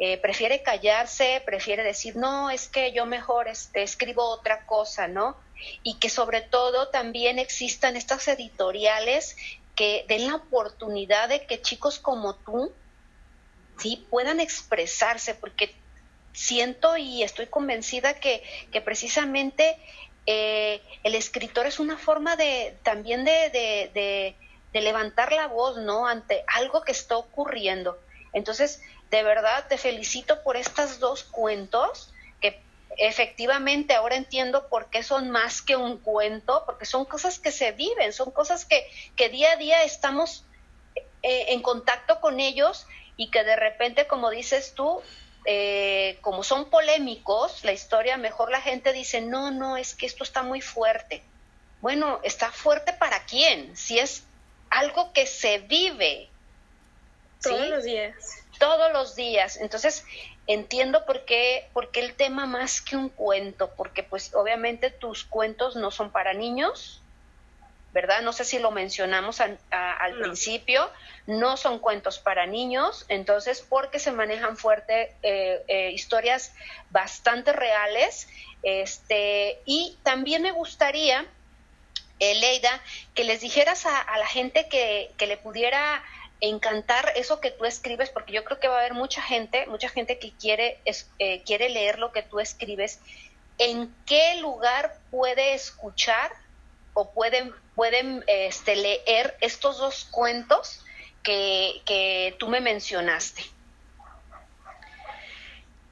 Eh, 0.00 0.18
prefiere 0.18 0.62
callarse, 0.62 1.40
prefiere 1.46 1.84
decir, 1.84 2.16
no, 2.16 2.50
es 2.50 2.66
que 2.66 2.92
yo 2.92 3.06
mejor 3.06 3.46
este, 3.46 3.84
escribo 3.84 4.24
otra 4.24 4.66
cosa, 4.66 5.06
¿no? 5.06 5.36
Y 5.84 6.00
que 6.00 6.10
sobre 6.10 6.40
todo 6.40 6.88
también 6.88 7.38
existan 7.38 7.96
estas 7.96 8.26
editoriales 8.26 9.36
que 9.76 10.04
den 10.08 10.26
la 10.26 10.34
oportunidad 10.34 11.28
de 11.28 11.46
que 11.46 11.62
chicos 11.62 12.00
como 12.00 12.34
tú, 12.34 12.72
sí, 13.78 14.04
puedan 14.10 14.40
expresarse, 14.40 15.36
porque 15.36 15.72
siento 16.32 16.96
y 16.96 17.22
estoy 17.22 17.46
convencida 17.46 18.14
que, 18.14 18.42
que 18.72 18.80
precisamente 18.80 19.76
eh, 20.26 20.80
el 21.02 21.14
escritor 21.14 21.66
es 21.66 21.80
una 21.80 21.98
forma 21.98 22.36
de 22.36 22.76
también 22.82 23.24
de, 23.24 23.50
de, 23.50 24.36
de, 24.72 24.80
levantar 24.80 25.32
la 25.32 25.48
voz, 25.48 25.78
¿no? 25.78 26.06
Ante 26.06 26.44
algo 26.46 26.82
que 26.82 26.92
está 26.92 27.16
ocurriendo. 27.16 27.98
Entonces, 28.32 28.80
de 29.10 29.22
verdad 29.22 29.66
te 29.68 29.78
felicito 29.78 30.42
por 30.42 30.56
estos 30.56 30.98
dos 31.00 31.24
cuentos 31.24 32.12
que 32.40 32.60
efectivamente 32.96 33.94
ahora 33.94 34.16
entiendo 34.16 34.68
por 34.68 34.90
qué 34.90 35.02
son 35.02 35.30
más 35.30 35.60
que 35.60 35.76
un 35.76 35.98
cuento, 35.98 36.62
porque 36.66 36.84
son 36.84 37.04
cosas 37.04 37.38
que 37.38 37.50
se 37.50 37.72
viven, 37.72 38.12
son 38.12 38.30
cosas 38.30 38.64
que, 38.64 38.86
que 39.16 39.28
día 39.28 39.52
a 39.52 39.56
día 39.56 39.82
estamos 39.82 40.44
eh, 41.22 41.46
en 41.48 41.62
contacto 41.62 42.20
con 42.20 42.40
ellos 42.40 42.86
y 43.16 43.30
que 43.30 43.44
de 43.44 43.56
repente, 43.56 44.06
como 44.06 44.30
dices 44.30 44.74
tú, 44.74 45.02
eh, 45.44 46.18
como 46.20 46.44
son 46.44 46.70
polémicos, 46.70 47.64
la 47.64 47.72
historia, 47.72 48.16
mejor 48.16 48.50
la 48.50 48.60
gente 48.60 48.92
dice, 48.92 49.20
no, 49.20 49.50
no, 49.50 49.76
es 49.76 49.94
que 49.94 50.06
esto 50.06 50.24
está 50.24 50.42
muy 50.42 50.60
fuerte. 50.60 51.22
Bueno, 51.80 52.20
¿está 52.22 52.50
fuerte 52.52 52.92
para 52.92 53.24
quién? 53.24 53.76
Si 53.76 53.98
es 53.98 54.24
algo 54.70 55.12
que 55.12 55.26
se 55.26 55.58
vive. 55.58 56.28
Todos 57.42 57.68
los 57.68 57.84
días. 57.84 58.14
Todos 58.58 58.92
los 58.92 59.16
días. 59.16 59.56
Entonces, 59.56 60.04
entiendo 60.46 61.04
por 61.04 61.24
qué, 61.24 61.68
por 61.72 61.90
qué 61.90 62.00
el 62.00 62.14
tema 62.14 62.46
más 62.46 62.80
que 62.80 62.96
un 62.96 63.08
cuento, 63.08 63.70
porque 63.76 64.02
pues 64.02 64.34
obviamente 64.34 64.90
tus 64.90 65.24
cuentos 65.24 65.76
no 65.76 65.90
son 65.90 66.10
para 66.10 66.32
niños, 66.34 67.01
¿verdad? 67.92 68.22
No 68.22 68.32
sé 68.32 68.44
si 68.44 68.58
lo 68.58 68.70
mencionamos 68.70 69.40
al 69.40 70.14
principio, 70.18 70.90
no 71.26 71.56
son 71.56 71.78
cuentos 71.78 72.18
para 72.18 72.46
niños, 72.46 73.04
entonces 73.08 73.64
porque 73.68 73.98
se 73.98 74.12
manejan 74.12 74.56
fuerte 74.56 75.14
eh, 75.22 75.62
eh, 75.68 75.90
historias 75.92 76.54
bastante 76.90 77.52
reales, 77.52 78.28
este, 78.62 79.60
y 79.66 79.98
también 80.02 80.42
me 80.42 80.52
gustaría, 80.52 81.26
eh, 82.18 82.34
Leida, 82.36 82.80
que 83.14 83.24
les 83.24 83.40
dijeras 83.40 83.84
a, 83.86 84.16
la 84.16 84.26
gente 84.26 84.68
que, 84.68 85.12
que, 85.18 85.26
le 85.26 85.36
pudiera 85.36 86.02
encantar 86.40 87.12
eso 87.16 87.40
que 87.40 87.50
tú 87.50 87.66
escribes, 87.66 88.08
porque 88.10 88.32
yo 88.32 88.42
creo 88.44 88.58
que 88.58 88.68
va 88.68 88.76
a 88.76 88.78
haber 88.80 88.94
mucha 88.94 89.20
gente, 89.20 89.66
mucha 89.66 89.88
gente 89.88 90.18
que 90.18 90.32
quiere, 90.32 90.80
quiere 91.44 91.68
leer 91.68 91.98
lo 91.98 92.10
que 92.10 92.22
tú 92.22 92.40
escribes, 92.40 93.00
en 93.58 93.94
qué 94.06 94.36
lugar 94.40 94.96
puede 95.10 95.54
escuchar 95.54 96.32
o 96.94 97.10
pueden, 97.10 97.52
pueden 97.74 98.24
este, 98.26 98.76
leer 98.76 99.36
estos 99.40 99.78
dos 99.78 100.04
cuentos 100.10 100.84
que, 101.22 101.82
que 101.86 102.34
tú 102.38 102.48
me 102.48 102.60
mencionaste. 102.60 103.42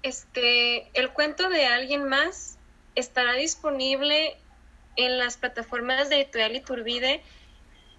Este, 0.02 0.88
el 0.94 1.10
cuento 1.12 1.48
de 1.48 1.66
alguien 1.66 2.04
más 2.08 2.58
estará 2.94 3.34
disponible 3.34 4.36
en 4.96 5.18
las 5.18 5.36
plataformas 5.36 6.08
de 6.08 6.16
Editorial 6.16 6.56
Iturbide. 6.56 7.22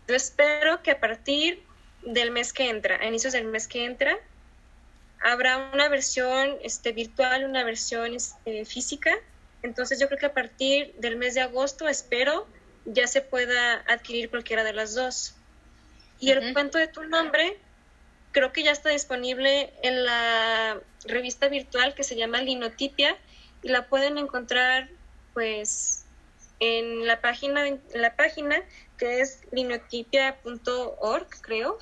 Yo 0.08 0.16
espero 0.16 0.82
que 0.84 0.92
a 0.92 1.00
partir 1.00 1.64
del 2.04 2.32
mes 2.32 2.54
que 2.54 2.70
entra, 2.70 2.98
a 2.98 3.06
inicios 3.06 3.34
del 3.34 3.46
mes 3.46 3.68
que 3.68 3.86
entra, 3.86 4.18
habrá 5.24 5.70
una 5.74 5.88
versión 5.90 6.58
este, 6.64 6.92
virtual, 6.92 7.46
una 7.46 7.64
versión 7.64 8.16
este, 8.16 8.66
física. 8.66 9.12
Entonces 9.62 10.00
yo 10.00 10.08
creo 10.08 10.20
que 10.20 10.26
a 10.26 10.34
partir 10.34 10.94
del 10.98 11.16
mes 11.18 11.36
de 11.36 11.42
agosto 11.42 11.88
espero 11.88 12.48
ya 12.86 13.08
se 13.08 13.22
pueda 13.22 13.84
adquirir 13.88 14.30
cualquiera 14.30 14.64
de 14.64 14.74
las 14.74 14.96
dos. 14.96 15.36
Y 16.20 16.32
el 16.32 16.54
cuento 16.54 16.78
de 16.78 16.88
tu 16.88 17.04
nombre 17.04 17.58
creo 18.32 18.52
que 18.54 18.64
ya 18.64 18.72
está 18.72 18.90
disponible 18.90 19.74
en 19.82 20.06
la 20.06 20.80
revista 21.06 21.48
virtual 21.48 21.96
que 21.96 22.04
se 22.04 22.16
llama 22.16 22.42
Linotipia 22.42 23.18
y 23.64 23.70
la 23.70 23.88
pueden 23.88 24.18
encontrar 24.18 24.90
pues 25.34 26.06
en 26.60 27.08
la 27.08 27.22
página 27.22 27.68
en 27.68 27.82
la 27.94 28.16
página 28.16 28.62
que 28.98 29.22
es 29.22 29.42
linotipia.org 29.52 31.28
creo. 31.42 31.80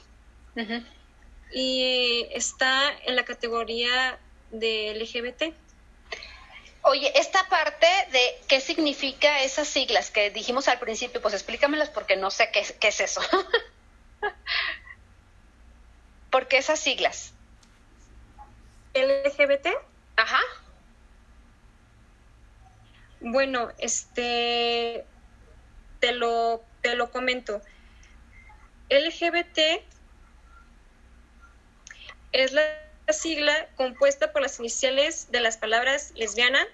Y 1.52 2.28
está 2.32 2.92
en 3.06 3.16
la 3.16 3.24
categoría 3.24 4.20
de 4.52 4.96
LGBT 5.00 5.54
Oye, 6.82 7.12
esta 7.20 7.48
parte 7.50 7.88
de 8.12 8.42
qué 8.48 8.62
significa 8.62 9.42
esas 9.42 9.68
siglas 9.68 10.12
que 10.12 10.32
dijimos 10.32 10.68
al 10.68 10.80
principio, 10.80 11.22
pues 11.22 11.34
explícamelas 11.34 11.90
porque 11.90 12.16
no 12.16 12.32
sé 12.32 12.50
qué, 12.52 12.66
qué 12.80 12.88
es 12.88 13.02
eso. 13.02 13.22
¿Por 16.30 16.48
qué 16.48 16.58
esas 16.58 16.80
siglas? 16.80 17.34
LGBT. 18.94 19.68
Ajá. 20.16 20.40
Bueno, 23.20 23.70
este 23.80 25.06
te 26.00 26.12
lo, 26.14 26.64
te 26.82 26.96
lo 26.96 27.12
comento. 27.12 27.62
LGBT 28.90 29.84
es 32.32 32.54
la 32.54 32.89
sigla 33.14 33.68
compuesta 33.76 34.32
por 34.32 34.42
las 34.42 34.60
iniciales 34.60 35.32
de 35.32 35.40
las 35.40 35.58
palabras 35.58 36.12
lesbiana, 36.16 36.66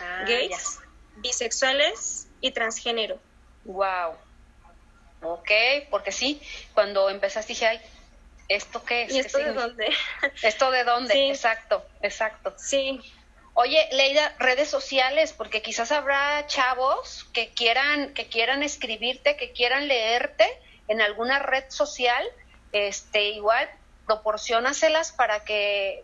ah, 0.00 0.24
gays, 0.26 0.78
bisexuales 1.16 2.28
y 2.40 2.52
transgénero. 2.52 3.18
Wow. 3.64 4.14
Ok, 5.22 5.50
porque 5.90 6.12
sí, 6.12 6.40
cuando 6.74 7.10
empezaste 7.10 7.52
dije, 7.52 7.66
ay, 7.66 7.80
¿esto 8.48 8.84
qué 8.84 9.02
es? 9.02 9.12
¿Y 9.12 9.18
esto 9.20 9.38
de 9.38 9.52
dónde? 9.52 9.88
¿Esto 10.42 10.70
de 10.70 10.84
dónde? 10.84 11.28
Exacto, 11.28 11.84
exacto. 12.02 12.54
Sí. 12.56 13.00
Oye, 13.54 13.88
Leida, 13.90 14.36
redes 14.38 14.70
sociales, 14.70 15.32
porque 15.32 15.62
quizás 15.62 15.90
habrá 15.90 16.46
chavos 16.46 17.26
que 17.32 17.48
quieran, 17.48 18.14
que 18.14 18.28
quieran 18.28 18.62
escribirte, 18.62 19.36
que 19.36 19.50
quieran 19.52 19.88
leerte 19.88 20.46
en 20.86 21.00
alguna 21.00 21.40
red 21.40 21.64
social, 21.68 22.24
este, 22.72 23.30
igual 23.30 23.68
proporcionaselas 24.08 25.12
para 25.12 25.44
que 25.44 26.02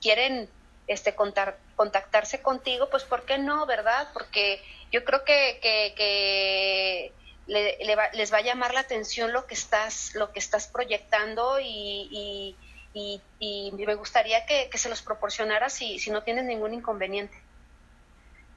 quieren 0.00 0.48
este 0.88 1.14
contactarse 1.14 2.40
contigo, 2.40 2.88
pues 2.90 3.04
¿por 3.04 3.24
qué 3.24 3.38
no, 3.38 3.66
verdad? 3.66 4.08
Porque 4.12 4.62
yo 4.90 5.04
creo 5.04 5.24
que, 5.24 5.58
que, 5.62 7.12
les 7.46 8.32
va 8.32 8.38
a 8.38 8.42
llamar 8.42 8.74
la 8.74 8.80
atención 8.80 9.32
lo 9.32 9.46
que 9.46 9.54
estás, 9.54 10.14
lo 10.14 10.32
que 10.32 10.38
estás 10.38 10.66
proyectando 10.68 11.60
y, 11.60 12.56
y, 12.94 13.72
me 13.72 13.94
gustaría 13.94 14.46
que, 14.46 14.70
se 14.74 14.88
los 14.88 15.02
proporcionara 15.02 15.68
si, 15.68 15.98
si 15.98 16.10
no 16.10 16.22
tienes 16.22 16.44
ningún 16.44 16.72
inconveniente. 16.72 17.36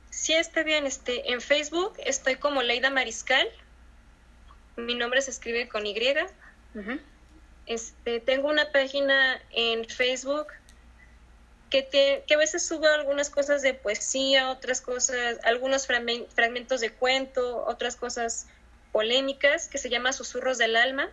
Sí, 0.09 0.33
está 0.33 0.63
bien. 0.63 0.85
Este, 0.85 1.31
en 1.31 1.41
Facebook 1.41 1.93
estoy 1.97 2.37
como 2.37 2.61
Leida 2.61 2.89
Mariscal. 2.89 3.47
Mi 4.77 4.95
nombre 4.95 5.21
se 5.21 5.31
escribe 5.31 5.67
con 5.67 5.85
Y. 5.85 5.93
Este, 7.69 8.19
tengo 8.19 8.49
una 8.49 8.71
página 8.71 9.41
en 9.51 9.87
Facebook 9.87 10.47
que, 11.69 11.87
que 12.25 12.33
a 12.33 12.37
veces 12.37 12.65
subo 12.65 12.87
algunas 12.87 13.29
cosas 13.29 13.61
de 13.61 13.75
poesía, 13.75 14.49
otras 14.49 14.81
cosas, 14.81 15.37
algunos 15.43 15.85
fragmentos 15.85 16.81
de 16.81 16.89
cuento, 16.91 17.63
otras 17.67 17.95
cosas 17.95 18.47
polémicas, 18.91 19.67
que 19.67 19.77
se 19.77 19.91
llama 19.91 20.13
Susurros 20.13 20.57
del 20.57 20.75
Alma. 20.75 21.11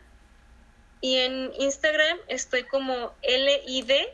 Y 1.03 1.19
en 1.19 1.53
Instagram 1.59 2.19
estoy 2.29 2.63
como 2.65 3.13
LID-Sinaí. 3.23 4.09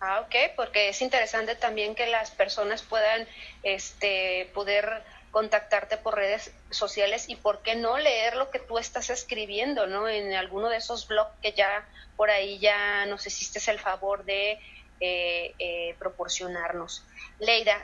Ah, 0.00 0.20
ok, 0.20 0.34
porque 0.56 0.88
es 0.88 1.02
interesante 1.02 1.56
también 1.56 1.94
que 1.94 2.06
las 2.06 2.30
personas 2.30 2.82
puedan 2.82 3.28
este, 3.62 4.50
poder 4.54 5.02
contactarte 5.30 5.98
por 5.98 6.14
redes 6.14 6.52
sociales 6.76 7.28
y 7.28 7.36
por 7.36 7.62
qué 7.62 7.74
no 7.74 7.98
leer 7.98 8.36
lo 8.36 8.50
que 8.50 8.58
tú 8.58 8.78
estás 8.78 9.10
escribiendo, 9.10 9.86
¿no? 9.86 10.08
En 10.08 10.34
alguno 10.34 10.68
de 10.68 10.76
esos 10.76 11.08
blogs 11.08 11.32
que 11.42 11.52
ya 11.52 11.86
por 12.16 12.30
ahí 12.30 12.58
ya 12.58 13.06
nos 13.06 13.26
hiciste 13.26 13.58
el 13.70 13.78
favor 13.78 14.24
de 14.24 14.58
eh, 15.00 15.54
eh, 15.58 15.94
proporcionarnos. 15.98 17.04
Leida, 17.38 17.76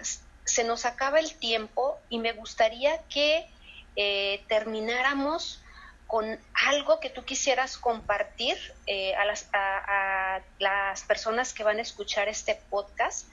se 0.45 0.65
nos 0.65 0.87
acaba 0.87 1.21
el 1.21 1.35
tiempo 1.35 1.99
y 2.09 2.19
me 2.19 2.33
gustaría 2.33 3.03
que 3.09 3.47
eh, 3.97 4.43
termináramos 4.49 5.61
con 6.07 6.39
algo 6.67 7.01
que 7.01 7.11
tú 7.11 7.25
quisieras 7.25 7.79
compartir 7.79 8.59
a, 9.17 9.25
las, 9.25 9.49
a, 9.55 10.41
las, 10.59 11.03
personas 11.05 11.55
que 11.55 11.65
van 11.65 11.79
a 11.79 11.83
escuchar 11.83 12.29
este 12.29 12.61
podcast, 12.69 13.29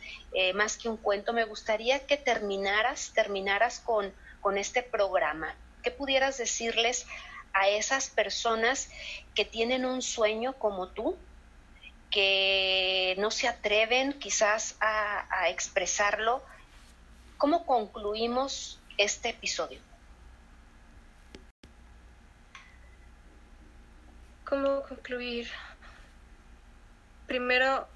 más 0.56 0.78
que 0.78 0.88
un 0.88 0.96
cuento, 0.96 1.34
me 1.34 1.44
gustaría 1.44 2.06
que 2.06 2.16
terminaras, 2.16 3.12
terminaras 3.14 3.82
con, 3.82 4.14
con 4.42 4.58
este 4.58 4.84
programa, 4.84 5.56
que 5.84 5.92
pudieras 5.92 6.38
decirles 6.38 7.06
a 7.54 7.68
esas 7.70 8.10
personas 8.10 8.90
que 9.36 9.46
tienen 9.46 9.86
un 9.86 10.02
sueño 10.02 10.54
como 10.54 10.90
tú, 10.90 11.18
que 12.12 13.16
no 13.20 13.32
se 13.32 13.48
atreven 13.48 14.14
quizás 14.20 14.76
a, 14.80 15.28
a 15.42 15.50
expresarlo. 15.50 16.44
¿Cómo 17.38 17.66
concluimos 17.66 18.80
este 18.98 19.30
episodio? 19.30 19.80
¿Cómo 24.50 24.82
concluir? 24.82 25.48
Primero, 27.28 27.88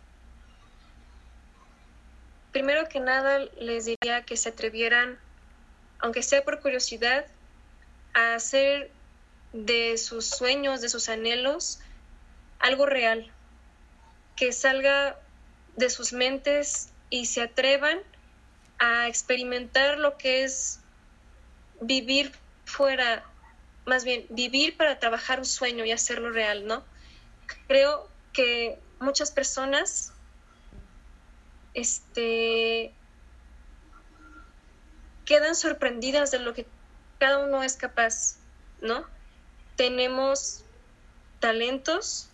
primero 2.51 2.87
que 2.87 2.99
nada 2.99 3.39
les 3.57 3.85
diría 3.85 4.23
que 4.23 4.37
se 4.37 4.49
atrevieran, 4.49 5.19
aunque 6.03 6.21
sea 6.21 6.43
por 6.43 6.59
curiosidad, 6.59 7.25
a 8.13 8.35
hacer 8.35 8.91
de 9.53 9.97
sus 9.97 10.27
sueños, 10.27 10.81
de 10.81 10.89
sus 10.89 11.07
anhelos, 11.07 11.79
algo 12.59 12.85
real, 12.85 13.31
que 14.35 14.51
salga 14.51 15.17
de 15.77 15.89
sus 15.89 16.11
mentes 16.11 16.89
y 17.09 17.27
se 17.27 17.41
atrevan 17.41 17.99
a 18.79 19.07
experimentar 19.07 19.97
lo 19.97 20.17
que 20.17 20.43
es 20.43 20.81
vivir 21.79 22.33
fuera 22.65 23.23
más 23.85 24.03
bien 24.03 24.25
vivir 24.29 24.75
para 24.75 24.99
trabajar 24.99 25.39
un 25.39 25.45
sueño 25.45 25.85
y 25.85 25.91
hacerlo 25.93 26.31
real, 26.31 26.67
¿no? 26.67 26.83
Creo 27.67 28.09
que 28.33 28.77
muchas 28.99 29.31
personas 29.31 30.11
este, 31.73 32.93
quedan 35.25 35.55
sorprendidas 35.55 36.31
de 36.31 36.39
lo 36.39 36.53
que 36.53 36.65
cada 37.19 37.39
uno 37.39 37.63
es 37.63 37.75
capaz, 37.75 38.37
¿no? 38.81 39.05
Tenemos 39.75 40.63
talentos, 41.39 42.29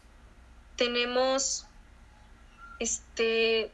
tenemos, 0.75 1.65
este, 2.79 3.71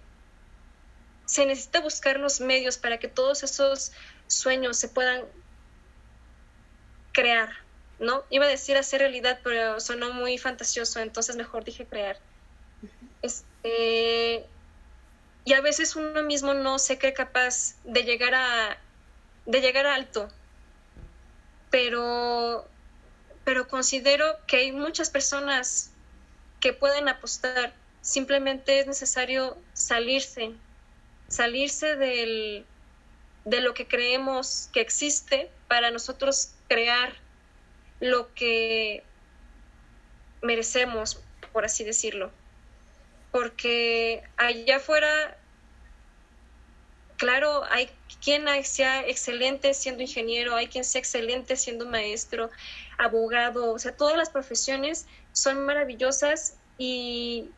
se 1.26 1.46
necesita 1.46 1.82
buscar 1.82 2.20
los 2.20 2.42
medios 2.42 2.78
para 2.78 3.00
que 3.00 3.08
todos 3.08 3.44
esos 3.44 3.92
sueños 4.28 4.78
se 4.78 4.90
puedan 4.90 5.24
crear, 7.12 7.50
¿no? 8.00 8.24
Iba 8.30 8.46
a 8.46 8.50
decir 8.50 8.78
hacer 8.78 9.00
realidad, 9.02 9.40
pero 9.44 9.80
sonó 9.80 10.12
muy 10.14 10.38
fantasioso, 10.38 11.00
entonces 11.00 11.36
mejor 11.36 11.64
dije 11.64 11.86
crear. 11.86 12.20
Este, 13.22 14.46
y 15.46 15.54
a 15.54 15.62
veces 15.62 15.96
uno 15.96 16.24
mismo 16.24 16.54
no 16.54 16.78
se 16.80 16.98
cree 16.98 17.14
capaz 17.14 17.76
de 17.84 18.04
llegar 18.04 18.36
a 18.36 18.78
de 19.46 19.62
llegar 19.62 19.86
alto, 19.86 20.30
pero 21.70 22.68
pero 23.46 23.68
considero 23.68 24.26
que 24.48 24.58
hay 24.58 24.72
muchas 24.72 25.12
personas 25.12 25.92
que 26.60 26.74
pueden 26.74 27.08
apostar. 27.08 27.74
Simplemente 28.02 28.80
es 28.80 28.88
necesario 28.88 29.56
salirse, 29.74 30.52
salirse 31.28 31.96
del, 31.96 32.66
de 33.46 33.62
lo 33.62 33.76
que 33.76 33.88
creemos 33.88 34.70
que 34.74 34.82
existe 34.82 35.52
para 35.68 35.92
nosotros 35.92 36.54
crear 36.68 37.14
lo 38.00 38.34
que 38.34 39.04
merecemos, 40.42 41.22
por 41.54 41.66
así 41.66 41.84
decirlo. 41.84 42.32
Porque 43.32 44.24
allá 44.38 44.78
afuera, 44.78 45.38
claro, 47.18 47.64
hay 47.66 47.92
quien 48.24 48.46
sea 48.64 49.06
excelente 49.08 49.74
siendo 49.74 50.02
ingeniero, 50.02 50.56
hay 50.56 50.68
quien 50.68 50.84
sea 50.84 51.00
excelente 51.00 51.56
siendo 51.56 51.86
maestro, 51.86 52.50
abogado, 52.98 53.72
o 53.74 53.80
sea, 53.80 53.96
todas 53.96 54.18
las 54.18 54.30
profesiones 54.30 55.06
son 55.32 55.66
maravillosas 55.66 56.58
y 56.78 57.50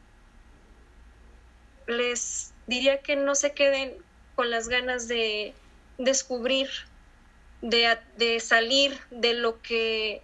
les 1.87 2.53
diría 2.67 3.01
que 3.01 3.15
no 3.15 3.35
se 3.35 3.53
queden 3.53 3.95
con 4.35 4.49
las 4.49 4.67
ganas 4.67 5.07
de 5.07 5.53
descubrir, 5.97 6.69
de, 7.61 8.39
salir 8.39 8.99
de 9.09 9.33
lo 9.33 9.61
que 9.61 10.21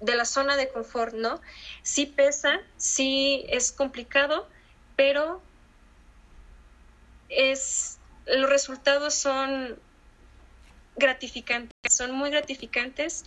de 0.00 0.16
la 0.16 0.26
zona 0.26 0.56
de 0.56 0.68
confort, 0.68 1.14
¿no? 1.14 1.40
Sí 1.82 2.04
pesa, 2.04 2.60
sí 2.76 3.46
es 3.48 3.72
complicado, 3.72 4.48
pero 4.96 5.40
es 7.30 7.98
los 8.26 8.48
resultados 8.48 9.14
son 9.14 9.78
gratificantes, 10.96 11.74
son 11.94 12.12
muy 12.12 12.30
gratificantes 12.30 13.24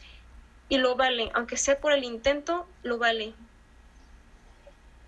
y 0.70 0.78
lo 0.78 0.96
vale, 0.96 1.32
aunque 1.34 1.58
sea 1.58 1.80
por 1.80 1.92
el 1.92 2.04
intento, 2.04 2.68
lo 2.84 2.98
vale. 2.98 3.34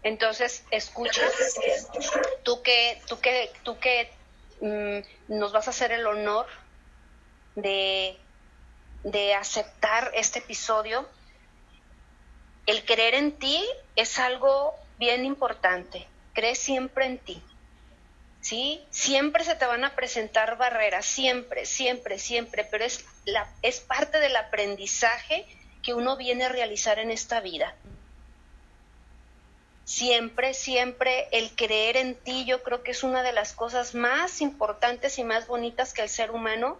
Entonces, 0.03 0.63
escucha, 0.71 1.21
tú 2.43 2.61
que, 2.61 3.01
tú 3.07 3.19
que, 3.19 3.51
tú 3.63 3.77
que 3.79 4.09
mm, 4.61 5.37
nos 5.37 5.51
vas 5.51 5.67
a 5.67 5.71
hacer 5.71 5.91
el 5.91 6.07
honor 6.07 6.45
de, 7.55 8.17
de 9.03 9.33
aceptar 9.33 10.11
este 10.13 10.39
episodio, 10.39 11.07
el 12.65 12.85
creer 12.85 13.15
en 13.15 13.33
ti 13.33 13.65
es 13.95 14.19
algo 14.19 14.73
bien 14.97 15.25
importante. 15.25 16.07
Cree 16.33 16.55
siempre 16.55 17.05
en 17.05 17.17
ti. 17.17 17.43
¿Sí? 18.41 18.83
Siempre 18.89 19.43
se 19.43 19.55
te 19.55 19.65
van 19.65 19.83
a 19.83 19.95
presentar 19.95 20.57
barreras, 20.57 21.05
siempre, 21.05 21.65
siempre, 21.65 22.19
siempre, 22.19 22.63
pero 22.63 22.85
es, 22.85 23.05
la, 23.25 23.51
es 23.61 23.81
parte 23.81 24.19
del 24.19 24.35
aprendizaje 24.35 25.45
que 25.83 25.93
uno 25.93 26.15
viene 26.15 26.45
a 26.45 26.49
realizar 26.49 26.99
en 26.99 27.11
esta 27.11 27.41
vida 27.41 27.75
siempre, 29.89 30.53
siempre 30.53 31.27
el 31.31 31.55
creer 31.55 31.97
en 31.97 32.13
ti, 32.13 32.45
yo 32.45 32.61
creo 32.61 32.83
que 32.83 32.91
es 32.91 33.01
una 33.01 33.23
de 33.23 33.33
las 33.33 33.53
cosas 33.53 33.95
más 33.95 34.39
importantes 34.39 35.17
y 35.17 35.23
más 35.23 35.47
bonitas 35.47 35.95
que 35.95 36.03
el 36.03 36.09
ser 36.09 36.29
humano 36.29 36.77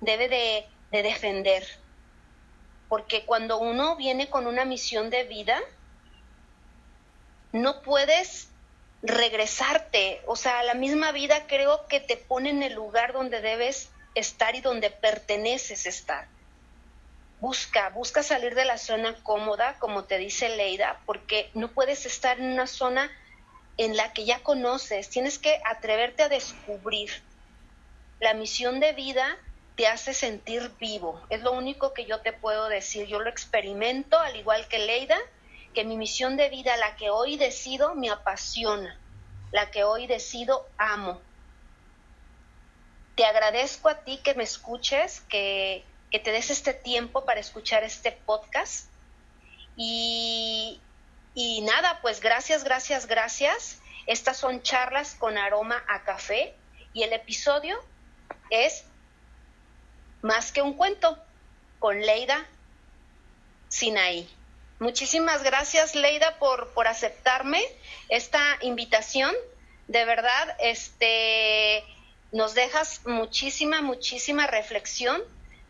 debe 0.00 0.28
de, 0.28 1.02
defender. 1.02 1.66
Porque 2.88 3.24
cuando 3.26 3.58
uno 3.58 3.96
viene 3.96 4.30
con 4.30 4.46
una 4.46 4.64
misión 4.64 5.10
de 5.10 5.24
vida, 5.24 5.58
no 7.50 7.82
puedes 7.82 8.50
regresarte. 9.02 10.20
O 10.26 10.36
sea, 10.36 10.62
la 10.62 10.74
misma 10.74 11.12
vida 11.12 11.46
creo 11.46 11.86
que 11.86 12.00
te 12.00 12.16
pone 12.16 12.50
en 12.50 12.62
el 12.62 12.74
lugar 12.74 13.12
donde 13.12 13.40
debes 13.40 13.90
estar 14.14 14.54
y 14.54 14.60
donde 14.60 14.90
perteneces 14.90 15.86
estar 15.86 16.26
busca, 17.40 17.90
busca 17.90 18.22
salir 18.22 18.54
de 18.54 18.64
la 18.64 18.78
zona 18.78 19.14
cómoda, 19.22 19.78
como 19.78 20.04
te 20.04 20.18
dice 20.18 20.48
Leida, 20.56 21.00
porque 21.06 21.50
no 21.54 21.68
puedes 21.68 22.06
estar 22.06 22.38
en 22.38 22.52
una 22.52 22.66
zona 22.66 23.10
en 23.76 23.96
la 23.96 24.12
que 24.12 24.24
ya 24.24 24.42
conoces, 24.42 25.08
tienes 25.08 25.38
que 25.38 25.60
atreverte 25.64 26.24
a 26.24 26.28
descubrir. 26.28 27.10
La 28.20 28.34
misión 28.34 28.80
de 28.80 28.92
vida 28.92 29.36
te 29.76 29.86
hace 29.86 30.12
sentir 30.12 30.72
vivo, 30.80 31.22
es 31.30 31.42
lo 31.42 31.52
único 31.52 31.94
que 31.94 32.04
yo 32.04 32.20
te 32.20 32.32
puedo 32.32 32.68
decir. 32.68 33.06
Yo 33.06 33.20
lo 33.20 33.30
experimento, 33.30 34.18
al 34.18 34.34
igual 34.34 34.66
que 34.66 34.80
Leida, 34.80 35.18
que 35.78 35.84
mi 35.84 35.96
misión 35.96 36.36
de 36.36 36.48
vida, 36.48 36.76
la 36.76 36.96
que 36.96 37.08
hoy 37.08 37.36
decido, 37.36 37.94
me 37.94 38.10
apasiona, 38.10 38.98
la 39.52 39.70
que 39.70 39.84
hoy 39.84 40.08
decido, 40.08 40.68
amo. 40.76 41.20
Te 43.14 43.24
agradezco 43.24 43.88
a 43.88 44.00
ti 44.02 44.18
que 44.18 44.34
me 44.34 44.42
escuches, 44.42 45.20
que, 45.28 45.84
que 46.10 46.18
te 46.18 46.32
des 46.32 46.50
este 46.50 46.74
tiempo 46.74 47.24
para 47.24 47.38
escuchar 47.38 47.84
este 47.84 48.10
podcast. 48.10 48.88
Y, 49.76 50.80
y 51.36 51.60
nada, 51.60 52.00
pues 52.02 52.20
gracias, 52.20 52.64
gracias, 52.64 53.06
gracias. 53.06 53.80
Estas 54.08 54.36
son 54.36 54.62
charlas 54.62 55.14
con 55.14 55.38
aroma 55.38 55.80
a 55.86 56.02
café 56.02 56.56
y 56.92 57.04
el 57.04 57.12
episodio 57.12 57.78
es 58.50 58.84
Más 60.22 60.50
que 60.50 60.60
un 60.60 60.74
cuento 60.74 61.16
con 61.78 62.00
Leida 62.00 62.44
Sinaí. 63.68 64.37
Muchísimas 64.80 65.42
gracias 65.42 65.96
Leida 65.96 66.38
por, 66.38 66.72
por 66.72 66.86
aceptarme 66.86 67.60
esta 68.08 68.40
invitación. 68.60 69.34
De 69.88 70.04
verdad, 70.04 70.56
este, 70.60 71.82
nos 72.30 72.54
dejas 72.54 73.00
muchísima, 73.04 73.82
muchísima 73.82 74.46
reflexión 74.46 75.20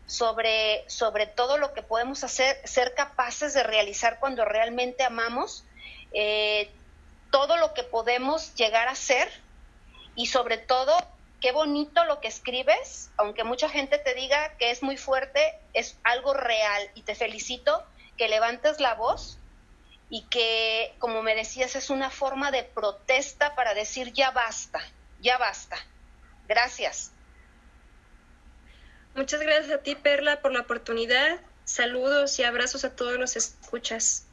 sobre, 0.05 0.87
sobre 0.87 1.25
todo 1.25 1.57
lo 1.57 1.73
que 1.73 1.81
podemos 1.81 2.23
hacer, 2.23 2.59
ser 2.67 2.93
capaces 2.93 3.53
de 3.53 3.63
realizar 3.63 4.19
cuando 4.19 4.45
realmente 4.45 5.03
amamos, 5.03 5.63
eh, 6.13 6.69
todo 7.31 7.57
lo 7.57 7.73
que 7.73 7.83
podemos 7.83 8.53
llegar 8.55 8.87
a 8.89 8.95
ser 8.95 9.27
y 10.15 10.27
sobre 10.27 10.57
todo, 10.57 10.95
qué 11.41 11.51
bonito 11.51 12.03
lo 12.05 12.19
que 12.19 12.27
escribes, 12.27 13.09
aunque 13.17 13.43
mucha 13.43 13.69
gente 13.69 13.97
te 13.97 14.13
diga 14.13 14.55
que 14.57 14.69
es 14.69 14.83
muy 14.83 14.97
fuerte, 14.97 15.55
es 15.73 15.97
algo 16.03 16.33
real 16.33 16.89
y 16.93 17.03
te 17.03 17.15
felicito 17.15 17.83
que 18.19 18.27
levantes 18.27 18.81
la 18.81 18.95
voz 18.95 19.39
y 20.09 20.23
que, 20.23 20.93
como 20.99 21.23
me 21.23 21.35
decías, 21.35 21.75
es 21.77 21.89
una 21.89 22.09
forma 22.09 22.51
de 22.51 22.63
protesta 22.63 23.55
para 23.55 23.73
decir 23.73 24.11
ya 24.11 24.31
basta, 24.31 24.81
ya 25.21 25.37
basta. 25.37 25.77
Gracias. 26.47 27.13
Muchas 29.15 29.39
gracias 29.39 29.71
a 29.71 29.81
ti, 29.81 29.95
Perla, 29.95 30.41
por 30.41 30.51
la 30.51 30.61
oportunidad. 30.61 31.39
Saludos 31.63 32.37
y 32.39 32.43
abrazos 32.43 32.83
a 32.83 32.93
todos 32.93 33.17
los 33.17 33.37
escuchas. 33.37 34.25